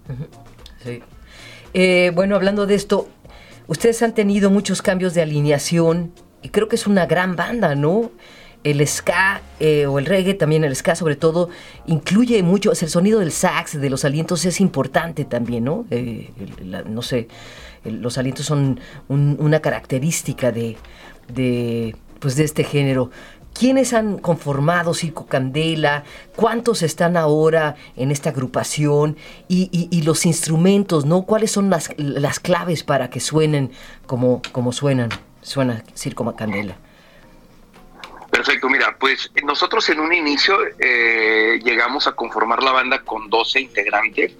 Sí. 0.83 1.01
Eh, 1.73 2.11
bueno, 2.13 2.35
hablando 2.35 2.65
de 2.67 2.75
esto, 2.75 3.07
ustedes 3.67 4.03
han 4.03 4.13
tenido 4.13 4.49
muchos 4.51 4.81
cambios 4.81 5.13
de 5.13 5.21
alineación 5.23 6.13
y 6.41 6.49
creo 6.49 6.67
que 6.67 6.75
es 6.75 6.85
una 6.85 7.05
gran 7.05 7.35
banda, 7.35 7.73
¿no? 7.75 8.11
El 8.63 8.85
ska 8.87 9.41
eh, 9.59 9.87
o 9.87 9.97
el 9.99 10.05
reggae, 10.05 10.35
también 10.35 10.63
el 10.63 10.75
ska 10.75 10.95
sobre 10.95 11.15
todo, 11.15 11.49
incluye 11.87 12.43
mucho, 12.43 12.71
el 12.71 12.77
sonido 12.89 13.19
del 13.19 13.31
sax, 13.31 13.79
de 13.81 13.89
los 13.89 14.05
alientos 14.05 14.45
es 14.45 14.61
importante 14.61 15.25
también, 15.25 15.65
¿no? 15.65 15.85
Eh, 15.89 16.29
no 16.85 17.01
sé, 17.01 17.27
los 17.83 18.17
alientos 18.17 18.45
son 18.45 18.79
un- 19.09 19.35
una 19.39 19.59
característica 19.59 20.51
de, 20.53 20.77
de, 21.27 21.95
pues 22.19 22.35
de 22.35 22.43
este 22.43 22.63
género. 22.63 23.09
¿Quiénes 23.53 23.93
han 23.93 24.17
conformado 24.17 24.95
Circo 24.95 25.27
Candela? 25.27 26.03
¿Cuántos 26.35 26.81
están 26.81 27.15
ahora 27.17 27.75
en 27.95 28.09
esta 28.09 28.31
agrupación? 28.31 29.15
Y, 29.47 29.69
y- 29.71 29.95
y 29.95 30.01
los 30.01 30.25
instrumentos, 30.25 31.05
¿no? 31.05 31.21
¿Cuáles 31.23 31.51
son 31.51 31.69
las, 31.69 31.91
las 31.97 32.39
claves 32.39 32.83
para 32.83 33.11
que 33.11 33.19
suenen 33.19 33.71
como, 34.07 34.41
como 34.51 34.71
suenan? 34.71 35.09
Suena 35.43 35.83
Circo 35.93 36.35
Candela. 36.35 36.75
Perfecto, 38.31 38.67
mira, 38.67 38.97
pues 38.99 39.29
nosotros 39.43 39.87
en 39.89 39.99
un 39.99 40.11
inicio 40.11 40.57
eh, 40.79 41.59
llegamos 41.63 42.07
a 42.07 42.13
conformar 42.13 42.63
la 42.63 42.71
banda 42.71 43.03
con 43.03 43.29
12 43.29 43.59
integrantes, 43.61 44.33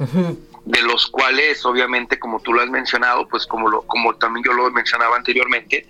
de 0.66 0.82
los 0.82 1.06
cuales 1.06 1.64
obviamente 1.68 2.18
como 2.18 2.40
tú 2.40 2.54
lo 2.54 2.62
has 2.64 2.70
mencionado, 2.72 3.28
pues 3.28 3.46
como, 3.46 3.70
lo, 3.70 3.84
como 3.84 4.16
también 4.16 4.44
yo 4.46 4.54
lo 4.54 4.72
mencionaba 4.72 5.16
anteriormente, 5.16 5.86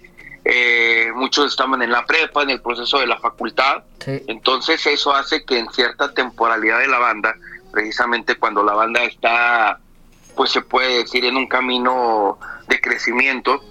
eh, 0.45 1.11
muchos 1.15 1.47
estaban 1.47 1.81
en 1.81 1.91
la 1.91 2.05
prepa, 2.05 2.43
en 2.43 2.49
el 2.49 2.61
proceso 2.61 2.99
de 2.99 3.07
la 3.07 3.17
facultad, 3.19 3.83
entonces 4.05 4.85
eso 4.85 5.13
hace 5.13 5.45
que 5.45 5.57
en 5.57 5.69
cierta 5.71 6.13
temporalidad 6.13 6.79
de 6.79 6.87
la 6.87 6.99
banda, 6.99 7.35
precisamente 7.71 8.35
cuando 8.35 8.63
la 8.63 8.73
banda 8.73 9.03
está, 9.03 9.79
pues 10.35 10.51
se 10.51 10.61
puede 10.61 10.99
decir, 10.99 11.23
en 11.25 11.37
un 11.37 11.47
camino 11.47 12.39
de 12.67 12.81
crecimiento, 12.81 13.63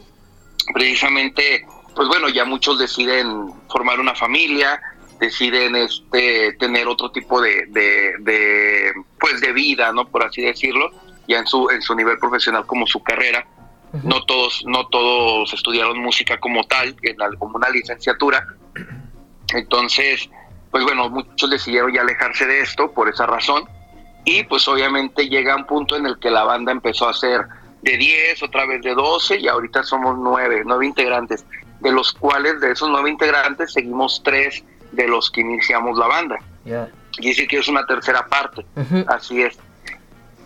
precisamente, 0.72 1.66
pues 1.94 2.08
bueno, 2.08 2.28
ya 2.28 2.44
muchos 2.44 2.78
deciden 2.78 3.52
formar 3.68 4.00
una 4.00 4.14
familia, 4.14 4.80
deciden 5.20 5.76
este 5.76 6.54
tener 6.54 6.88
otro 6.88 7.10
tipo 7.10 7.40
de, 7.40 7.66
de, 7.68 8.14
de, 8.20 8.92
pues 9.20 9.40
de 9.40 9.52
vida, 9.52 9.92
¿no? 9.92 10.08
Por 10.08 10.24
así 10.24 10.42
decirlo, 10.42 10.90
ya 11.28 11.38
en 11.38 11.46
su, 11.46 11.70
en 11.70 11.82
su 11.82 11.94
nivel 11.94 12.18
profesional 12.18 12.66
como 12.66 12.86
su 12.86 13.02
carrera. 13.02 13.46
No 14.04 14.24
todos, 14.24 14.62
no 14.66 14.86
todos 14.88 15.52
estudiaron 15.52 15.98
música 15.98 16.38
como 16.40 16.64
tal, 16.64 16.96
en 17.02 17.18
la- 17.18 17.30
como 17.38 17.56
una 17.56 17.68
licenciatura. 17.68 18.46
Entonces, 19.54 20.28
pues 20.70 20.84
bueno, 20.84 21.08
muchos 21.10 21.50
decidieron 21.50 21.92
ya 21.92 22.00
alejarse 22.02 22.46
de 22.46 22.60
esto 22.60 22.90
por 22.92 23.08
esa 23.08 23.26
razón. 23.26 23.64
Y 24.24 24.44
pues 24.44 24.66
obviamente 24.68 25.28
llega 25.28 25.56
un 25.56 25.66
punto 25.66 25.96
en 25.96 26.06
el 26.06 26.18
que 26.18 26.30
la 26.30 26.44
banda 26.44 26.72
empezó 26.72 27.08
a 27.08 27.14
ser 27.14 27.46
de 27.82 27.96
10, 27.96 28.42
otra 28.42 28.64
vez 28.66 28.80
de 28.82 28.94
12 28.94 29.40
y 29.40 29.48
ahorita 29.48 29.82
somos 29.82 30.16
9, 30.18 30.62
9 30.64 30.86
integrantes, 30.86 31.44
de 31.80 31.90
los 31.92 32.12
cuales 32.12 32.60
de 32.60 32.70
esos 32.70 32.88
9 32.88 33.10
integrantes 33.10 33.72
seguimos 33.72 34.22
3 34.24 34.62
de 34.92 35.08
los 35.08 35.30
que 35.30 35.40
iniciamos 35.40 35.98
la 35.98 36.06
banda. 36.06 36.38
Y 37.18 37.28
decir 37.28 37.48
que 37.48 37.58
es 37.58 37.68
una 37.68 37.84
tercera 37.84 38.26
parte. 38.26 38.64
Así 39.08 39.42
es. 39.42 39.58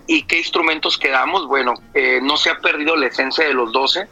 ¿Y 0.07 0.23
qué 0.23 0.39
instrumentos 0.39 0.99
quedamos? 0.99 1.47
Bueno, 1.47 1.75
eh, 1.95 2.21
no 2.23 2.37
se 2.37 2.51
ha 2.51 2.59
perdido 2.59 2.97
la 2.97 3.07
esencia 3.07 3.47
de 3.47 3.55
los 3.55 3.73
12. 3.73 4.09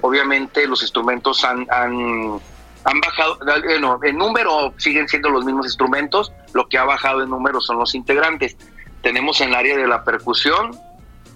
Obviamente 0.00 0.66
los 0.66 0.82
instrumentos 0.82 1.44
han, 1.44 1.66
han, 1.70 2.40
han 2.84 3.00
bajado, 3.00 3.38
bueno, 3.64 3.98
en 4.02 4.16
número 4.16 4.74
siguen 4.76 5.08
siendo 5.08 5.28
los 5.28 5.44
mismos 5.44 5.66
instrumentos, 5.66 6.32
lo 6.54 6.68
que 6.68 6.78
ha 6.78 6.84
bajado 6.84 7.22
en 7.22 7.30
número 7.30 7.60
son 7.60 7.78
los 7.78 7.94
integrantes. 7.94 8.56
Tenemos 9.02 9.40
en 9.40 9.50
el 9.50 9.54
área 9.54 9.76
de 9.76 9.86
la 9.86 10.04
percusión, 10.04 10.76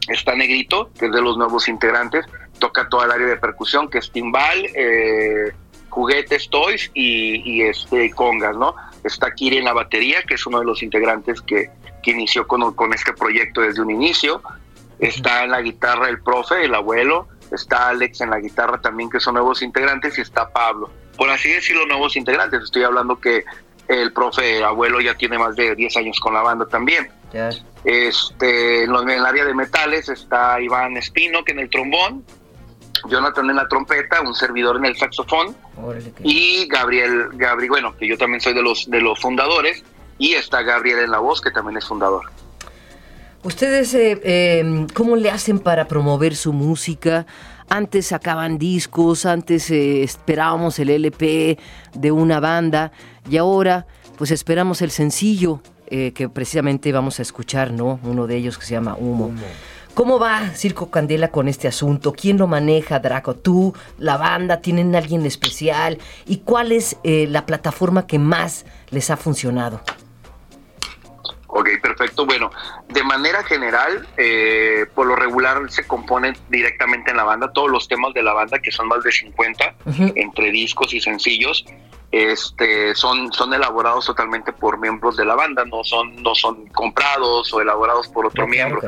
está 0.08 0.34
Negrito, 0.34 0.90
que 0.98 1.06
es 1.06 1.12
de 1.12 1.20
los 1.20 1.36
nuevos 1.36 1.68
integrantes, 1.68 2.24
toca 2.58 2.88
toda 2.88 3.06
el 3.06 3.12
área 3.12 3.26
de 3.26 3.36
percusión, 3.36 3.88
que 3.88 3.98
es 3.98 4.11
timbal, 4.11 4.66
eh, 4.74 5.52
juguetes, 5.88 6.48
toys 6.50 6.90
y, 6.94 7.42
y, 7.44 7.62
este 7.62 8.11
congas, 8.12 8.56
¿no? 8.56 8.74
Está 9.04 9.32
Kiri 9.32 9.58
en 9.58 9.64
la 9.64 9.72
batería, 9.72 10.22
que 10.22 10.34
es 10.34 10.46
uno 10.46 10.61
de 10.61 10.64
los 10.64 10.82
integrantes 10.82 11.40
que, 11.42 11.70
que 12.03 12.12
inició 12.12 12.46
con, 12.46 12.74
con 12.74 12.92
este 12.92 13.12
proyecto 13.12 13.61
desde 13.61 13.82
un 13.82 13.90
inicio. 13.90 14.42
Está 14.98 15.44
en 15.44 15.51
la 15.51 15.62
guitarra 15.62 16.09
el 16.09 16.22
profe, 16.22 16.64
el 16.64 16.74
abuelo. 16.74 17.28
Está 17.51 17.88
Alex 17.88 18.20
en 18.20 18.30
la 18.30 18.38
guitarra 18.38 18.80
también, 18.80 19.11
que 19.11 19.20
son 19.20 19.34
nuevos 19.34 19.62
integrantes. 19.62 20.18
Y 20.18 20.20
está 20.20 20.48
Pablo. 20.51 20.90
Por 21.16 21.30
así 21.30 21.51
decirlo, 21.51 21.86
nuevos 21.86 22.16
integrantes. 22.16 22.62
Estoy 22.62 22.84
hablando 22.84 23.18
que 23.18 23.44
el 23.88 24.12
profe, 24.12 24.59
el 24.59 24.64
abuelo, 24.64 25.01
ya 25.01 25.14
tiene 25.14 25.38
más 25.38 25.57
de 25.57 25.74
10 25.74 25.96
años 25.96 26.20
con 26.20 26.34
la 26.34 26.42
banda 26.42 26.66
también. 26.66 27.11
Este, 27.84 28.84
en, 28.84 29.11
el 29.11 29.24
área 29.24 29.44
de 29.44 29.55
metales 29.55 30.09
está 30.09 30.61
Iván 30.61 30.96
Espino, 30.96 31.44
que 31.44 31.53
en 31.53 31.61
el 31.61 31.70
trombón. 31.70 32.24
Jonathan 33.09 33.48
en 33.48 33.57
la 33.57 33.66
trompeta, 33.66 34.20
un 34.20 34.34
servidor 34.34 34.76
en 34.76 34.84
el 34.84 34.94
saxofón 34.94 35.57
y 36.22 36.66
Gabriel, 36.66 37.28
Gabriel, 37.32 37.70
bueno, 37.70 37.96
que 37.96 38.07
yo 38.07 38.18
también 38.18 38.42
soy 38.42 38.53
de 38.53 38.61
los 38.62 38.90
de 38.90 39.01
los 39.01 39.18
fundadores 39.18 39.82
y 40.21 40.35
está 40.35 40.62
Gabriel 40.62 41.01
en 41.01 41.11
la 41.11 41.18
voz 41.18 41.41
que 41.41 41.51
también 41.51 41.79
es 41.79 41.87
fundador. 41.87 42.27
¿Ustedes 43.43 43.95
eh, 43.95 44.21
eh, 44.23 44.87
cómo 44.95 45.16
le 45.16 45.31
hacen 45.31 45.59
para 45.59 45.89
promover 45.89 46.37
su 46.37 46.53
música? 46.53 47.27
Antes 47.68 48.09
sacaban 48.09 48.59
discos, 48.59 49.27
antes 49.27 49.71
eh, 49.71 50.03
esperábamos 50.03 50.79
el 50.79 50.91
LP 50.91 51.59
de 51.95 52.12
una 52.12 52.39
banda 52.39 52.93
y 53.29 53.39
ahora 53.39 53.87
pues 54.18 54.31
esperamos 54.31 54.83
el 54.83 54.91
sencillo 54.91 55.62
eh, 55.87 56.12
que 56.12 56.29
precisamente 56.29 56.93
vamos 56.93 57.18
a 57.18 57.23
escuchar, 57.23 57.73
¿no? 57.73 57.99
Uno 58.05 58.29
de 58.29 58.37
ellos 58.37 58.59
que 58.59 58.64
se 58.64 58.73
llama 58.73 58.95
Humo. 58.97 59.33
¿Cómo 59.95 60.21
va 60.21 60.51
Circo 60.55 60.89
Candela 60.89 61.33
con 61.33 61.49
este 61.49 61.66
asunto? 61.66 62.12
¿Quién 62.12 62.39
lo 62.39 62.47
maneja, 62.47 63.01
Draco? 63.01 63.35
¿Tú, 63.35 63.75
la 63.99 64.16
banda? 64.16 64.61
¿Tienen 64.61 64.95
alguien 64.95 65.27
especial? 65.27 65.99
¿Y 66.27 66.39
cuál 66.39 66.71
es 66.71 66.97
eh, 67.03 67.27
la 67.29 67.45
plataforma 67.45 68.07
que 68.07 68.21
más 68.21 68.66
les 68.91 69.11
ha 69.11 69.16
funcionado? 69.16 69.81
Ok, 71.53 71.68
perfecto. 71.82 72.26
Bueno, 72.26 72.51
de 72.88 73.03
manera 73.03 73.42
general, 73.42 74.07
eh, 74.16 74.86
por 74.94 75.07
lo 75.07 75.16
regular 75.16 75.59
se 75.68 75.86
componen 75.86 76.36
directamente 76.48 77.11
en 77.11 77.16
la 77.16 77.24
banda. 77.24 77.53
Todos 77.53 77.70
los 77.70 77.88
temas 77.88 78.14
de 78.14 78.22
la 78.22 78.32
banda, 78.32 78.61
que 78.61 78.70
son 78.70 78.88
más 78.88 79.03
de 79.03 79.11
50, 79.11 79.74
entre 80.14 80.53
discos 80.53 80.94
y 80.94 81.01
sencillos, 81.01 81.64
este, 82.12 82.94
son, 82.96 83.32
son 83.32 83.55
elaborados 83.55 84.07
totalmente 84.07 84.53
por 84.53 84.80
miembros 84.80 85.16
de 85.16 85.24
la 85.24 85.36
banda, 85.36 85.64
no 85.64 85.84
son, 85.84 86.20
no 86.22 86.34
son 86.34 86.66
comprados 86.68 87.53
o 87.53 87.61
elaborados 87.61 88.09
por 88.09 88.26
otro 88.26 88.48
miembro, 88.48 88.80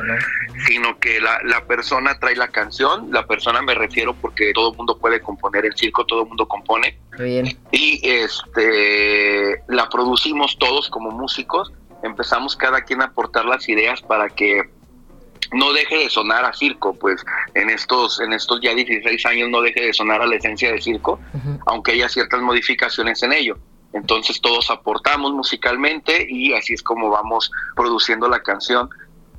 sino 0.67 0.99
que 0.99 1.21
la, 1.21 1.39
la 1.43 1.65
persona 1.65 2.19
trae 2.19 2.35
la 2.35 2.49
canción, 2.49 3.09
la 3.11 3.25
persona 3.25 3.61
me 3.61 3.75
refiero 3.75 4.13
porque 4.13 4.51
todo 4.53 4.71
el 4.71 4.77
mundo 4.77 4.97
puede 4.97 5.21
componer, 5.21 5.65
el 5.65 5.75
circo 5.75 6.05
todo 6.05 6.23
el 6.23 6.27
mundo 6.27 6.45
compone, 6.47 6.99
Bien. 7.17 7.57
y 7.71 8.01
este 8.03 9.63
la 9.69 9.87
producimos 9.87 10.57
todos 10.59 10.89
como 10.89 11.11
músicos 11.11 11.71
empezamos 12.03 12.55
cada 12.55 12.81
quien 12.81 13.01
a 13.01 13.05
aportar 13.05 13.45
las 13.45 13.67
ideas 13.67 14.01
para 14.01 14.29
que 14.29 14.69
no 15.51 15.71
deje 15.73 15.97
de 15.97 16.09
sonar 16.09 16.45
a 16.45 16.53
circo 16.53 16.93
pues 16.93 17.23
en 17.53 17.69
estos 17.69 18.19
en 18.19 18.33
estos 18.33 18.59
ya 18.61 18.73
16 18.73 19.25
años 19.25 19.49
no 19.49 19.61
deje 19.61 19.81
de 19.81 19.93
sonar 19.93 20.21
a 20.21 20.27
la 20.27 20.35
esencia 20.35 20.71
de 20.71 20.81
circo 20.81 21.19
aunque 21.65 21.93
haya 21.93 22.09
ciertas 22.09 22.41
modificaciones 22.41 23.23
en 23.23 23.33
ello. 23.33 23.57
Entonces 23.93 24.41
todos 24.41 24.71
aportamos 24.71 25.33
musicalmente 25.33 26.25
y 26.27 26.53
así 26.53 26.73
es 26.73 26.81
como 26.81 27.09
vamos 27.11 27.51
produciendo 27.75 28.27
la 28.27 28.41
canción. 28.41 28.89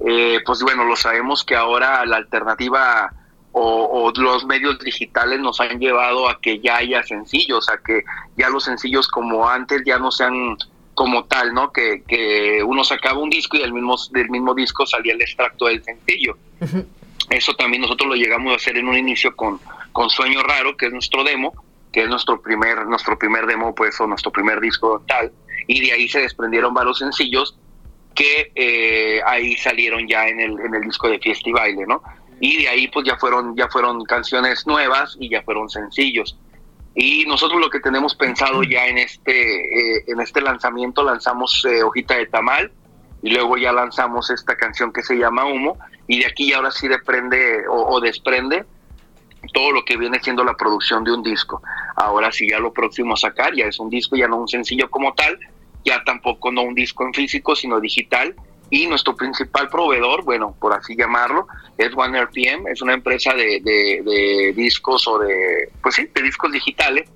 Eh, 0.06 0.40
pues 0.46 0.62
bueno 0.62 0.84
lo 0.84 0.96
sabemos 0.96 1.44
que 1.44 1.56
ahora 1.56 2.04
la 2.06 2.16
alternativa 2.16 3.12
o, 3.52 3.84
o 3.84 4.12
los 4.20 4.44
medios 4.44 4.78
digitales 4.78 5.40
nos 5.40 5.60
han 5.60 5.78
llevado 5.78 6.28
a 6.28 6.40
que 6.40 6.60
ya 6.60 6.76
haya 6.76 7.02
sencillos, 7.02 7.68
a 7.68 7.78
que 7.78 8.04
ya 8.36 8.48
los 8.48 8.64
sencillos 8.64 9.08
como 9.08 9.48
antes 9.48 9.82
ya 9.84 9.98
no 9.98 10.10
sean 10.10 10.56
como 10.94 11.24
tal, 11.24 11.52
¿no? 11.52 11.72
Que, 11.72 12.02
que 12.06 12.62
uno 12.64 12.84
sacaba 12.84 13.18
un 13.18 13.30
disco 13.30 13.56
y 13.56 13.60
del 13.60 13.72
mismo, 13.72 13.96
del 14.10 14.30
mismo 14.30 14.54
disco 14.54 14.86
salía 14.86 15.12
el 15.12 15.20
extracto 15.20 15.66
del 15.66 15.82
sencillo. 15.82 16.38
Eso 17.30 17.54
también 17.54 17.82
nosotros 17.82 18.08
lo 18.08 18.14
llegamos 18.14 18.52
a 18.52 18.56
hacer 18.56 18.76
en 18.78 18.88
un 18.88 18.96
inicio 18.96 19.34
con, 19.34 19.60
con 19.92 20.10
Sueño 20.10 20.42
Raro, 20.42 20.76
que 20.76 20.86
es 20.86 20.92
nuestro 20.92 21.24
demo, 21.24 21.52
que 21.92 22.02
es 22.02 22.08
nuestro 22.08 22.40
primer, 22.40 22.86
nuestro 22.86 23.18
primer 23.18 23.46
demo, 23.46 23.74
pues, 23.74 24.00
o 24.00 24.06
nuestro 24.06 24.30
primer 24.30 24.60
disco 24.60 25.02
tal, 25.06 25.32
y 25.66 25.80
de 25.80 25.92
ahí 25.92 26.08
se 26.08 26.20
desprendieron 26.20 26.74
varios 26.74 26.98
sencillos 26.98 27.56
que 28.14 28.52
eh, 28.54 29.20
ahí 29.26 29.56
salieron 29.56 30.06
ya 30.06 30.28
en 30.28 30.40
el, 30.40 30.58
en 30.60 30.74
el 30.74 30.82
disco 30.82 31.08
de 31.08 31.18
Fiesta 31.18 31.48
y 31.48 31.52
Baile, 31.52 31.84
¿no? 31.86 32.02
Y 32.40 32.62
de 32.62 32.68
ahí 32.68 32.88
pues 32.88 33.06
ya 33.06 33.16
fueron, 33.16 33.56
ya 33.56 33.68
fueron 33.68 34.04
canciones 34.04 34.66
nuevas 34.66 35.16
y 35.18 35.28
ya 35.30 35.42
fueron 35.42 35.68
sencillos. 35.68 36.36
Y 36.94 37.24
nosotros 37.26 37.60
lo 37.60 37.70
que 37.70 37.80
tenemos 37.80 38.14
pensado 38.14 38.62
ya 38.62 38.86
en 38.86 38.98
este, 38.98 39.96
eh, 39.96 40.04
en 40.06 40.20
este 40.20 40.40
lanzamiento, 40.40 41.02
lanzamos 41.02 41.64
eh, 41.68 41.82
Hojita 41.82 42.16
de 42.16 42.26
Tamal 42.26 42.70
y 43.22 43.30
luego 43.30 43.56
ya 43.56 43.72
lanzamos 43.72 44.30
esta 44.30 44.56
canción 44.56 44.92
que 44.92 45.02
se 45.02 45.16
llama 45.16 45.46
Humo 45.46 45.78
y 46.06 46.20
de 46.20 46.26
aquí 46.26 46.52
ahora 46.52 46.70
sí 46.70 46.86
depende 46.86 47.66
o, 47.68 47.94
o 47.94 48.00
desprende 48.00 48.64
todo 49.52 49.72
lo 49.72 49.84
que 49.84 49.96
viene 49.96 50.20
siendo 50.20 50.44
la 50.44 50.54
producción 50.54 51.04
de 51.04 51.12
un 51.12 51.22
disco. 51.22 51.62
Ahora 51.96 52.30
sí 52.32 52.48
ya 52.48 52.58
lo 52.58 52.72
próximo 52.72 53.14
a 53.14 53.16
sacar 53.16 53.54
ya 53.54 53.66
es 53.66 53.78
un 53.78 53.90
disco, 53.90 54.16
ya 54.16 54.28
no 54.28 54.36
un 54.36 54.48
sencillo 54.48 54.88
como 54.90 55.14
tal, 55.14 55.38
ya 55.84 56.02
tampoco 56.04 56.50
no 56.50 56.62
un 56.62 56.74
disco 56.74 57.04
en 57.04 57.12
físico, 57.12 57.54
sino 57.56 57.80
digital. 57.80 58.34
Y 58.70 58.86
nuestro 58.86 59.14
principal 59.14 59.68
proveedor, 59.68 60.24
bueno, 60.24 60.56
por 60.58 60.72
así 60.72 60.96
llamarlo, 60.96 61.46
es 61.78 61.90
One 61.94 62.18
RPM, 62.24 62.66
es 62.70 62.80
una 62.82 62.94
empresa 62.94 63.32
de, 63.34 63.60
de- 63.62 64.02
de 64.04 64.52
discos 64.56 65.06
o 65.06 65.18
de, 65.18 65.70
pues 65.82 65.94
sí, 65.96 66.08
de 66.12 66.22
discos 66.22 66.50
digitales, 66.50 67.08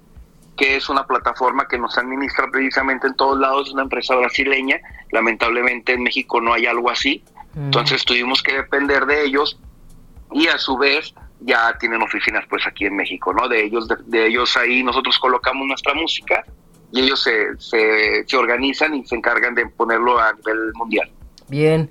que 0.57 0.76
es 0.76 0.88
una 0.88 1.07
plataforma 1.07 1.66
que 1.68 1.78
nos 1.78 1.96
administra 1.99 2.46
precisamente 2.51 3.07
en 3.07 3.14
todos 3.16 3.38
lados, 3.38 3.68
es 3.68 3.74
una 3.74 3.84
empresa 3.84 4.14
brasileña. 4.16 4.80
Lamentablemente 5.11 5.92
en 5.94 6.03
México 6.03 6.40
no 6.40 6.53
hay 6.53 6.66
algo 6.66 6.90
así, 6.90 7.24
entonces 7.57 8.05
tuvimos 8.05 8.42
que 8.42 8.53
depender 8.55 9.07
de 9.07 9.24
ellos 9.24 9.59
y 10.32 10.46
a 10.49 10.59
su 10.59 10.76
vez 10.76 11.14
ya 11.40 11.76
tienen 11.78 12.03
oficinas 12.03 12.44
pues 12.51 12.66
aquí 12.66 12.84
en 12.84 12.94
México, 12.96 13.32
¿no? 13.32 13.49
De 13.49 13.64
ellos, 13.64 13.88
de, 13.88 13.96
de 14.07 14.26
ellos 14.26 14.57
ahí 14.57 14.82
nosotros 14.82 15.18
colocamos 15.18 15.66
nuestra 15.66 15.94
música 15.94 16.44
y 16.92 17.01
ellos 17.03 17.22
se, 17.22 17.57
se, 17.59 18.24
se 18.26 18.36
organizan 18.36 18.94
y 18.94 19.07
se 19.07 19.14
encargan 19.14 19.55
de 19.55 19.66
ponerlo 19.66 20.18
a 20.20 20.32
nivel 20.34 20.72
mundial. 20.74 21.11
Bien. 21.49 21.90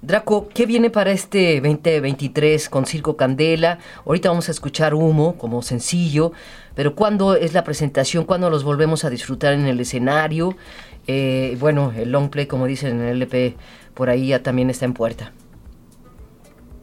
Draco, 0.00 0.48
¿qué 0.54 0.64
viene 0.64 0.90
para 0.90 1.10
este 1.10 1.60
2023 1.60 2.68
con 2.68 2.86
Circo 2.86 3.16
Candela? 3.16 3.80
Ahorita 4.06 4.28
vamos 4.28 4.48
a 4.48 4.52
escuchar 4.52 4.94
Humo 4.94 5.36
como 5.36 5.60
sencillo, 5.62 6.32
pero 6.76 6.94
¿cuándo 6.94 7.34
es 7.34 7.52
la 7.52 7.64
presentación? 7.64 8.24
¿Cuándo 8.24 8.48
los 8.48 8.62
volvemos 8.62 9.04
a 9.04 9.10
disfrutar 9.10 9.54
en 9.54 9.66
el 9.66 9.80
escenario? 9.80 10.56
Eh, 11.08 11.56
bueno, 11.58 11.92
el 11.96 12.12
long 12.12 12.30
play, 12.30 12.46
como 12.46 12.66
dicen 12.66 13.00
en 13.00 13.08
el 13.08 13.16
LP, 13.16 13.56
por 13.94 14.08
ahí 14.08 14.28
ya 14.28 14.42
también 14.42 14.70
está 14.70 14.84
en 14.84 14.94
puerta. 14.94 15.32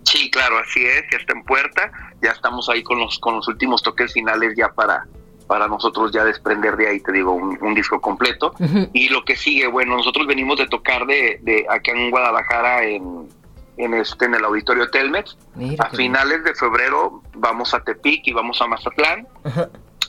Sí, 0.04 0.30
claro, 0.30 0.58
así 0.58 0.86
es, 0.86 1.04
ya 1.12 1.18
está 1.18 1.34
en 1.34 1.44
puerta, 1.44 1.92
ya 2.22 2.32
estamos 2.32 2.68
ahí 2.70 2.84
con 2.84 3.00
los, 3.00 3.18
con 3.20 3.36
los 3.36 3.48
últimos 3.48 3.82
toques 3.82 4.12
finales 4.12 4.54
ya 4.58 4.74
para, 4.74 5.08
para 5.48 5.68
nosotros 5.68 6.12
ya 6.12 6.24
desprender 6.24 6.76
de 6.76 6.88
ahí, 6.88 7.00
te 7.00 7.12
digo, 7.12 7.34
un, 7.34 7.58
un 7.62 7.74
disco 7.74 8.02
completo. 8.02 8.54
Y 8.94 9.10
lo 9.10 9.24
que 9.24 9.36
sigue, 9.36 9.68
bueno, 9.68 9.96
nosotros 9.96 10.26
venimos 10.28 10.58
de 10.58 10.68
tocar 10.68 11.06
de, 11.06 11.40
de 11.44 11.66
acá 11.70 11.92
en 11.92 12.10
Guadalajara 12.10 12.84
en, 12.84 13.30
en 13.78 13.94
este 13.94 14.26
en 14.26 14.36
el 14.36 14.44
auditorio 14.44 14.90
Telmex. 14.90 15.38
Mira 15.56 15.86
a 15.86 15.90
bien. 15.90 15.98
finales 15.98 16.44
de 16.44 16.56
febrero 16.56 17.22
vamos 17.36 17.74
a 17.74 17.80
Tepic 17.82 18.28
y 18.28 18.34
vamos 18.34 18.62
a 18.62 18.68
Mazatlán. 18.68 19.28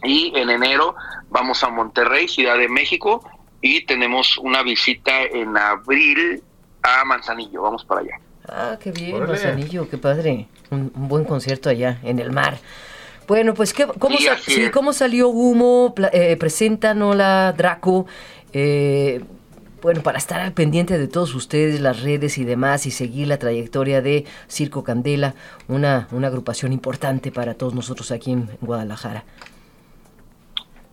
Y 0.03 0.33
en 0.37 0.51
enero 0.51 0.95
vamos 1.31 1.63
a 1.65 1.69
Monterrey, 1.69 2.29
Ciudad 2.29 2.59
de 2.59 2.69
México. 2.69 3.23
Y 3.61 3.85
tenemos 3.87 4.39
una 4.39 4.63
visita 4.63 5.23
en 5.23 5.57
abril 5.57 6.43
a 6.83 7.05
Manzanillo. 7.05 7.63
Vamos 7.63 7.85
para 7.85 8.01
allá. 8.03 8.21
Ah, 8.49 8.79
qué 8.81 8.93
bien. 8.93 9.19
Manzanillo, 9.19 9.89
qué 9.89 9.99
padre. 9.99 10.47
Un, 10.71 10.93
un 10.95 11.09
buen 11.09 11.25
concierto 11.25 11.69
allá, 11.69 11.99
en 12.05 12.21
el 12.21 12.33
mar. 12.33 12.59
Bueno, 13.27 13.55
pues, 13.55 13.73
¿qué, 13.73 13.87
cómo, 13.99 14.17
Sí, 14.19 14.29
sí. 14.47 14.71
¿cómo 14.71 14.93
salió 14.93 15.29
Humo? 15.29 15.95
Eh, 16.13 16.37
preséntanosla, 16.39 17.53
Draco. 17.57 18.07
Eh, 18.53 19.23
bueno, 19.83 20.03
para 20.03 20.19
estar 20.19 20.41
al 20.41 20.53
pendiente 20.53 20.99
de 20.99 21.09
todos 21.09 21.35
ustedes, 21.35 21.81
las 21.81 22.03
redes 22.03 22.39
y 22.39 22.45
demás, 22.45 22.87
y 22.87 22.91
seguir 22.91 23.29
la 23.29 23.39
trayectoria 23.39 24.01
de 24.01 24.25
Circo 24.49 24.83
Candela, 24.83 25.35
una, 25.69 26.09
una 26.13 26.29
agrupación 26.29 26.73
importante 26.73 27.31
para 27.31 27.55
todos 27.55 27.75
nosotros 27.75 28.11
aquí 28.11 28.33
en 28.33 28.51
Guadalajara. 28.61 29.25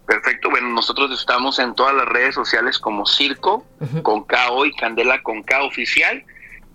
Perfecto, 0.05 0.49
bueno, 0.49 0.67
nosotros 0.69 1.11
estamos 1.17 1.59
en 1.59 1.73
todas 1.75 1.95
las 1.95 2.05
redes 2.05 2.36
sociales 2.36 2.77
como 2.77 3.05
Circo, 3.05 3.65
con 4.01 4.25
KO 4.25 4.65
y 4.65 4.73
Candela 4.75 5.23
con 5.23 5.43
K 5.43 5.63
oficial. 5.63 6.23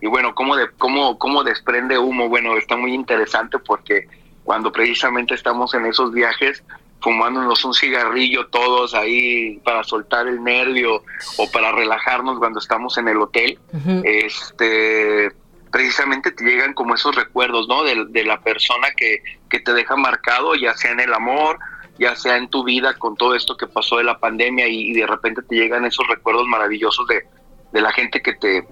Y 0.00 0.06
bueno, 0.06 0.34
¿cómo, 0.34 0.56
de, 0.56 0.70
cómo, 0.78 1.18
¿cómo 1.18 1.44
desprende 1.44 1.98
humo? 1.98 2.28
Bueno, 2.28 2.56
está 2.56 2.76
muy 2.76 2.94
interesante 2.94 3.58
porque 3.58 4.08
cuando 4.48 4.72
precisamente 4.72 5.34
estamos 5.34 5.74
en 5.74 5.84
esos 5.84 6.10
viajes, 6.10 6.64
fumándonos 7.02 7.66
un 7.66 7.74
cigarrillo 7.74 8.46
todos 8.46 8.94
ahí 8.94 9.58
para 9.58 9.84
soltar 9.84 10.26
el 10.26 10.42
nervio 10.42 11.02
o 11.36 11.50
para 11.50 11.70
relajarnos 11.70 12.38
cuando 12.38 12.58
estamos 12.58 12.96
en 12.96 13.08
el 13.08 13.18
hotel, 13.18 13.58
este 14.04 15.30
precisamente 15.70 16.30
te 16.30 16.44
llegan 16.44 16.72
como 16.72 16.94
esos 16.94 17.14
recuerdos, 17.14 17.68
¿no? 17.68 17.84
De, 17.84 18.06
de 18.08 18.24
la 18.24 18.40
persona 18.40 18.88
que, 18.96 19.22
que 19.50 19.60
te 19.60 19.74
deja 19.74 19.96
marcado, 19.96 20.54
ya 20.54 20.72
sea 20.72 20.92
en 20.92 21.00
el 21.00 21.12
amor, 21.12 21.58
ya 21.98 22.16
sea 22.16 22.38
en 22.38 22.48
tu 22.48 22.64
vida 22.64 22.94
con 22.94 23.16
todo 23.16 23.34
esto 23.34 23.54
que 23.54 23.66
pasó 23.66 23.98
de 23.98 24.04
la 24.04 24.18
pandemia 24.18 24.66
y, 24.66 24.92
y 24.92 24.94
de 24.94 25.06
repente 25.06 25.42
te 25.42 25.56
llegan 25.56 25.84
esos 25.84 26.08
recuerdos 26.08 26.46
maravillosos 26.46 27.06
de, 27.06 27.22
de 27.70 27.80
la 27.82 27.92
gente 27.92 28.22
que 28.22 28.32
te 28.32 28.66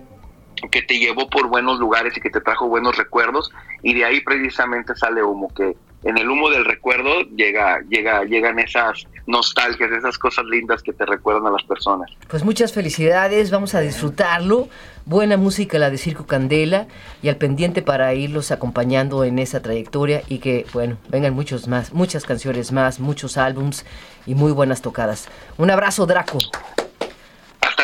que 0.71 0.83
te 0.83 0.99
llevó 0.99 1.29
por 1.29 1.49
buenos 1.49 1.79
lugares 1.79 2.17
y 2.17 2.21
que 2.21 2.31
te 2.31 2.41
trajo 2.41 2.69
buenos 2.69 2.97
recuerdos 2.97 3.53
y 3.83 3.95
de 3.95 4.05
ahí 4.05 4.21
precisamente 4.21 4.95
sale 4.97 5.23
humo 5.23 5.53
que 5.55 5.77
en 6.05 6.19
el 6.19 6.29
humo 6.29 6.51
del 6.51 6.65
recuerdo 6.65 7.23
llega 7.37 7.81
llega 7.89 8.25
llegan 8.25 8.59
esas 8.59 9.07
nostalgias 9.27 9.91
esas 9.91 10.19
cosas 10.19 10.45
lindas 10.47 10.83
que 10.83 10.93
te 10.93 11.05
recuerdan 11.05 11.47
a 11.47 11.51
las 11.51 11.63
personas 11.65 12.11
Pues 12.29 12.45
muchas 12.45 12.73
felicidades, 12.73 13.51
vamos 13.51 13.75
a 13.75 13.81
disfrutarlo. 13.81 14.69
Buena 15.05 15.37
música 15.37 15.79
la 15.79 15.91
de 15.91 15.99
Circo 15.99 16.27
Candela 16.27 16.89
y 17.23 17.29
al 17.29 17.37
pendiente 17.37 17.83
para 17.83 18.13
irlos 18.15 18.51
acompañando 18.51 19.23
en 19.23 19.39
esa 19.39 19.63
trayectoria 19.63 20.23
y 20.29 20.39
que, 20.39 20.67
bueno, 20.73 20.97
vengan 21.09 21.35
muchos 21.35 21.69
más, 21.69 21.93
muchas 21.93 22.25
canciones 22.25 22.73
más, 22.73 22.99
muchos 22.99 23.37
álbums 23.37 23.87
y 24.27 24.35
muy 24.35 24.53
buenas 24.53 24.83
tocadas. 24.83 25.29
Un 25.59 25.71
abrazo, 25.71 26.07
Draco. 26.07 26.39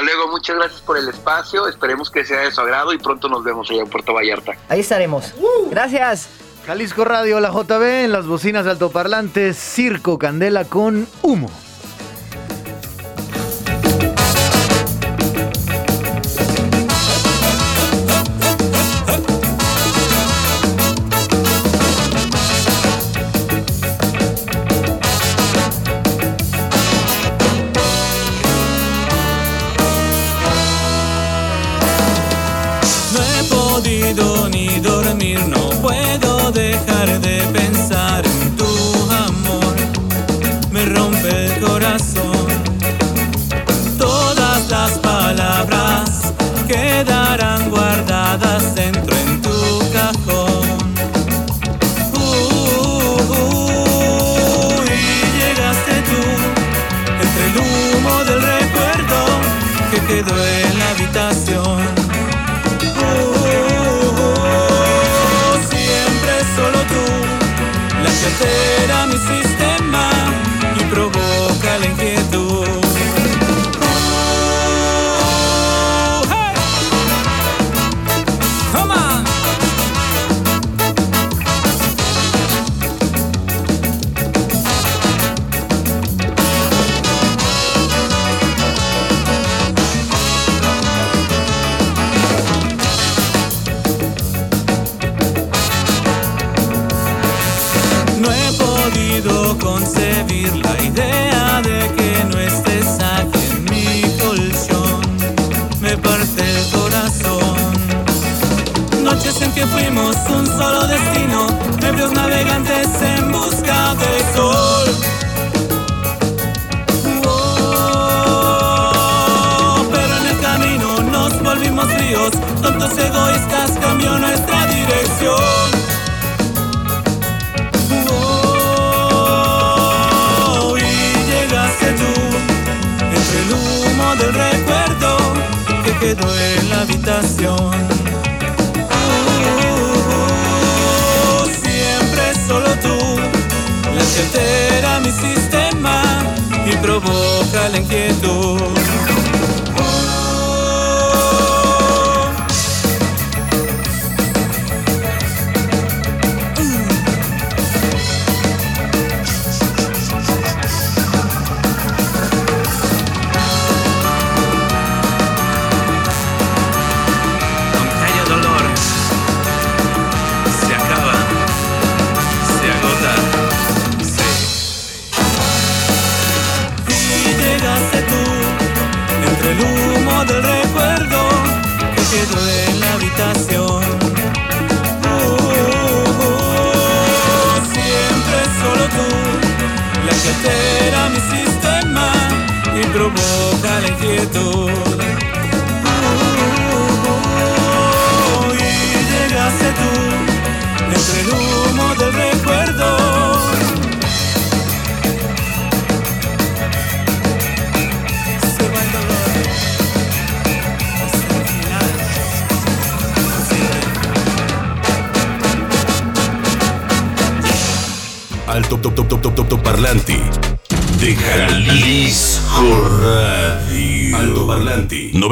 Luego 0.02 0.28
muchas 0.28 0.56
gracias 0.56 0.80
por 0.80 0.96
el 0.98 1.08
espacio 1.08 1.66
esperemos 1.68 2.10
que 2.10 2.24
sea 2.24 2.40
de 2.40 2.50
su 2.50 2.60
agrado 2.60 2.92
y 2.92 2.98
pronto 2.98 3.28
nos 3.28 3.44
vemos 3.44 3.70
allá 3.70 3.82
en 3.82 3.88
Puerto 3.88 4.14
Vallarta 4.14 4.52
Ahí 4.68 4.80
estaremos. 4.80 5.34
Gracias. 5.70 6.28
Jalisco 6.66 7.04
Radio, 7.04 7.40
la 7.40 7.50
JB, 7.50 8.04
en 8.04 8.12
las 8.12 8.26
bocinas 8.26 8.66
altoparlantes, 8.66 9.56
Circo 9.56 10.18
Candela 10.18 10.64
con 10.64 11.08
humo. 11.22 11.50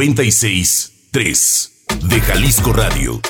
96.3 0.01 2.09
de 2.09 2.21
Jalisco 2.23 2.73
Radio. 2.73 3.21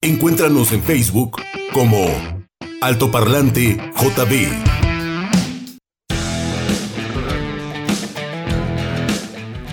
Encuéntranos 0.00 0.72
en 0.72 0.82
Facebook 0.82 1.40
como 1.72 2.08
Altoparlante 2.80 3.76
JB. 3.94 4.48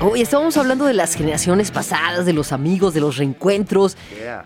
Hoy 0.01 0.21
estábamos 0.21 0.55
hablando 0.57 0.85
de 0.85 0.93
las 0.93 1.15
generaciones 1.15 1.71
pasadas, 1.71 2.27
de 2.27 2.33
los 2.33 2.51
amigos, 2.51 2.93
de 2.93 3.01
los 3.01 3.17
reencuentros. 3.17 3.97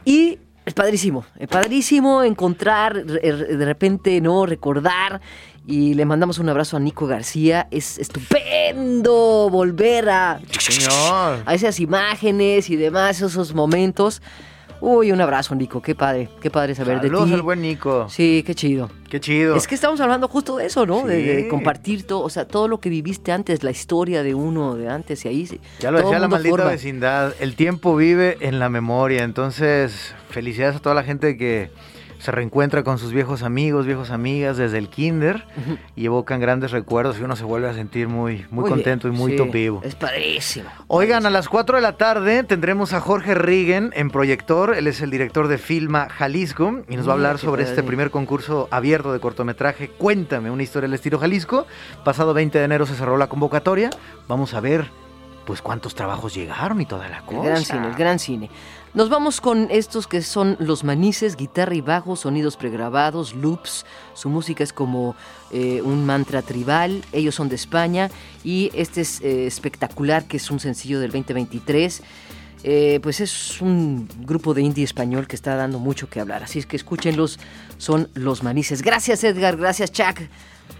Y 0.06 0.40
es 0.66 0.74
padrísimo, 0.74 1.26
es 1.38 1.50
padrísimo 1.50 2.24
encontrar, 2.24 3.06
de 3.06 3.66
repente, 3.66 4.22
¿no? 4.22 4.46
Recordar 4.46 5.20
y 5.68 5.96
le 5.96 6.06
mandamos 6.06 6.38
un 6.40 6.48
abrazo 6.50 6.78
a 6.78 6.80
Nico 6.80 7.08
García. 7.08 7.68
Es 7.72 7.98
estupendo 7.98 9.50
volver 9.50 10.10
a, 10.10 10.40
Señor. 10.60 11.40
a 11.46 11.54
esas 11.54 11.80
imágenes 11.80 12.70
y 12.70 12.76
demás, 12.76 13.22
esos 13.22 13.54
momentos. 13.54 14.22
Uy, 14.82 15.12
un 15.12 15.22
abrazo, 15.22 15.56
Nico. 15.56 15.82
Qué 15.82 15.96
padre, 15.96 16.30
qué 16.42 16.52
padre 16.52 16.76
saber 16.76 16.98
Saludos 16.98 17.24
de 17.24 17.28
ti. 17.30 17.34
al 17.34 17.42
buen 17.42 17.62
Nico. 17.62 18.08
Sí, 18.10 18.44
qué 18.46 18.54
chido. 18.54 18.92
Qué 19.10 19.20
chido. 19.20 19.56
Es 19.56 19.68
que 19.68 19.76
estamos 19.76 20.00
hablando 20.02 20.28
justo 20.28 20.58
de 20.58 20.66
eso, 20.66 20.86
¿no? 20.86 21.08
De, 21.08 21.48
compartir 21.50 22.06
todo, 22.06 22.22
o 22.22 22.30
sea, 22.30 22.46
todo 22.48 22.68
lo 22.68 22.80
que 22.80 22.90
viviste 22.90 23.32
antes, 23.32 23.64
la 23.64 23.72
historia 23.72 24.22
de 24.22 24.36
uno 24.36 24.76
de 24.76 24.90
antes 24.90 25.26
y 25.26 25.30
ahí. 25.30 25.60
Ya 25.80 25.92
lo 25.92 26.00
decía 26.00 26.20
la 26.20 26.28
maldita 26.28 26.52
forma. 26.52 26.72
vecindad, 26.72 27.34
el 27.40 27.56
tiempo 27.56 27.96
vive 27.96 28.38
en 28.42 28.60
la 28.60 28.70
memoria, 28.70 29.24
entonces 29.24 30.14
felicidades 30.30 30.76
a 30.76 30.80
toda 30.80 30.94
la 30.94 31.04
gente 31.04 31.38
que 31.38 31.72
se 32.26 32.32
reencuentra 32.32 32.84
con 32.84 32.98
sus 32.98 33.12
viejos 33.14 33.44
amigos, 33.44 33.86
viejos 33.86 34.10
amigas 34.10 34.58
desde 34.58 34.80
el 34.80 34.90
kinder 34.90 35.46
y 35.96 36.06
evocan 36.08 36.40
grandes 36.40 36.72
recuerdos 36.72 37.20
y 37.20 37.24
uno 37.24 37.36
se 37.36 37.44
vuelve 37.44 37.70
a 37.70 37.74
sentir 37.74 38.08
muy, 38.08 38.46
muy, 38.50 38.68
contento 38.68 39.08
y 39.08 39.12
muy 39.12 39.34
sí, 39.34 39.38
top 39.38 39.52
vivo. 39.52 39.82
Es 39.84 39.94
padrísimo. 39.94 40.70
Oigan, 40.88 41.26
a 41.28 41.30
las 41.30 41.48
4 41.48 41.76
de 41.76 41.82
la 41.84 41.98
tarde 41.98 42.44
tendremos 42.44 42.94
a 42.94 43.00
Jorge 43.00 43.36
Riggen 43.36 43.92
en 43.96 44.10
Proyector. 44.10 44.76
Él 44.76 44.88
es 44.88 45.02
el 45.02 45.12
director 45.12 45.48
de 45.48 45.60
Filma 45.60 46.10
Jalisco 46.10 46.82
y 46.90 46.98
nos 46.98 47.08
va 47.08 47.14
a 47.14 47.16
Mira, 47.16 47.30
hablar 47.30 47.38
sobre 47.38 47.62
padre. 47.64 47.76
este 47.76 47.84
primer 47.84 48.10
concurso 48.10 48.68
abierto 48.72 49.14
de 49.14 49.20
cortometraje 49.20 49.90
Cuéntame, 49.90 50.50
una 50.50 50.64
historia 50.64 50.88
del 50.88 50.96
estilo 50.96 51.20
Jalisco. 51.20 51.68
Pasado 52.04 52.34
20 52.34 52.58
de 52.58 52.66
enero 52.66 52.88
se 52.88 52.96
cerró 52.96 53.18
la 53.18 53.28
convocatoria. 53.28 53.92
Vamos 54.28 54.56
a 54.56 54.60
ver 54.62 54.90
pues 55.46 55.62
cuántos 55.62 55.94
trabajos 55.94 56.34
llegaron 56.34 56.82
y 56.82 56.88
toda 56.88 57.08
la 57.08 57.20
El 57.20 57.24
cosa. 57.26 57.44
gran 57.44 57.64
cine, 57.64 57.88
el 57.88 57.94
gran 57.96 58.18
cine. 58.20 58.50
Nos 58.96 59.10
vamos 59.10 59.42
con 59.42 59.68
estos 59.72 60.08
que 60.08 60.22
son 60.22 60.56
los 60.58 60.86
manices, 60.86 61.36
guitarra 61.36 61.76
y 61.76 61.82
bajo, 61.82 62.16
sonidos 62.16 62.56
pregrabados, 62.56 63.34
loops. 63.34 63.86
Su 64.14 64.30
música 64.30 64.64
es 64.64 64.72
como 64.72 65.18
eh, 65.52 65.82
un 65.84 66.06
mantra 66.06 66.42
tribal. 66.42 67.04
Ellos 67.12 67.36
son 67.36 67.50
de 67.50 67.56
España 67.56 68.10
y 68.42 68.72
este 68.74 69.02
es 69.02 69.20
eh, 69.20 69.48
espectacular, 69.48 70.24
que 70.24 70.38
es 70.38 70.50
un 70.50 70.62
sencillo 70.62 71.02
del 71.02 71.12
2023. 71.12 72.04
Eh, 72.64 73.02
pues 73.04 73.20
es 73.20 73.62
un 73.62 74.08
grupo 74.22 74.54
de 74.54 74.62
indie 74.62 74.86
español 74.86 75.28
que 75.28 75.36
está 75.36 75.58
dando 75.58 75.78
mucho 75.78 76.10
que 76.10 76.22
hablar. 76.22 76.44
Así 76.44 76.60
es 76.60 76.66
que 76.66 76.78
escúchenlos, 76.78 77.38
son 77.78 78.10
los 78.14 78.44
manices. 78.44 78.82
Gracias 78.82 79.26
Edgar, 79.26 79.58
gracias 79.58 79.92
Chuck, 79.92 80.22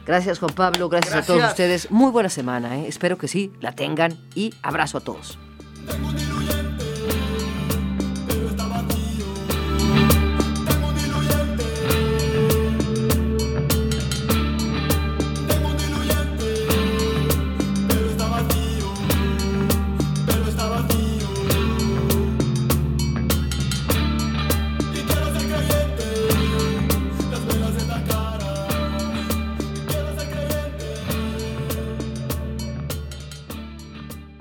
gracias 0.08 0.40
Juan 0.40 0.56
Pablo, 0.56 0.88
gracias, 0.88 1.16
a 1.16 1.22
todos 1.22 1.40
Gracias. 1.40 1.52
ustedes. 1.52 1.92
Muy 1.92 2.12
buena 2.12 2.30
semana, 2.30 2.78
¿eh? 2.78 2.86
espero 2.88 3.18
que 3.18 3.28
sí, 3.28 3.52
la 3.60 3.74
tengan 3.74 4.18
y 4.36 4.54
abrazo 4.64 5.00
a 5.00 5.02
todos. 5.02 5.38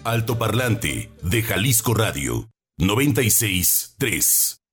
Altoparlante 0.04 1.10
de 1.22 1.42
Jalisco 1.42 1.94
Radio 1.94 2.50
96 2.76 3.94
3. 3.96 4.63